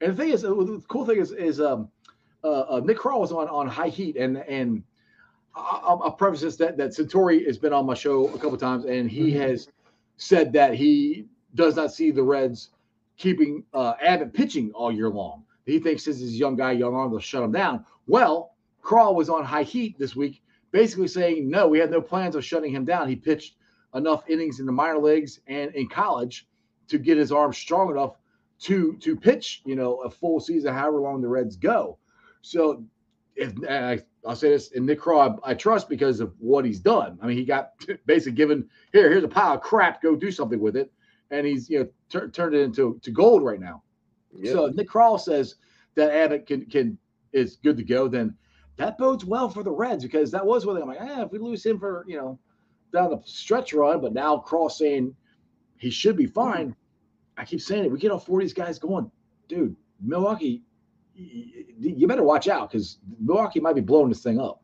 And 0.00 0.12
the 0.12 0.16
thing 0.16 0.32
is, 0.32 0.42
the 0.42 0.82
cool 0.88 1.04
thing 1.04 1.18
is, 1.18 1.32
is 1.32 1.60
um, 1.60 1.88
uh, 2.44 2.60
uh, 2.60 2.80
Nick 2.84 2.98
Krall 2.98 3.20
was 3.20 3.32
on 3.32 3.48
on 3.48 3.66
high 3.66 3.88
heat, 3.88 4.16
and 4.16 4.38
and 4.38 4.82
I'll, 5.54 6.00
I'll 6.04 6.12
preface 6.12 6.40
this 6.40 6.56
that 6.56 6.76
that 6.76 6.94
Centauri 6.94 7.44
has 7.44 7.58
been 7.58 7.72
on 7.72 7.84
my 7.86 7.94
show 7.94 8.28
a 8.28 8.38
couple 8.38 8.56
times, 8.56 8.84
and 8.84 9.10
he 9.10 9.32
mm-hmm. 9.32 9.40
has 9.40 9.68
said 10.18 10.52
that 10.52 10.74
he 10.74 11.26
does 11.54 11.76
not 11.76 11.92
see 11.92 12.10
the 12.10 12.22
Reds 12.22 12.70
keeping 13.16 13.64
uh, 13.72 13.94
Abbott 14.02 14.34
pitching 14.34 14.70
all 14.74 14.92
year 14.92 15.08
long. 15.08 15.44
He 15.64 15.78
thinks 15.78 16.04
since 16.04 16.18
he's 16.18 16.34
a 16.34 16.36
young 16.36 16.56
guy, 16.56 16.72
young 16.72 16.94
arm, 16.94 17.10
they'll 17.10 17.20
shut 17.20 17.42
him 17.42 17.52
down. 17.52 17.84
Well, 18.06 18.54
Krall 18.82 19.14
was 19.14 19.28
on 19.28 19.44
high 19.44 19.64
heat 19.64 19.98
this 19.98 20.14
week, 20.14 20.42
basically 20.70 21.08
saying, 21.08 21.48
no, 21.48 21.66
we 21.66 21.78
have 21.78 21.90
no 21.90 22.00
plans 22.00 22.36
of 22.36 22.44
shutting 22.44 22.72
him 22.72 22.84
down. 22.84 23.08
He 23.08 23.16
pitched 23.16 23.56
enough 23.94 24.24
innings 24.28 24.60
in 24.60 24.66
the 24.66 24.72
minor 24.72 24.98
leagues 24.98 25.40
and 25.46 25.74
in 25.74 25.88
college 25.88 26.46
to 26.88 26.98
get 26.98 27.16
his 27.16 27.32
arm 27.32 27.52
strong 27.52 27.90
enough 27.90 28.16
to 28.60 28.96
to 28.96 29.14
pitch, 29.14 29.62
you 29.64 29.76
know, 29.76 29.96
a 30.02 30.10
full 30.10 30.40
season, 30.40 30.74
however 30.74 31.00
long 31.00 31.20
the 31.20 31.28
Reds 31.28 31.56
go. 31.56 31.98
So 32.42 32.84
if 33.38 33.52
I, 33.68 34.00
will 34.24 34.36
say 34.36 34.50
this, 34.50 34.72
in 34.72 34.84
Nick 34.84 35.00
Krall, 35.00 35.38
I, 35.44 35.50
I, 35.52 35.54
trust 35.54 35.88
because 35.88 36.20
of 36.20 36.34
what 36.38 36.64
he's 36.64 36.80
done. 36.80 37.18
I 37.22 37.26
mean, 37.26 37.36
he 37.36 37.44
got 37.44 37.72
basically 38.06 38.32
given 38.32 38.68
here, 38.92 39.08
here's 39.08 39.24
a 39.24 39.28
pile 39.28 39.54
of 39.54 39.60
crap, 39.60 40.02
go 40.02 40.16
do 40.16 40.30
something 40.30 40.60
with 40.60 40.76
it 40.76 40.92
and 41.30 41.46
he's 41.46 41.68
you 41.68 41.80
know 41.80 41.88
tur- 42.08 42.28
turned 42.28 42.54
it 42.54 42.60
into 42.60 42.98
to 43.02 43.10
gold 43.10 43.44
right 43.44 43.60
now. 43.60 43.82
Yep. 44.36 44.52
So 44.52 44.66
Nick 44.68 44.88
Krall 44.88 45.20
says 45.20 45.56
that 45.94 46.10
Abbott 46.10 46.46
can 46.46 46.66
can 46.66 46.98
is 47.32 47.56
good 47.56 47.76
to 47.76 47.84
go. 47.84 48.08
Then 48.08 48.34
that 48.76 48.98
bodes 48.98 49.24
well 49.24 49.48
for 49.48 49.62
the 49.62 49.70
Reds 49.70 50.04
because 50.04 50.30
that 50.30 50.44
was 50.44 50.64
one 50.64 50.80
I'm 50.80 50.88
like, 50.88 50.98
ah, 51.00 51.22
if 51.22 51.32
we 51.32 51.38
lose 51.38 51.64
him 51.64 51.78
for 51.78 52.04
you 52.06 52.16
know 52.16 52.38
down 52.92 53.10
the 53.10 53.20
stretch 53.24 53.72
run, 53.72 54.00
but 54.00 54.14
now 54.14 54.42
Krall 54.46 54.70
saying 54.70 55.14
he 55.78 55.90
should 55.90 56.16
be 56.16 56.26
fine. 56.26 56.74
I 57.36 57.44
keep 57.44 57.60
saying 57.60 57.84
it. 57.84 57.92
We 57.92 57.98
get 57.98 58.10
all 58.10 58.18
four 58.18 58.40
of 58.40 58.44
these 58.44 58.54
guys 58.54 58.78
going, 58.78 59.10
dude. 59.46 59.76
Milwaukee, 60.00 60.62
you 61.18 62.06
better 62.06 62.22
watch 62.22 62.48
out 62.48 62.70
because 62.70 62.98
Milwaukee 63.20 63.60
might 63.60 63.74
be 63.74 63.80
blowing 63.80 64.08
this 64.08 64.22
thing 64.22 64.40
up. 64.40 64.62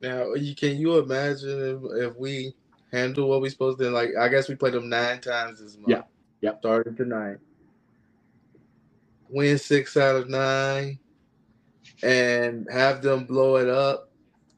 Now, 0.00 0.32
can 0.56 0.78
you 0.78 0.98
imagine 0.98 1.82
if, 1.94 2.08
if 2.08 2.16
we 2.16 2.54
handle 2.92 3.28
what 3.28 3.40
we 3.40 3.48
supposed 3.48 3.78
to. 3.78 3.90
Like 3.90 4.10
I 4.18 4.28
guess 4.28 4.48
we 4.48 4.54
played 4.54 4.74
them 4.74 4.88
nine 4.88 5.20
times 5.20 5.60
this 5.60 5.76
month. 5.76 5.88
Yeah. 5.88 6.02
Yep. 6.42 6.58
Started 6.60 6.96
tonight. 6.96 7.38
Win 9.28 9.58
six 9.58 9.96
out 9.96 10.16
of 10.16 10.28
nine, 10.28 10.98
and 12.02 12.66
have 12.70 13.00
them 13.00 13.24
blow 13.24 13.56
it 13.56 13.68
up. 13.68 14.10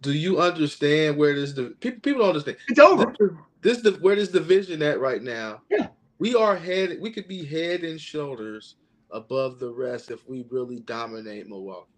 Do 0.03 0.13
you 0.13 0.41
understand 0.41 1.17
where 1.17 1.35
this? 1.35 1.53
People 1.53 2.01
people 2.01 2.21
don't 2.21 2.29
understand. 2.31 2.57
It's 2.69 2.81
over. 2.81 3.15
This, 3.63 3.81
this 3.81 3.99
where 4.01 4.17
this 4.17 4.29
division 4.29 4.83
at 4.83 5.01
right 5.01 5.23
now. 5.23 5.63
Yeah. 5.71 5.89
We 6.19 6.35
are 6.35 6.57
head. 6.57 6.99
We 7.01 7.11
could 7.11 7.29
be 7.29 7.45
head 7.45 7.83
and 7.83 8.01
shoulders 8.01 8.77
above 9.15 9.59
the 9.59 9.71
rest 9.71 10.11
if 10.11 10.29
we 10.29 10.45
really 10.51 10.81
dominate 10.81 11.49
Milwaukee. 11.49 11.89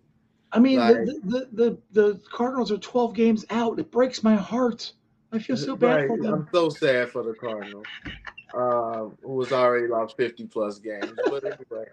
I 0.53 0.61
mean, 0.61 0.79
like, 0.79 0.95
the, 0.95 1.21
the, 1.25 1.49
the 1.53 1.79
the 1.93 2.21
Cardinals 2.31 2.71
are 2.71 2.79
12 2.79 3.15
games 3.15 3.45
out. 3.51 3.81
It 3.81 3.91
breaks 3.91 4.23
my 4.23 4.37
heart. 4.37 4.93
I 5.33 5.41
feel 5.41 5.57
so 5.57 5.75
bad 5.75 5.95
right. 5.95 6.09
for 6.09 6.19
them. 6.19 6.35
I'm 6.35 6.49
so 6.53 6.69
sad 6.69 7.11
for 7.11 7.25
the 7.25 7.35
Cardinals, 7.35 7.87
uh, 8.55 9.07
who 9.23 9.43
has 9.43 9.53
already 9.53 9.89
lost 9.89 10.17
50 10.17 10.47
plus 10.47 10.79
games. 10.79 11.13
But 11.25 11.45
anyway, 11.45 11.87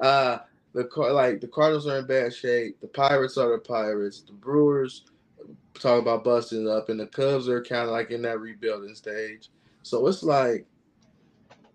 uh, 0.00 0.38
the 0.72 0.88
like 1.12 1.40
the 1.40 1.48
Cardinals 1.48 1.86
are 1.86 1.98
in 1.98 2.06
bad 2.06 2.34
shape. 2.34 2.80
The 2.80 2.88
Pirates 2.88 3.38
are 3.38 3.52
the 3.52 3.58
Pirates. 3.58 4.22
The 4.22 4.32
Brewers 4.32 5.04
talk 5.74 6.00
about 6.00 6.24
busting 6.24 6.68
up, 6.68 6.88
and 6.88 6.98
the 6.98 7.06
Cubs 7.06 7.48
are 7.48 7.62
kind 7.62 7.84
of 7.84 7.90
like 7.90 8.10
in 8.10 8.22
that 8.22 8.40
rebuilding 8.40 8.94
stage. 8.94 9.50
So 9.82 10.06
it's 10.06 10.22
like 10.22 10.66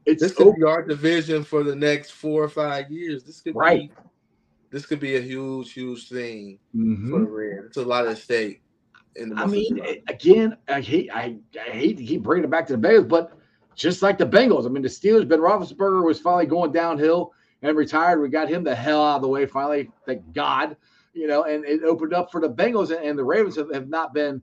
it's 0.08 0.22
this 0.22 0.34
could 0.34 0.55
be 0.55 0.64
our 0.64 0.82
division 0.82 1.43
for 1.43 1.64
the 1.64 1.76
next 1.76 2.12
four 2.12 2.41
or 2.41 2.49
five 2.49 2.89
years. 2.89 3.24
This 3.24 3.41
could 3.41 3.55
right. 3.55 3.89
be 3.89 4.10
this 4.70 4.86
could 4.86 4.99
be 4.99 5.18
a 5.18 5.22
huge, 5.22 5.74
huge 5.74 6.10
thing 6.10 6.60
mm-hmm. 6.76 7.12
for 7.12 7.20
the 7.20 7.26
Reds. 7.26 7.68
It's 7.68 7.78
a 7.78 7.84
lot 7.84 8.08
of 8.08 8.18
stake. 8.18 8.62
In 9.16 9.30
the 9.30 9.36
I 9.36 9.45
mean, 9.45 9.80
again, 10.08 10.55
I 10.68 10.82
hate 10.82 11.10
I, 11.14 11.38
I 11.60 11.70
hate 11.72 11.97
to 11.97 12.05
keep 12.05 12.24
bringing 12.24 12.45
it 12.45 12.49
back 12.49 12.68
to 12.68 12.78
the 12.78 12.88
Bengals, 12.88 13.08
but 13.10 13.38
just 13.76 14.01
like 14.01 14.18
the 14.18 14.26
Bengals, 14.26 14.66
I 14.66 14.70
mean, 14.70 14.82
the 14.82 14.89
Steelers, 14.89 15.28
Ben 15.28 15.39
Roethlisberger 15.39 16.03
was 16.03 16.20
finally 16.20 16.45
going 16.45 16.72
downhill 16.72 17.34
and 17.62 17.76
retired. 17.76 18.22
We 18.22 18.30
got 18.30 18.49
him 18.49 18.64
the 18.64 18.76
hell 18.76 19.03
out 19.03 19.18
of 19.18 19.22
the 19.24 19.28
way 19.28 19.45
finally, 19.45 19.91
thank 20.05 20.34
God. 20.34 20.78
You 21.14 21.28
know, 21.28 21.43
and 21.43 21.66
it 21.66 21.84
opened 21.84 22.14
up 22.14 22.32
for 22.32 22.39
the 22.39 22.49
Bengals 22.49 22.95
and, 22.95 23.03
and 23.03 23.20
the 23.20 23.24
Ravens 23.24 23.55
have, 23.58 23.74
have 23.74 23.89
not 23.89 24.14
been 24.14 24.41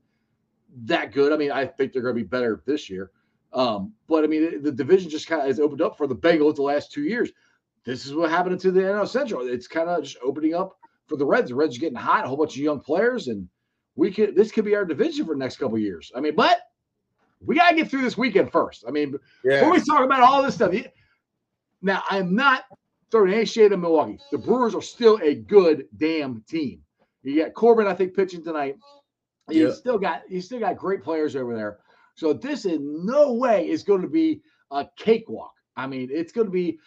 that 0.84 1.12
good. 1.12 1.32
I 1.32 1.36
mean, 1.36 1.52
I 1.52 1.66
think 1.66 1.92
they're 1.92 2.02
going 2.02 2.16
to 2.16 2.20
be 2.20 2.26
better 2.26 2.62
this 2.66 2.90
year. 2.90 3.10
Um, 3.54 3.92
but 4.08 4.24
I 4.24 4.26
mean, 4.26 4.62
the 4.62 4.72
division 4.72 5.08
just 5.08 5.28
kind 5.28 5.40
of 5.40 5.46
has 5.46 5.60
opened 5.60 5.80
up 5.80 5.96
for 5.96 6.06
the 6.06 6.16
Bengals 6.16 6.56
the 6.56 6.62
last 6.62 6.92
two 6.92 7.04
years. 7.04 7.30
This 7.84 8.04
is 8.04 8.14
what 8.14 8.30
happened 8.30 8.58
to 8.60 8.72
the 8.72 8.80
NL 8.80 9.08
Central. 9.08 9.46
It's 9.46 9.68
kind 9.68 9.88
of 9.88 10.02
just 10.02 10.16
opening 10.22 10.54
up 10.54 10.78
for 11.06 11.16
the 11.16 11.24
Reds. 11.24 11.50
The 11.50 11.54
Reds 11.54 11.76
are 11.76 11.80
getting 11.80 11.96
hot, 11.96 12.24
a 12.24 12.28
whole 12.28 12.36
bunch 12.36 12.56
of 12.56 12.62
young 12.62 12.80
players, 12.80 13.28
and 13.28 13.48
we 13.94 14.10
could 14.10 14.34
this 14.34 14.50
could 14.50 14.64
be 14.64 14.74
our 14.74 14.84
division 14.84 15.26
for 15.26 15.34
the 15.34 15.38
next 15.38 15.58
couple 15.58 15.78
years. 15.78 16.10
I 16.16 16.20
mean, 16.20 16.34
but 16.34 16.60
we 17.40 17.54
gotta 17.54 17.76
get 17.76 17.90
through 17.90 18.02
this 18.02 18.16
weekend 18.16 18.50
first. 18.50 18.84
I 18.88 18.90
mean, 18.90 19.14
yeah. 19.44 19.60
before 19.60 19.72
we 19.72 19.80
talk 19.80 20.04
about 20.04 20.20
all 20.20 20.42
this 20.42 20.54
stuff. 20.54 20.74
Now, 21.82 22.02
I'm 22.08 22.34
not 22.34 22.64
throwing 23.10 23.34
any 23.34 23.44
shade 23.44 23.72
at 23.72 23.78
Milwaukee. 23.78 24.18
The 24.32 24.38
Brewers 24.38 24.74
are 24.74 24.80
still 24.80 25.20
a 25.22 25.34
good 25.34 25.86
damn 25.98 26.42
team. 26.48 26.80
You 27.22 27.42
got 27.42 27.52
Corbin, 27.52 27.86
I 27.86 27.94
think, 27.94 28.14
pitching 28.14 28.42
tonight. 28.42 28.76
You 29.50 29.68
yep. 29.68 29.76
still 29.76 29.98
got 29.98 30.22
you 30.30 30.40
still 30.40 30.60
got 30.60 30.78
great 30.78 31.04
players 31.04 31.36
over 31.36 31.54
there. 31.54 31.78
So 32.14 32.32
this 32.32 32.64
in 32.64 33.04
no 33.04 33.32
way 33.32 33.68
is 33.68 33.82
going 33.82 34.02
to 34.02 34.08
be 34.08 34.42
a 34.70 34.86
cakewalk. 34.96 35.52
I 35.76 35.86
mean, 35.86 36.08
it's 36.12 36.32
going 36.32 36.46
to 36.46 36.52
be, 36.52 36.78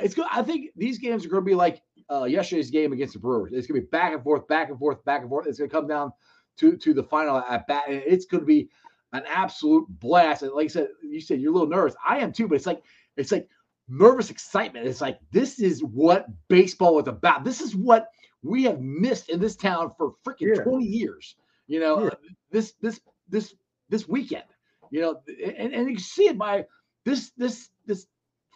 it's 0.00 0.14
good. 0.14 0.26
I 0.30 0.42
think 0.42 0.70
these 0.76 0.98
games 0.98 1.24
are 1.24 1.28
going 1.28 1.42
to 1.42 1.46
be 1.46 1.54
like 1.54 1.82
uh, 2.10 2.24
yesterday's 2.24 2.70
game 2.70 2.92
against 2.92 3.14
the 3.14 3.18
Brewers. 3.20 3.52
It's 3.52 3.66
going 3.66 3.80
to 3.80 3.86
be 3.86 3.90
back 3.90 4.12
and 4.12 4.22
forth, 4.22 4.46
back 4.46 4.68
and 4.70 4.78
forth, 4.78 5.04
back 5.04 5.22
and 5.22 5.30
forth. 5.30 5.46
It's 5.46 5.58
going 5.58 5.70
to 5.70 5.74
come 5.76 5.88
down 5.88 6.12
to 6.58 6.76
to 6.76 6.94
the 6.94 7.02
final 7.02 7.38
at 7.38 7.66
bat, 7.66 7.84
and 7.88 8.02
it's 8.06 8.26
going 8.26 8.40
to 8.40 8.46
be 8.46 8.68
an 9.12 9.24
absolute 9.28 9.86
blast. 9.88 10.42
And 10.42 10.52
like 10.52 10.66
I 10.66 10.68
said, 10.68 10.88
you 11.02 11.20
said 11.20 11.40
you're 11.40 11.50
a 11.50 11.54
little 11.54 11.68
nervous. 11.68 11.94
I 12.06 12.18
am 12.18 12.32
too, 12.32 12.48
but 12.48 12.54
it's 12.54 12.66
like 12.66 12.82
it's 13.16 13.32
like 13.32 13.48
nervous 13.88 14.30
excitement. 14.30 14.86
It's 14.86 15.00
like 15.00 15.18
this 15.32 15.58
is 15.58 15.82
what 15.82 16.26
baseball 16.48 17.00
is 17.00 17.08
about. 17.08 17.44
This 17.44 17.60
is 17.60 17.74
what 17.74 18.08
we 18.42 18.64
have 18.64 18.80
missed 18.80 19.28
in 19.28 19.40
this 19.40 19.56
town 19.56 19.92
for 19.96 20.12
freaking 20.24 20.56
yeah. 20.56 20.62
20 20.62 20.84
years. 20.84 21.36
You 21.66 21.80
know, 21.80 22.04
yeah. 22.04 22.10
this 22.50 22.74
this 22.80 23.00
this 23.28 23.54
this 23.88 24.08
weekend. 24.08 24.44
You 24.90 25.00
know, 25.00 25.20
and, 25.56 25.72
and 25.74 25.90
you 25.90 25.98
see 25.98 26.28
it 26.28 26.38
by 26.38 26.66
this 27.04 27.30
this 27.36 27.70
this 27.86 28.06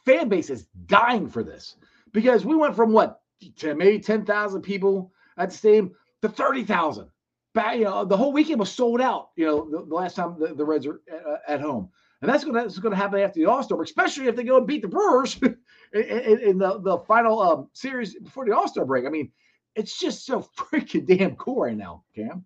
fan 0.05 0.29
base 0.29 0.51
is 0.51 0.67
dying 0.87 1.29
for 1.29 1.43
this 1.43 1.77
because 2.13 2.45
we 2.45 2.57
went 2.57 2.77
from 2.77 2.93
what 2.93 3.21
to 3.57 3.75
maybe 3.75 3.99
10,000 3.99 4.63
people 4.63 5.13
at 5.39 5.51
the 5.51 5.57
stadium 5.57 5.93
to 6.23 6.29
30,000. 6.29 7.09
Back, 7.53 7.79
you 7.79 7.85
know, 7.85 8.05
the 8.05 8.17
whole 8.17 8.33
weekend 8.33 8.61
was 8.61 8.71
sold 8.71 9.01
out. 9.01 9.31
You 9.37 9.47
know, 9.47 9.71
the, 9.71 9.87
the 9.87 9.95
last 9.95 10.15
time 10.15 10.37
the, 10.39 10.55
the 10.55 10.65
Reds 10.65 10.87
are 10.87 11.01
at, 11.13 11.27
uh, 11.27 11.37
at 11.49 11.61
home, 11.61 11.89
and 12.23 12.31
that's 12.31 12.45
going 12.45 12.55
to 12.55 12.63
that's 12.63 12.79
going 12.79 12.93
to 12.93 12.97
happen 12.97 13.19
after 13.19 13.41
the 13.41 13.47
All 13.47 13.63
Star, 13.65 13.83
especially 13.83 14.29
if 14.29 14.37
they 14.37 14.45
go 14.45 14.59
and 14.59 14.69
beat 14.69 14.83
the 14.83 14.89
Brewers 14.89 15.37
in, 15.43 15.57
in, 15.93 16.39
in, 16.39 16.59
the 16.59 16.81
the 16.81 16.99
final 17.09 17.41
um, 17.41 17.69
series 17.73 18.15
before 18.15 18.45
the 18.47 18.55
All 18.55 18.69
Star 18.69 18.85
break. 18.85 19.05
I 19.05 19.09
mean, 19.09 19.33
it's 19.75 19.99
just 19.99 20.25
so 20.27 20.49
freaking 20.57 21.07
damn 21.07 21.35
cool 21.35 21.63
right 21.63 21.77
now, 21.77 22.05
Cam 22.15 22.45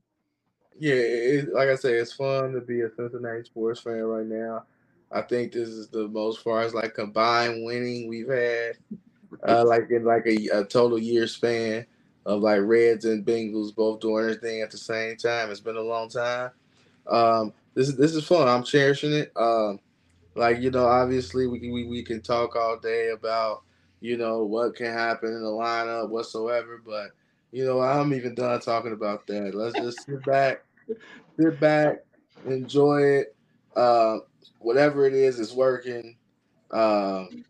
yeah, 0.79 0.95
it, 0.95 1.53
like 1.53 1.69
I 1.69 1.77
say, 1.77 1.95
it's 1.95 2.13
fun 2.13 2.53
to 2.53 2.61
be 2.61 2.81
a 2.81 2.91
Cincinnati 2.95 3.45
sports 3.45 3.81
fan 3.81 4.03
right 4.03 4.27
now. 4.27 4.65
I 5.13 5.23
think 5.23 5.53
this 5.53 5.69
is 5.69 5.89
the 5.89 6.09
most 6.09 6.43
far 6.43 6.63
as 6.63 6.75
like 6.75 6.95
combined 6.95 7.65
winning 7.65 8.09
we've 8.09 8.29
had, 8.29 8.77
uh, 9.47 9.65
like 9.67 9.91
in 9.91 10.05
like 10.05 10.27
a, 10.27 10.49
a, 10.49 10.65
total 10.65 10.99
year 10.99 11.27
span 11.29 11.87
of 12.27 12.43
like 12.43 12.61
Reds 12.63 13.05
and 13.05 13.25
Bengals 13.25 13.75
both 13.75 14.01
doing 14.01 14.25
everything 14.25 14.63
at 14.63 14.71
the 14.71 14.79
same 14.79 15.17
time. 15.17 15.51
It's 15.51 15.61
been 15.61 15.77
a 15.77 15.81
long 15.81 16.09
time. 16.09 16.51
Um, 17.07 17.53
this 17.75 17.89
is 17.89 17.97
this 17.97 18.15
is 18.15 18.27
fun. 18.27 18.49
I'm 18.49 18.65
cherishing 18.65 19.13
it. 19.13 19.33
Um, 19.37 19.79
like 20.35 20.61
you 20.61 20.71
know, 20.71 20.87
obviously 20.87 21.47
we 21.47 21.61
can 21.61 21.73
we, 21.73 21.87
we 21.87 22.03
can 22.03 22.21
talk 22.21 22.57
all 22.57 22.79
day 22.79 23.11
about 23.11 23.63
you 24.01 24.17
know 24.17 24.45
what 24.45 24.75
can 24.75 24.93
happen 24.93 25.29
in 25.29 25.43
the 25.43 25.49
lineup 25.49 26.09
whatsoever, 26.09 26.83
but 26.85 27.11
you 27.55 27.65
know, 27.65 27.81
I'm 27.81 28.13
even 28.13 28.35
done 28.35 28.61
talking 28.61 28.93
about 28.93 29.29
that. 29.29 29.55
Let's 29.55 29.77
just 29.77 30.05
sit 30.05 30.25
back, 30.25 30.65
sit 31.39 31.61
back, 31.61 32.05
enjoy 32.49 33.03
it. 33.03 33.37
Uh, 33.77 34.19
whatever 34.59 35.07
it 35.07 35.15
is, 35.15 35.39
it's 35.39 35.53
working. 35.53 36.17
Um, 36.73 37.45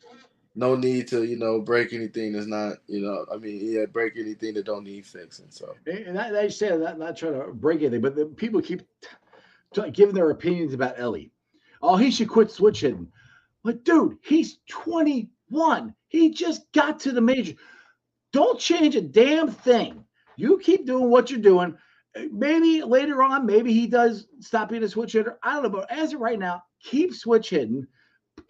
no 0.54 0.76
need 0.76 1.08
to, 1.08 1.24
you 1.24 1.38
know, 1.38 1.58
break 1.62 1.94
anything 1.94 2.34
that's 2.34 2.46
not, 2.46 2.76
you 2.86 3.00
know, 3.00 3.24
I 3.32 3.38
mean, 3.38 3.60
yeah, 3.62 3.86
break 3.86 4.18
anything 4.18 4.52
that 4.54 4.66
don't 4.66 4.84
need 4.84 5.06
fixing. 5.06 5.50
So, 5.50 5.74
and 5.86 6.18
I, 6.18 6.38
I 6.38 6.48
say 6.48 6.76
that 6.76 6.98
not 6.98 7.16
trying 7.16 7.40
to 7.40 7.54
break 7.54 7.80
anything, 7.80 8.02
but 8.02 8.14
the 8.14 8.26
people 8.26 8.60
keep 8.60 8.82
t- 9.72 9.90
giving 9.90 10.14
their 10.14 10.28
opinions 10.28 10.74
about 10.74 11.00
Elly. 11.00 11.32
Oh, 11.80 11.96
he 11.96 12.10
should 12.10 12.28
quit 12.28 12.50
switching. 12.50 13.08
But 13.62 13.84
dude, 13.84 14.18
he's 14.22 14.58
21. 14.68 15.94
He 16.08 16.30
just 16.30 16.70
got 16.72 17.00
to 17.00 17.12
the 17.12 17.22
major. 17.22 17.54
Don't 18.34 18.58
change 18.58 18.96
a 18.96 19.00
damn 19.00 19.48
thing. 19.48 20.04
You 20.36 20.58
keep 20.58 20.86
doing 20.86 21.08
what 21.08 21.30
you're 21.30 21.38
doing. 21.38 21.78
Maybe 22.32 22.82
later 22.82 23.22
on, 23.22 23.46
maybe 23.46 23.72
he 23.72 23.86
does 23.86 24.26
stop 24.40 24.70
being 24.70 24.82
a 24.82 24.88
switch 24.88 25.12
hitter. 25.12 25.38
I 25.44 25.52
don't 25.52 25.62
know, 25.62 25.68
but 25.68 25.90
as 25.90 26.12
of 26.12 26.20
right 26.20 26.38
now, 26.38 26.64
keep 26.82 27.14
switch 27.14 27.50
hitting, 27.50 27.86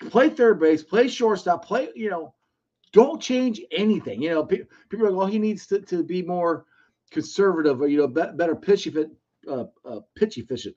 play 0.09 0.31
third 0.31 0.59
base, 0.59 0.83
play 0.83 1.07
shortstop, 1.07 1.67
play, 1.67 1.91
you 1.95 2.09
know, 2.09 2.33
don't 2.95 3.21
change 3.21 3.61
anything. 3.73 4.23
You 4.23 4.31
know, 4.31 4.45
people 4.47 4.67
are 5.03 5.11
like, 5.11 5.19
well, 5.19 5.27
he 5.27 5.39
needs 5.39 5.67
to, 5.67 5.81
to 5.81 6.03
be 6.03 6.23
more 6.23 6.65
conservative 7.11 7.83
or, 7.83 7.87
you 7.87 7.99
know, 7.99 8.09
better 8.09 8.57
pitch 8.57 8.87
efficient, 8.87 9.13
uh, 9.47 9.65
uh, 9.87 10.01
pitch 10.17 10.39
efficient. 10.39 10.77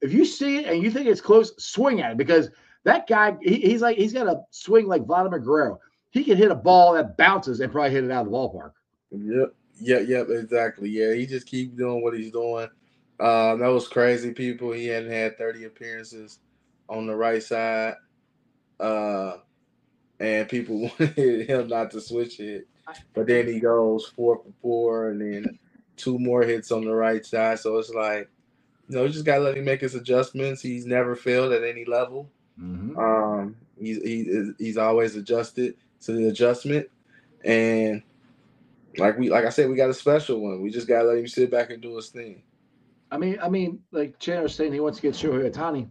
If 0.00 0.14
you 0.14 0.24
see 0.24 0.56
it 0.56 0.64
and 0.64 0.82
you 0.82 0.90
think 0.90 1.08
it's 1.08 1.20
close, 1.20 1.52
swing 1.58 2.00
at 2.00 2.12
it 2.12 2.16
because 2.16 2.48
that 2.84 3.06
guy, 3.06 3.36
he, 3.42 3.56
he's 3.56 3.82
like, 3.82 3.98
he's 3.98 4.14
got 4.14 4.28
a 4.28 4.40
swing 4.50 4.86
like 4.86 5.04
Vladimir 5.04 5.40
Guerrero 5.40 5.78
he 6.10 6.24
can 6.24 6.36
hit 6.36 6.50
a 6.50 6.56
ball 6.56 6.94
that 6.94 7.16
bounces 7.16 7.60
and 7.60 7.72
probably 7.72 7.90
hit 7.90 8.04
it 8.04 8.10
out 8.10 8.26
of 8.26 8.32
the 8.32 8.36
ballpark. 8.36 8.72
Yep. 9.12 9.54
Yep. 9.80 10.08
Yep. 10.08 10.28
Exactly. 10.30 10.90
Yeah. 10.90 11.14
He 11.14 11.26
just 11.26 11.46
keep 11.46 11.76
doing 11.76 12.02
what 12.02 12.14
he's 12.14 12.32
doing. 12.32 12.68
Uh, 13.18 13.56
that 13.56 13.68
was 13.68 13.86
crazy, 13.86 14.32
people. 14.32 14.72
He 14.72 14.86
hadn't 14.86 15.10
had 15.10 15.38
30 15.38 15.64
appearances 15.64 16.38
on 16.88 17.06
the 17.06 17.14
right 17.14 17.42
side. 17.42 17.94
Uh, 18.78 19.36
and 20.18 20.48
people 20.48 20.80
wanted 20.98 21.48
him 21.48 21.68
not 21.68 21.90
to 21.92 22.00
switch 22.00 22.40
it. 22.40 22.66
But 23.14 23.28
then 23.28 23.46
he 23.46 23.60
goes 23.60 24.06
four 24.06 24.38
for 24.38 24.52
four 24.60 25.10
and 25.10 25.20
then 25.20 25.58
two 25.96 26.18
more 26.18 26.42
hits 26.42 26.72
on 26.72 26.84
the 26.84 26.94
right 26.94 27.24
side. 27.24 27.60
So 27.60 27.78
it's 27.78 27.90
like, 27.90 28.28
you 28.88 28.96
know, 28.96 29.04
you 29.04 29.10
just 29.10 29.24
gotta 29.24 29.42
let 29.42 29.56
him 29.56 29.64
make 29.64 29.80
his 29.80 29.94
adjustments. 29.94 30.60
He's 30.60 30.86
never 30.86 31.14
failed 31.14 31.52
at 31.52 31.62
any 31.62 31.84
level. 31.84 32.28
Mm-hmm. 32.60 32.98
Um, 32.98 33.56
he's 33.78 34.02
he, 34.02 34.52
he's 34.58 34.76
always 34.76 35.14
adjusted 35.14 35.76
to 36.02 36.12
the 36.12 36.28
adjustment. 36.28 36.88
And 37.44 38.02
like 38.98 39.18
we 39.18 39.30
like 39.30 39.44
I 39.44 39.50
said, 39.50 39.68
we 39.68 39.76
got 39.76 39.90
a 39.90 39.94
special 39.94 40.40
one. 40.40 40.60
We 40.60 40.70
just 40.70 40.88
gotta 40.88 41.08
let 41.08 41.18
him 41.18 41.28
sit 41.28 41.50
back 41.50 41.70
and 41.70 41.82
do 41.82 41.96
his 41.96 42.08
thing. 42.08 42.42
I 43.10 43.18
mean, 43.18 43.38
I 43.42 43.48
mean, 43.48 43.80
like 43.92 44.18
Chandler's 44.18 44.54
saying 44.54 44.72
he 44.72 44.80
wants 44.80 44.98
to 44.98 45.02
get 45.02 45.14
Shohei 45.14 45.50
Ohtani. 45.50 45.90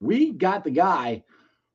We 0.00 0.32
got 0.32 0.64
the 0.64 0.70
guy 0.70 1.22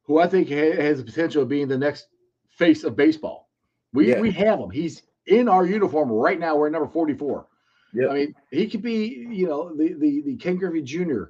who 0.04 0.20
I 0.20 0.28
think 0.28 0.50
has 0.50 0.98
the 0.98 1.04
potential 1.04 1.44
of 1.44 1.50
being 1.50 1.68
the 1.68 1.78
next 1.78 2.08
face 2.50 2.84
of 2.84 2.96
baseball. 2.96 3.50
We 3.94 4.10
yeah. 4.10 4.20
we 4.20 4.32
have 4.32 4.60
him. 4.60 4.70
He's 4.70 5.04
in 5.28 5.48
our 5.48 5.66
uniform 5.66 6.12
right 6.12 6.40
now. 6.40 6.56
We're 6.56 6.70
number 6.70 6.88
44. 6.88 7.48
Yeah. 7.94 8.08
I 8.08 8.14
mean, 8.14 8.36
he 8.52 8.68
could 8.68 8.82
be, 8.82 9.28
you 9.30 9.48
know, 9.48 9.76
the 9.76 9.94
the 9.94 10.22
the 10.22 10.36
Ken 10.38 10.58
Griffey 10.58 10.82
Jr. 10.82 11.26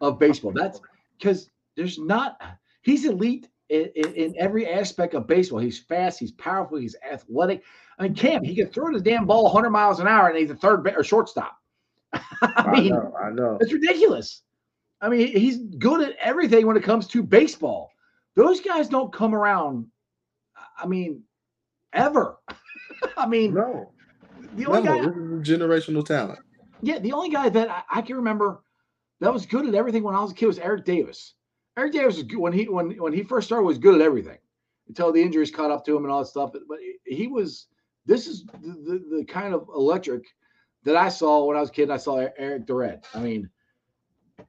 of 0.00 0.18
baseball. 0.18 0.52
That's 0.52 0.80
because 1.18 1.50
there's 1.76 1.98
not 1.98 2.40
he's 2.82 3.04
elite 3.04 3.48
in, 3.74 4.14
in, 4.14 4.34
every 4.38 4.68
aspect 4.68 5.14
of 5.14 5.26
baseball. 5.26 5.58
He's 5.58 5.78
fast, 5.78 6.18
he's 6.18 6.32
powerful, 6.32 6.78
he's 6.78 6.96
athletic. 7.10 7.62
I 7.98 8.04
mean, 8.04 8.14
Cam, 8.14 8.44
he 8.44 8.54
can 8.54 8.68
throw 8.68 8.92
the 8.92 9.00
damn 9.00 9.26
ball 9.26 9.44
100 9.44 9.70
miles 9.70 10.00
an 10.00 10.06
hour 10.06 10.28
and 10.28 10.38
he's 10.38 10.50
a 10.50 10.56
third 10.56 10.86
or 10.96 11.04
shortstop. 11.04 11.56
I 12.12 12.70
mean, 12.70 12.92
I 12.92 12.96
know, 12.96 13.14
I 13.20 13.30
know. 13.30 13.58
It's 13.60 13.72
ridiculous. 13.72 14.42
I 15.00 15.08
mean, 15.08 15.28
he's 15.28 15.58
good 15.78 16.08
at 16.08 16.16
everything 16.20 16.66
when 16.66 16.76
it 16.76 16.82
comes 16.82 17.06
to 17.08 17.22
baseball. 17.22 17.90
Those 18.36 18.60
guys 18.60 18.88
don't 18.88 19.12
come 19.12 19.34
around. 19.34 19.86
I 20.78 20.86
mean, 20.86 21.22
ever. 21.92 22.38
I 23.16 23.26
mean, 23.26 23.54
no. 23.54 23.92
The 24.54 24.66
only 24.66 24.82
no, 24.82 24.98
guy, 24.98 25.08
generational 25.42 26.04
talent. 26.04 26.38
Yeah, 26.82 26.98
the 26.98 27.12
only 27.12 27.30
guy 27.30 27.48
that 27.48 27.68
I, 27.68 27.82
I, 27.98 28.02
can 28.02 28.16
remember 28.16 28.62
that 29.20 29.32
was 29.32 29.46
good 29.46 29.66
at 29.66 29.74
everything 29.74 30.02
when 30.02 30.14
I 30.14 30.20
was 30.20 30.32
a 30.32 30.34
kid 30.34 30.46
was 30.46 30.58
Eric 30.58 30.84
Davis. 30.84 31.34
Eric 31.76 31.92
Davis 31.92 32.16
was 32.16 32.24
good 32.24 32.38
when 32.38 32.52
he 32.52 32.68
when 32.68 32.90
when 32.98 33.12
he 33.12 33.22
first 33.22 33.48
started 33.48 33.64
was 33.64 33.78
good 33.78 33.94
at 33.94 34.00
everything 34.00 34.38
until 34.88 35.12
the 35.12 35.22
injuries 35.22 35.50
caught 35.50 35.70
up 35.70 35.84
to 35.84 35.96
him 35.96 36.04
and 36.04 36.12
all 36.12 36.20
that 36.20 36.26
stuff. 36.26 36.50
But, 36.52 36.62
but 36.68 36.78
he 37.04 37.26
was 37.26 37.66
this 38.06 38.26
is 38.26 38.44
the, 38.44 39.02
the, 39.10 39.16
the 39.18 39.24
kind 39.24 39.54
of 39.54 39.68
electric 39.74 40.24
that 40.84 40.96
I 40.96 41.08
saw 41.08 41.44
when 41.44 41.56
I 41.56 41.60
was 41.60 41.70
a 41.70 41.72
kid. 41.72 41.90
I 41.90 41.96
saw 41.96 42.26
Eric 42.36 42.66
Durant. 42.66 43.06
I 43.14 43.20
mean, 43.20 43.48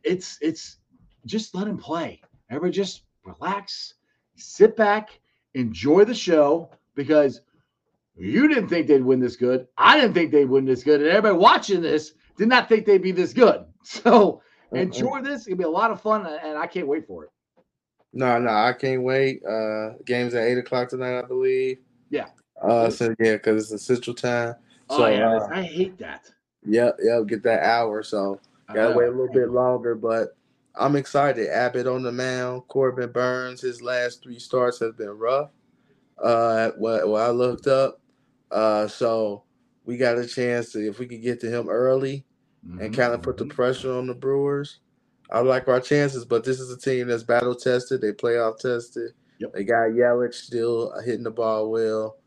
it's 0.04 0.38
it's 0.42 0.78
just 1.26 1.56
let 1.56 1.68
him 1.68 1.78
play. 1.78 2.22
Everybody 2.50 2.74
just 2.74 3.04
relax, 3.24 3.96
sit 4.36 4.76
back, 4.76 5.20
enjoy 5.56 6.06
the 6.06 6.14
show 6.14 6.70
because 6.94 7.42
you 8.16 8.48
didn't 8.48 8.68
think 8.68 8.88
they'd 8.88 9.04
win 9.04 9.20
this 9.20 9.36
good. 9.36 9.68
I 9.78 10.00
didn't 10.00 10.14
think 10.14 10.32
they'd 10.32 10.46
win 10.46 10.66
this 10.66 10.84
good, 10.84 11.02
and 11.02 11.10
everybody 11.10 11.38
watching 11.38 11.82
this 11.82 12.14
did 12.38 12.50
not 12.50 12.70
think 12.70 12.86
they'd 12.86 13.02
be 13.02 13.12
this 13.12 13.34
good. 13.34 13.66
So 13.84 14.42
enjoy 14.72 15.22
this. 15.22 15.42
It's 15.42 15.46
gonna 15.48 15.58
be 15.58 15.64
a 15.64 15.70
lot 15.70 15.92
of 15.92 16.02
fun, 16.02 16.26
and 16.26 16.58
I 16.58 16.68
can't 16.68 16.88
wait 16.88 17.08
for 17.08 17.26
it. 17.26 17.30
No, 18.14 18.40
no, 18.40 18.50
I 18.50 18.74
can't 18.74 19.04
wait. 19.04 19.46
Uh, 19.46 19.94
games 20.06 20.34
at 20.34 20.44
eight 20.44 20.58
o'clock 20.58 20.90
tonight, 20.90 21.20
I 21.20 21.24
believe. 21.24 21.80
Yeah. 22.10 22.28
Uh, 22.62 22.90
so 22.90 23.14
yeah, 23.20 23.34
because 23.34 23.64
it's 23.64 23.84
a 23.84 23.86
central 23.86 24.16
time. 24.16 24.56
Oh 24.90 24.98
So, 25.00 25.08
yeah, 25.08 25.36
uh, 25.36 25.48
I 25.52 25.64
hate 25.64 25.98
that. 25.98 26.30
Yep, 26.66 26.98
yep, 27.04 27.28
get 27.28 27.44
that 27.44 27.64
hour. 27.64 28.02
So 28.04 28.40
gotta 28.74 28.94
Uh, 28.94 28.98
wait 28.98 29.08
a 29.08 29.12
little 29.12 29.34
bit 29.34 29.50
longer, 29.50 29.96
but 29.96 30.38
I'm 30.76 30.96
excited. 30.96 31.50
Abbott 31.50 31.88
on 31.88 32.04
the 32.04 32.12
mound, 32.12 32.64
Corbin 32.68 33.12
Burnes. 33.12 33.62
His 33.62 33.82
last 33.82 34.24
three 34.24 34.40
starts 34.40 34.80
have 34.80 34.98
been 34.98 35.10
rough. 35.10 35.52
Uh, 36.18 36.72
what 36.78 37.08
what 37.08 37.22
I 37.22 37.30
looked 37.32 37.68
up. 37.68 38.00
Uh, 38.52 38.88
so 38.88 39.44
we 39.84 39.98
got 39.98 40.18
a 40.18 40.26
chance 40.26 40.72
to 40.72 40.88
if 40.88 41.00
we 41.00 41.08
could 41.08 41.22
get 41.22 41.42
to 41.42 41.50
him 41.50 41.68
early 41.68 42.26
and 42.80 42.94
Mhm, 42.94 42.96
kind 42.96 43.14
of 43.14 43.22
put 43.24 43.38
the 43.38 43.46
mhm. 43.46 43.50
pressure 43.50 43.94
on 43.94 44.08
the 44.08 44.16
Brewers. 44.16 44.80
I 45.32 45.42
like 45.42 45.68
our 45.68 45.82
chances, 45.82 46.26
but 46.26 46.44
this 46.46 46.60
is 46.60 46.72
a 46.72 46.80
team 46.80 47.08
that's 47.08 47.24
battle 47.24 47.56
tested. 47.56 48.02
They 48.02 48.12
playoff 48.14 48.60
tested. 48.60 49.12
Yep. 49.40 49.54
They 49.54 49.64
got 49.66 49.92
Yelich 49.92 50.36
still 50.36 50.94
hitting 51.02 51.24
the 51.24 51.32
ball 51.32 51.72
well, 51.72 52.18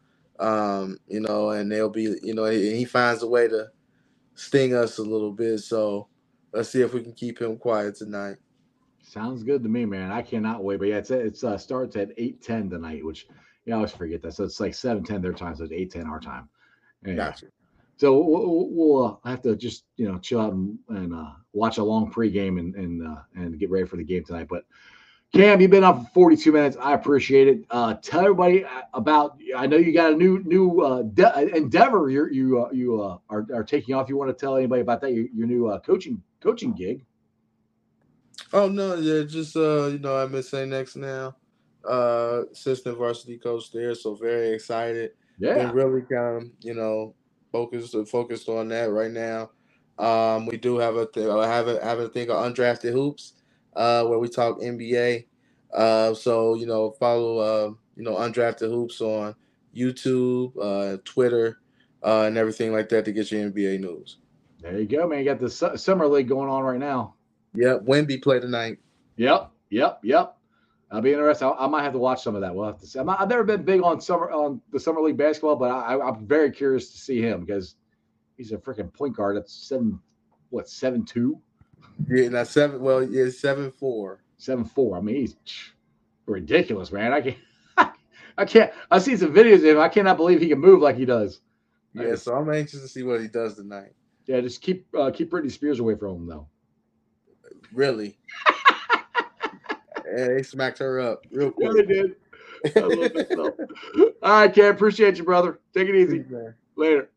um, 0.41 0.99
you 1.09 1.21
know, 1.21 1.51
and 1.51 1.71
they'll 1.73 1.91
be, 1.91 2.17
you 2.23 2.35
know, 2.35 2.47
he, 2.47 2.77
he 2.77 2.85
finds 2.87 3.23
a 3.23 3.29
way 3.29 3.49
to 3.49 3.69
sting 4.35 4.75
us 4.75 4.99
a 4.99 5.03
little 5.05 5.33
bit. 5.33 5.61
So 5.61 6.09
let's 6.53 6.71
see 6.71 6.83
if 6.83 6.95
we 6.95 7.03
can 7.03 7.15
keep 7.15 7.41
him 7.41 7.59
quiet 7.59 7.97
tonight. 7.97 8.37
Sounds 9.03 9.43
good 9.45 9.63
to 9.65 9.69
me, 9.71 9.87
man. 9.87 10.13
I 10.13 10.23
cannot 10.23 10.65
wait. 10.65 10.79
But 10.81 10.89
yeah, 10.89 10.99
it's 10.99 11.11
it's 11.13 11.45
uh, 11.45 11.59
starts 11.59 11.97
at 11.97 12.11
eight 12.19 12.43
ten 12.43 12.71
tonight, 12.71 13.05
which 13.05 13.29
yeah, 13.67 13.75
I 13.75 13.77
always 13.79 13.93
forget 13.93 14.23
that. 14.23 14.35
So 14.35 14.45
it's 14.45 14.61
like 14.61 14.75
seven 14.75 15.05
ten 15.05 15.23
their 15.23 15.33
time, 15.35 15.57
so 15.57 15.65
it's 15.65 15.73
eight 15.73 15.93
ten 15.93 16.07
our 16.07 16.21
time. 16.21 16.49
Yeah. 17.05 17.15
Gotcha. 17.17 17.47
So 17.99 18.19
we'll, 18.19 18.69
we'll- 18.71 19.21
uh, 19.25 19.29
have 19.29 19.43
to 19.43 19.55
just 19.57 19.85
you 19.97 20.11
know 20.11 20.19
chill 20.19 20.41
out 20.41 20.53
and, 20.53 20.79
and 20.89 21.13
uh, 21.13 21.31
watch 21.53 21.79
a 21.79 21.85
long 21.85 22.11
pregame 22.11 22.59
and 22.59 22.75
and 22.77 23.07
uh, 23.07 23.21
and 23.35 23.59
get 23.59 23.71
ready 23.71 23.87
for 23.87 23.97
the 23.97 24.05
game 24.05 24.25
tonight. 24.25 24.49
But 24.49 24.65
Cam, 25.35 25.61
you've 25.61 25.71
been 25.71 25.85
up 25.85 26.05
for 26.15 26.31
42 26.31 26.53
minutes. 26.53 26.77
I 26.81 26.95
appreciate 26.95 27.49
it. 27.49 27.65
Uh, 27.71 27.95
tell 28.01 28.21
everybody 28.21 28.65
uh, 28.65 28.83
about. 28.95 29.39
I 29.55 29.67
know 29.67 29.77
you 29.77 29.93
got 29.93 30.13
a 30.13 30.17
new 30.17 30.43
new 30.45 30.81
uh, 30.81 31.03
de- 31.03 31.55
endeavor. 31.55 32.09
You're, 32.09 32.33
you 32.33 32.65
uh, 32.65 32.71
you 32.73 33.03
uh, 33.03 33.19
are, 33.29 33.47
are 33.53 33.65
taking 33.65 33.95
off. 33.95 34.09
You 34.09 34.17
want 34.17 34.31
to 34.31 34.35
tell 34.35 34.57
anybody 34.57 34.81
about 34.81 35.01
that? 35.03 35.13
Your, 35.13 35.27
your 35.35 35.47
new 35.47 35.67
uh, 35.69 35.81
coaching 35.81 36.23
coaching 36.41 36.73
gig. 36.73 37.05
Oh 38.53 38.69
no, 38.69 38.95
yeah, 38.95 39.25
just 39.25 39.57
uh, 39.57 39.87
you 39.89 39.99
know, 39.99 40.17
I'm 40.17 40.35
at 40.35 40.45
St. 40.45 40.73
X 40.73 40.97
now. 40.97 41.37
Uh 41.89 42.43
assistant 42.53 42.97
varsity 42.99 43.39
coach 43.39 43.71
there, 43.73 43.95
so 43.95 44.15
very 44.15 44.51
excited. 44.51 45.13
Yeah. 45.39 45.67
been 45.67 45.75
really 45.75 46.03
kind 46.03 46.43
of 46.43 46.49
you 46.61 46.75
know 46.75 47.15
focused 47.53 47.97
focused 48.09 48.49
on 48.49 48.69
that 48.69 48.91
right 48.91 49.11
now. 49.11 49.51
Um, 49.99 50.47
we 50.47 50.57
do 50.57 50.79
have 50.79 50.97
a 50.97 51.07
th- 51.07 51.27
have 51.27 51.69
a 51.69 51.85
have 51.85 51.99
a 51.99 52.09
thing 52.09 52.31
of 52.31 52.37
undrafted 52.37 52.93
hoops, 52.93 53.35
uh, 53.75 54.05
where 54.05 54.19
we 54.19 54.29
talk 54.29 54.61
NBA. 54.61 55.27
Uh, 55.73 56.15
so 56.15 56.55
you 56.55 56.67
know 56.67 56.93
follow 56.93 57.39
uh, 57.39 57.71
you 57.97 58.05
know 58.05 58.15
undrafted 58.15 58.71
hoops 58.71 59.01
on 59.01 59.35
YouTube, 59.75 60.53
uh, 60.61 60.99
Twitter, 61.05 61.59
uh, 62.05 62.23
and 62.23 62.37
everything 62.37 62.73
like 62.73 62.89
that 62.91 63.05
to 63.05 63.13
get 63.13 63.31
your 63.31 63.51
NBA 63.51 63.81
news. 63.81 64.19
There 64.61 64.79
you 64.79 64.87
go, 64.87 65.07
man. 65.07 65.21
You 65.21 65.25
got 65.25 65.39
the 65.39 65.51
su- 65.51 65.77
summer 65.77 66.07
league 66.07 66.29
going 66.29 66.49
on 66.49 66.63
right 66.63 66.79
now. 66.79 67.15
Yep, 67.55 67.83
Wemby 67.83 68.23
play 68.23 68.41
tonight. 68.41 68.79
Yep, 69.17 69.51
yep, 69.71 70.01
yep. 70.03 70.38
I'll 70.91 71.03
be 71.03 71.13
interested. 71.13 71.47
I, 71.47 71.65
I 71.65 71.69
might 71.69 71.83
have 71.83 71.93
to 71.93 71.99
watch 71.99 72.23
some 72.23 72.35
of 72.35 72.41
that. 72.41 72.55
We'll 72.55 72.67
have 72.67 72.79
to 72.81 72.87
see. 72.87 72.99
I'm 72.99 73.07
not, 73.07 73.21
I've 73.21 73.29
never 73.29 73.45
been 73.45 73.63
big 73.63 73.83
on 73.83 74.01
summer 74.01 74.31
on 74.31 74.61
the 74.73 74.81
summer 74.81 75.01
league 75.01 75.17
basketball, 75.19 75.57
but 75.57 75.71
I, 75.71 75.95
I, 75.95 76.09
I'm 76.09 76.27
very 76.27 76.51
curious 76.51 76.91
to 76.93 76.99
see 76.99 77.21
him 77.21 77.45
because 77.45 77.77
he's 78.37 78.53
a 78.53 78.57
freaking 78.59 78.93
point 78.93 79.15
guard. 79.17 79.37
That's 79.37 79.53
seven, 79.53 80.01
what 80.51 80.69
seven 80.69 81.05
two, 81.05 81.39
Yeah, 82.09 82.29
now 82.29 82.45
seven. 82.45 82.81
Well, 82.81 83.03
yeah, 83.03 83.29
seven 83.31 83.71
four. 83.71 84.23
seven 84.39 84.65
four. 84.65 84.97
I 84.97 85.01
mean, 85.01 85.17
he's 85.17 85.37
ridiculous, 86.27 86.91
man. 86.91 87.13
I 87.13 87.21
can't. 87.21 87.37
I 88.39 88.45
can't. 88.47 88.73
I 88.91 88.99
see 88.99 89.17
some 89.17 89.35
videos 89.35 89.57
of 89.57 89.65
him. 89.65 89.81
I 89.81 89.89
cannot 89.89 90.17
believe 90.17 90.41
he 90.41 90.49
can 90.49 90.59
move 90.61 90.81
like 90.81 90.97
he 90.97 91.05
does. 91.05 91.41
Yeah, 91.95 92.15
so 92.15 92.35
I'm 92.35 92.51
anxious 92.51 92.81
to 92.83 92.89
see 92.89 93.03
what 93.03 93.21
he 93.21 93.29
does 93.29 93.57
tonight. 93.57 93.93
Yeah, 94.27 94.41
just 94.41 94.61
keep 94.63 94.87
uh, 94.97 95.11
keep 95.11 95.31
Britney 95.31 95.51
Spears 95.51 95.81
away 95.81 95.97
from 95.97 96.17
him 96.17 96.27
though. 96.27 96.49
Really. 97.73 98.19
yeah, 100.17 100.29
they 100.29 100.43
smacked 100.43 100.79
her 100.79 101.01
up 101.01 101.25
real 101.31 101.53
Yeah, 101.59 101.71
they 101.75 101.83
did. 101.83 102.17
I 102.77 102.81
love 102.81 102.99
it. 103.15 103.29
So. 103.31 103.55
All 104.23 104.41
right, 104.41 104.53
Cam. 104.53 104.75
Appreciate 104.75 105.17
you, 105.19 105.25
brother. 105.25 105.61
Take 105.75 105.89
it 105.89 105.95
easy. 105.95 106.25
Later. 106.77 107.11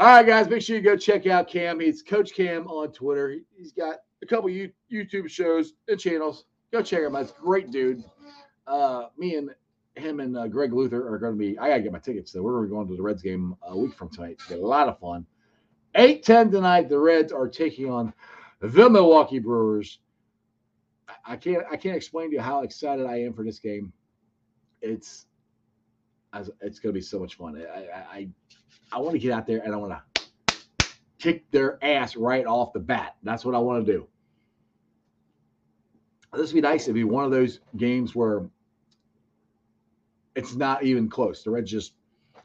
All 0.00 0.06
right, 0.08 0.26
guys, 0.26 0.48
make 0.48 0.62
sure 0.62 0.76
you 0.76 0.82
go 0.82 0.96
check 0.96 1.26
out 1.26 1.48
Cam. 1.48 1.78
He's 1.80 2.02
Coach 2.02 2.32
Cam 2.34 2.66
on 2.68 2.92
Twitter. 2.92 3.30
He- 3.30 3.44
He's 3.56 3.72
got 3.72 3.98
a 4.22 4.26
couple 4.26 4.50
You- 4.50 4.72
YouTube 4.92 5.28
shows 5.28 5.74
and 5.88 5.98
channels. 5.98 6.44
Go 6.72 6.82
check 6.82 7.00
him 7.02 7.14
out. 7.14 7.22
He's 7.22 7.30
a 7.30 7.40
great 7.40 7.70
dude. 7.70 8.02
Uh, 8.66 9.06
me 9.16 9.36
and 9.36 9.50
him 9.96 10.18
and 10.20 10.36
uh, 10.36 10.48
Greg 10.48 10.72
Luther 10.72 11.06
are 11.12 11.18
going 11.18 11.34
to 11.34 11.38
be. 11.38 11.56
I 11.58 11.68
got 11.68 11.76
to 11.76 11.82
get 11.82 11.92
my 11.92 11.98
tickets. 12.00 12.32
So 12.32 12.42
we're 12.42 12.66
going 12.66 12.84
to 12.86 12.90
go 12.90 12.90
to 12.90 12.96
the 12.96 13.02
Reds 13.02 13.22
game 13.22 13.54
a 13.62 13.76
week 13.76 13.94
from 13.94 14.10
tonight. 14.10 14.32
It's 14.40 14.50
a 14.50 14.56
lot 14.56 14.88
of 14.88 14.98
fun. 14.98 15.24
8 15.94 16.24
10 16.24 16.50
tonight. 16.50 16.88
The 16.88 16.98
Reds 16.98 17.32
are 17.32 17.48
taking 17.48 17.88
on 17.90 18.12
the 18.60 18.90
Milwaukee 18.90 19.38
Brewers. 19.38 20.00
I- 21.24 21.36
can't 21.36 21.64
I 21.70 21.76
can't 21.76 21.96
explain 21.96 22.30
to 22.30 22.36
you 22.36 22.42
how 22.42 22.62
excited 22.62 23.06
I 23.06 23.20
am 23.22 23.32
for 23.32 23.44
this 23.44 23.58
game. 23.58 23.92
It's 24.82 25.26
it's 26.60 26.80
going 26.80 26.92
to 26.92 26.98
be 26.98 27.00
so 27.00 27.18
much 27.18 27.36
fun. 27.36 27.56
I 27.56 27.78
I, 27.78 27.88
I, 28.12 28.28
I 28.92 28.98
want 28.98 29.12
to 29.12 29.18
get 29.18 29.32
out 29.32 29.46
there 29.46 29.60
and 29.64 29.72
I 29.72 29.76
want 29.76 29.92
to 29.92 30.56
kick 31.18 31.50
their 31.50 31.82
ass 31.82 32.16
right 32.16 32.44
off 32.44 32.72
the 32.72 32.80
bat. 32.80 33.16
That's 33.22 33.44
what 33.44 33.54
I 33.54 33.58
want 33.58 33.86
to 33.86 33.92
do. 33.92 34.06
This 36.32 36.52
would 36.52 36.60
be 36.62 36.68
nice. 36.68 36.82
It'd 36.82 36.94
be 36.94 37.04
one 37.04 37.24
of 37.24 37.30
those 37.30 37.60
games 37.76 38.14
where 38.14 38.48
it's 40.34 40.54
not 40.56 40.82
even 40.82 41.08
close. 41.08 41.44
The 41.44 41.50
Reds 41.50 41.70
just 41.70 41.94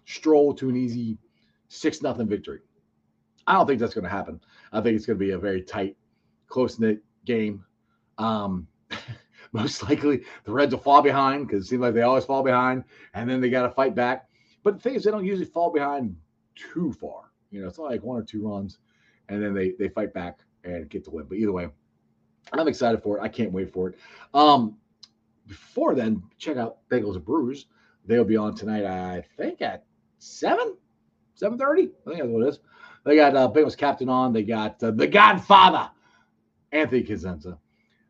stroll 0.05 0.53
to 0.55 0.69
an 0.69 0.75
easy 0.75 1.17
six 1.69 2.01
nothing 2.01 2.27
victory. 2.27 2.59
I 3.47 3.53
don't 3.53 3.65
think 3.65 3.79
that's 3.79 3.95
going 3.95 4.03
to 4.03 4.09
happen. 4.09 4.39
I 4.71 4.81
think 4.81 4.95
it's 4.95 5.07
going 5.07 5.17
to 5.17 5.25
be 5.25 5.31
a 5.31 5.39
very 5.39 5.63
tight, 5.63 5.97
close 6.47 6.77
knit 6.79 7.01
game. 7.25 7.65
Um, 8.19 8.67
most 9.51 9.81
likely, 9.83 10.21
the 10.43 10.51
Reds 10.51 10.73
will 10.73 10.81
fall 10.81 11.01
behind 11.01 11.47
because 11.47 11.65
it 11.65 11.69
seems 11.69 11.81
like 11.81 11.93
they 11.95 12.03
always 12.03 12.25
fall 12.25 12.43
behind, 12.43 12.83
and 13.13 13.29
then 13.29 13.41
they 13.41 13.49
got 13.49 13.63
to 13.63 13.71
fight 13.71 13.95
back. 13.95 14.27
But 14.63 14.75
the 14.75 14.81
thing 14.81 14.95
is, 14.95 15.03
they 15.03 15.11
don't 15.11 15.25
usually 15.25 15.45
fall 15.45 15.71
behind 15.71 16.15
too 16.55 16.93
far. 16.93 17.31
You 17.49 17.61
know, 17.61 17.67
it's 17.67 17.79
like 17.79 18.03
one 18.03 18.19
or 18.19 18.23
two 18.23 18.47
runs, 18.47 18.77
and 19.29 19.41
then 19.41 19.53
they 19.53 19.71
they 19.79 19.89
fight 19.89 20.13
back 20.13 20.39
and 20.63 20.89
get 20.89 21.03
the 21.03 21.09
win. 21.09 21.25
But 21.25 21.37
either 21.37 21.51
way, 21.51 21.69
I'm 22.53 22.67
excited 22.67 23.01
for 23.01 23.17
it. 23.17 23.21
I 23.21 23.29
can't 23.29 23.51
wait 23.51 23.71
for 23.71 23.89
it. 23.89 23.97
Um, 24.33 24.77
before 25.47 25.95
then, 25.95 26.21
check 26.37 26.57
out 26.57 26.77
Bengals 26.89 27.15
and 27.15 27.25
Brewers. 27.25 27.65
They'll 28.05 28.23
be 28.23 28.37
on 28.37 28.55
tonight. 28.55 28.85
I 28.85 29.23
think 29.37 29.61
at 29.61 29.85
seven, 30.19 30.75
seven 31.35 31.57
thirty. 31.57 31.89
I 32.05 32.09
think 32.09 32.19
that's 32.19 32.29
what 32.29 32.45
it 32.45 32.49
is. 32.49 32.59
They 33.05 33.15
got 33.15 33.35
uh, 33.35 33.49
Bengals 33.49 33.77
captain 33.77 34.09
on. 34.09 34.33
They 34.33 34.43
got 34.43 34.81
uh, 34.83 34.91
the 34.91 35.07
Godfather, 35.07 35.89
Anthony 36.71 37.03
Cosenza, 37.03 37.57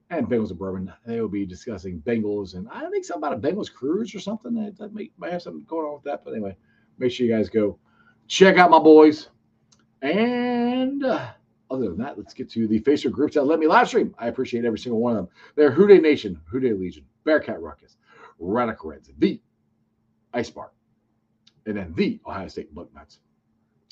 and 0.10 0.28
Bengals 0.28 0.50
and 0.50 0.60
Bourbon. 0.60 0.94
They 1.06 1.22
will 1.22 1.28
be 1.30 1.46
discussing 1.46 2.02
Bengals, 2.02 2.56
and 2.56 2.68
I 2.70 2.90
think 2.90 3.06
something 3.06 3.28
about 3.28 3.38
a 3.38 3.42
Bengals 3.42 3.72
cruise 3.72 4.14
or 4.16 4.20
something. 4.20 4.54
That, 4.56 4.78
that 4.78 5.32
have 5.32 5.42
something 5.42 5.66
going 5.68 5.86
on 5.86 5.94
with 5.96 6.04
that. 6.04 6.24
But 6.24 6.34
anyway, 6.34 6.56
make 6.98 7.12
sure 7.12 7.26
you 7.26 7.34
guys 7.34 7.50
go 7.50 7.78
check 8.28 8.58
out 8.58 8.72
my 8.72 8.80
boys. 8.80 9.30
And 10.02 11.04
uh, 11.06 11.32
other 11.70 11.90
than 11.90 11.98
that, 11.98 12.18
let's 12.18 12.34
get 12.34 12.50
to 12.52 12.68
the 12.68 12.80
Facebook 12.80 13.12
groups 13.12 13.36
that 13.36 13.44
let 13.44 13.60
me 13.60 13.68
live 13.68 13.88
stream. 13.88 14.16
I 14.18 14.28
appreciate 14.28 14.66
every 14.66 14.80
single 14.80 15.00
one 15.00 15.16
of 15.16 15.26
them. 15.26 15.30
They're 15.56 15.72
Who 15.72 15.88
Dey 15.88 16.00
Nation, 16.00 16.40
Who 16.46 16.60
Dey 16.60 16.74
Legion, 16.74 17.06
Bearcat 17.26 17.62
Ruckus, 17.62 17.98
Radical 18.40 18.92
Reds, 18.92 19.12
the 19.18 19.42
Ice 20.34 20.50
Bar, 20.50 20.72
and 21.66 21.78
then 21.78 21.94
the 21.96 22.20
Ohio 22.26 22.48
State 22.48 22.74
Bucknuts. 22.74 23.20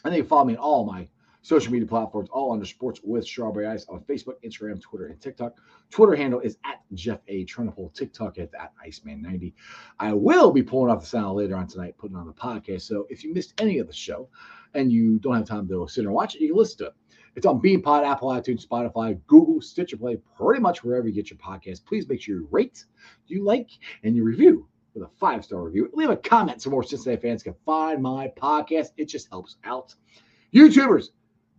And 0.04 0.14
they 0.14 0.22
follow 0.22 0.46
me 0.46 0.56
on 0.56 0.60
all 0.60 0.86
my 0.86 1.08
social 1.42 1.72
media 1.72 1.88
platforms, 1.88 2.30
all 2.32 2.52
under 2.52 2.66
Sports 2.66 3.00
with 3.04 3.26
Strawberry 3.26 3.68
Ice 3.68 3.86
on 3.90 4.02
Facebook, 4.02 4.36
Instagram, 4.44 4.82
Twitter, 4.82 5.08
and 5.08 5.22
TikTok. 5.22 5.58
Twitter 5.90 6.16
handle 6.16 6.40
is 6.40 6.58
at 6.66 6.82
Jeff 6.94 7.20
A. 7.28 7.46
Trunapole. 7.46 7.94
TikTok 7.94 8.38
is 8.38 8.50
at 8.54 8.74
Iceman90. 8.86 9.54
I 10.00 10.14
will 10.14 10.52
be 10.52 10.64
pulling 10.64 10.92
off 10.92 11.02
the 11.02 11.08
sound 11.08 11.38
later 11.38 11.56
on 11.56 11.68
tonight, 11.68 11.96
putting 11.98 12.18
on 12.18 12.28
the 12.28 12.34
podcast. 12.34 12.82
So 12.82 13.08
if 13.10 13.24
you 13.24 13.34
missed 13.34 13.54
any 13.60 13.80
of 13.80 13.88
the 13.88 13.94
show 13.94 14.30
and 14.74 14.92
you 14.92 15.20
don't 15.20 15.36
have 15.36 15.46
time 15.46 15.68
to 15.70 15.88
sit 15.88 16.06
and 16.06 16.14
watch 16.14 16.36
it, 16.36 16.42
you 16.42 16.50
can 16.50 16.58
listen 16.58 16.80
to 16.80 16.86
it. 16.88 16.94
It's 17.36 17.46
on 17.46 17.62
BeanPod, 17.62 18.04
Apple, 18.04 18.30
iTunes, 18.30 18.66
Spotify, 18.66 19.20
Google, 19.28 19.62
Stitcher 19.62 19.98
Play, 19.98 20.18
pretty 20.36 20.60
much 20.60 20.84
wherever 20.84 21.08
you 21.08 21.14
get 21.14 21.30
your 21.30 21.38
podcast. 21.38 21.86
Please 21.86 22.08
make 22.08 22.20
sure 22.20 22.36
you 22.36 22.48
rate, 22.50 22.84
you 23.28 23.44
like, 23.44 23.70
and 24.04 24.16
you 24.16 24.24
review 24.24 24.68
with 24.96 25.04
a 25.04 25.12
five 25.20 25.46
star 25.46 25.64
review. 25.64 25.90
Leave 25.94 26.10
a 26.10 26.18
comment 26.18 26.62
so 26.62 26.72
more 26.72 26.84
Cincinnati 26.84 27.22
fans 27.22 27.44
can 27.44 27.54
find 27.66 28.02
my 28.02 28.32
podcast. 28.36 28.88
It 28.98 29.06
just 29.06 29.30
helps 29.30 29.58
out. 29.64 29.94
YouTubers, 30.54 31.10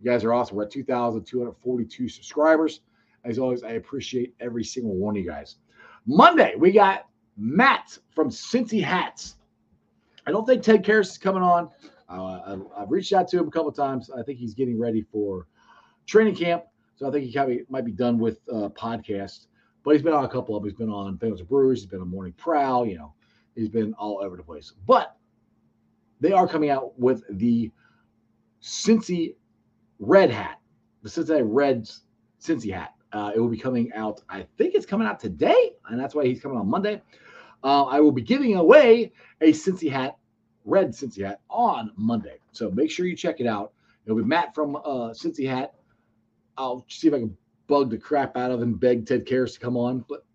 you 0.01 0.09
guys 0.09 0.23
are 0.23 0.33
awesome. 0.33 0.55
We're 0.55 0.63
at 0.63 0.71
2,242 0.71 2.09
subscribers. 2.09 2.81
As 3.25 3.37
always, 3.37 3.63
I 3.63 3.71
appreciate 3.71 4.33
every 4.39 4.63
single 4.63 4.95
one 4.95 5.17
of 5.17 5.23
you 5.23 5.29
guys. 5.29 5.57
Monday, 6.05 6.55
we 6.57 6.71
got 6.71 7.07
Matt 7.37 7.97
from 8.11 8.29
Cincy 8.29 8.81
Hats. 8.81 9.35
I 10.25 10.31
don't 10.31 10.45
think 10.45 10.63
Ted 10.63 10.83
Karras 10.83 11.11
is 11.11 11.17
coming 11.17 11.43
on. 11.43 11.69
Uh, 12.09 12.57
I, 12.75 12.79
have 12.79 12.91
reached 12.91 13.13
out 13.13 13.27
to 13.29 13.39
him 13.39 13.47
a 13.47 13.51
couple 13.51 13.71
times. 13.71 14.09
I 14.09 14.23
think 14.23 14.39
he's 14.39 14.53
getting 14.53 14.79
ready 14.79 15.05
for 15.11 15.47
training 16.05 16.35
camp. 16.35 16.63
So 16.95 17.07
I 17.07 17.11
think 17.11 17.25
he 17.25 17.61
might 17.69 17.85
be 17.85 17.91
done 17.91 18.19
with 18.19 18.39
uh, 18.51 18.69
podcasts. 18.69 19.45
But 19.83 19.91
he's 19.91 20.01
been 20.01 20.13
on 20.13 20.25
a 20.25 20.29
couple 20.29 20.55
of 20.55 20.63
them. 20.63 20.69
He's 20.69 20.77
been 20.77 20.89
on 20.89 21.17
Famous 21.17 21.41
Brewers. 21.41 21.79
He's 21.79 21.89
been 21.89 22.01
on 22.01 22.09
Morning 22.09 22.33
Prowl. 22.33 22.85
You 22.85 22.97
know, 22.97 23.13
he's 23.55 23.69
been 23.69 23.93
all 23.93 24.21
over 24.21 24.35
the 24.35 24.43
place. 24.43 24.73
But 24.85 25.15
they 26.19 26.31
are 26.31 26.47
coming 26.47 26.69
out 26.69 26.97
with 26.99 27.23
the 27.29 27.71
Cincy 28.61 29.35
Red 29.99 30.31
hat, 30.31 30.59
the 31.03 31.09
Cincinnati 31.09 31.43
Reds 31.43 32.01
Cincy 32.41 32.73
hat. 32.73 32.93
Uh, 33.11 33.31
it 33.35 33.39
will 33.39 33.49
be 33.49 33.57
coming 33.57 33.91
out. 33.93 34.21
I 34.29 34.45
think 34.57 34.75
it's 34.75 34.85
coming 34.85 35.07
out 35.07 35.19
today, 35.19 35.71
and 35.89 35.99
that's 35.99 36.15
why 36.15 36.25
he's 36.25 36.41
coming 36.41 36.57
on 36.57 36.69
Monday. 36.69 37.01
Uh, 37.63 37.83
I 37.85 37.99
will 37.99 38.11
be 38.11 38.21
giving 38.21 38.55
away 38.55 39.11
a 39.41 39.51
Cincy 39.51 39.91
hat, 39.91 40.17
red 40.63 40.89
Cincy 40.89 41.25
hat, 41.25 41.41
on 41.49 41.91
Monday. 41.97 42.37
So 42.51 42.69
make 42.71 42.91
sure 42.91 43.05
you 43.05 43.15
check 43.15 43.39
it 43.39 43.47
out. 43.47 43.73
It'll 44.05 44.17
be 44.17 44.23
Matt 44.23 44.55
from 44.55 44.75
uh, 44.77 45.11
Cincy 45.11 45.47
Hat. 45.47 45.73
I'll 46.57 46.85
see 46.89 47.07
if 47.07 47.13
I 47.13 47.19
can 47.19 47.37
bug 47.67 47.91
the 47.91 47.97
crap 47.97 48.35
out 48.37 48.51
of 48.51 48.61
him, 48.61 48.73
beg 48.73 49.05
Ted 49.05 49.25
Karras 49.25 49.53
to 49.53 49.59
come 49.59 49.77
on, 49.77 50.03
but 50.09 50.25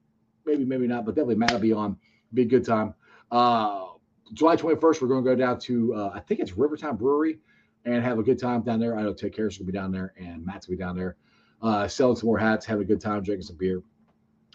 maybe, 0.47 0.65
maybe 0.65 0.87
not. 0.87 1.05
But 1.05 1.17
definitely 1.17 1.37
Matt 1.37 1.53
will 1.53 1.59
be 1.61 1.73
on. 1.73 1.97
Be 2.33 2.43
a 2.43 2.47
good 2.47 2.65
time. 2.65 2.95
Uh, 3.31 3.87
July 4.33 4.57
21st, 4.57 5.03
we're 5.03 5.09
going 5.09 5.25
to 5.25 5.31
go 5.31 5.37
down 5.37 5.59
to, 5.61 5.95
uh, 5.95 6.13
I 6.15 6.21
think 6.21 6.41
it's 6.41 6.57
Rivertown 6.57 6.97
Brewery 6.97 7.39
and 7.85 8.03
have 8.03 8.19
a 8.19 8.23
good 8.23 8.39
time 8.39 8.63
down 8.63 8.81
there. 8.81 8.97
I 8.97 9.03
know 9.03 9.15
Ted 9.15 9.35
Karras 9.35 9.59
will 9.59 9.67
be 9.67 9.73
down 9.73 9.93
there 9.93 10.15
and 10.17 10.45
Matt's 10.45 10.69
will 10.69 10.77
be 10.77 10.79
down 10.79 10.97
there 10.97 11.17
uh, 11.63 11.89
selling 11.89 12.17
some 12.17 12.27
more 12.27 12.39
hats, 12.39 12.67
having 12.67 12.85
a 12.85 12.87
good 12.87 13.01
time, 13.01 13.23
drinking 13.23 13.47
some 13.47 13.57
beer. 13.57 13.83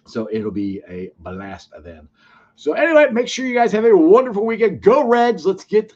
So 0.05 0.29
it'll 0.31 0.51
be 0.51 0.81
a 0.87 1.11
blast 1.19 1.71
then. 1.83 2.07
So 2.55 2.73
anyway, 2.73 3.07
make 3.11 3.27
sure 3.27 3.45
you 3.45 3.53
guys 3.53 3.71
have 3.71 3.85
a 3.85 3.95
wonderful 3.95 4.45
weekend. 4.45 4.81
Go 4.81 5.07
Reds. 5.07 5.45
Let's 5.45 5.63
get 5.63 5.93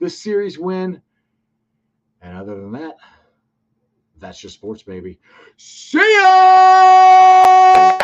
this 0.00 0.20
series 0.20 0.58
win. 0.58 1.02
And 2.20 2.36
other 2.36 2.56
than 2.56 2.72
that, 2.72 2.96
that's 4.18 4.40
just 4.40 4.54
sports, 4.54 4.82
baby. 4.82 5.20
See 5.56 5.98
ya! 5.98 7.98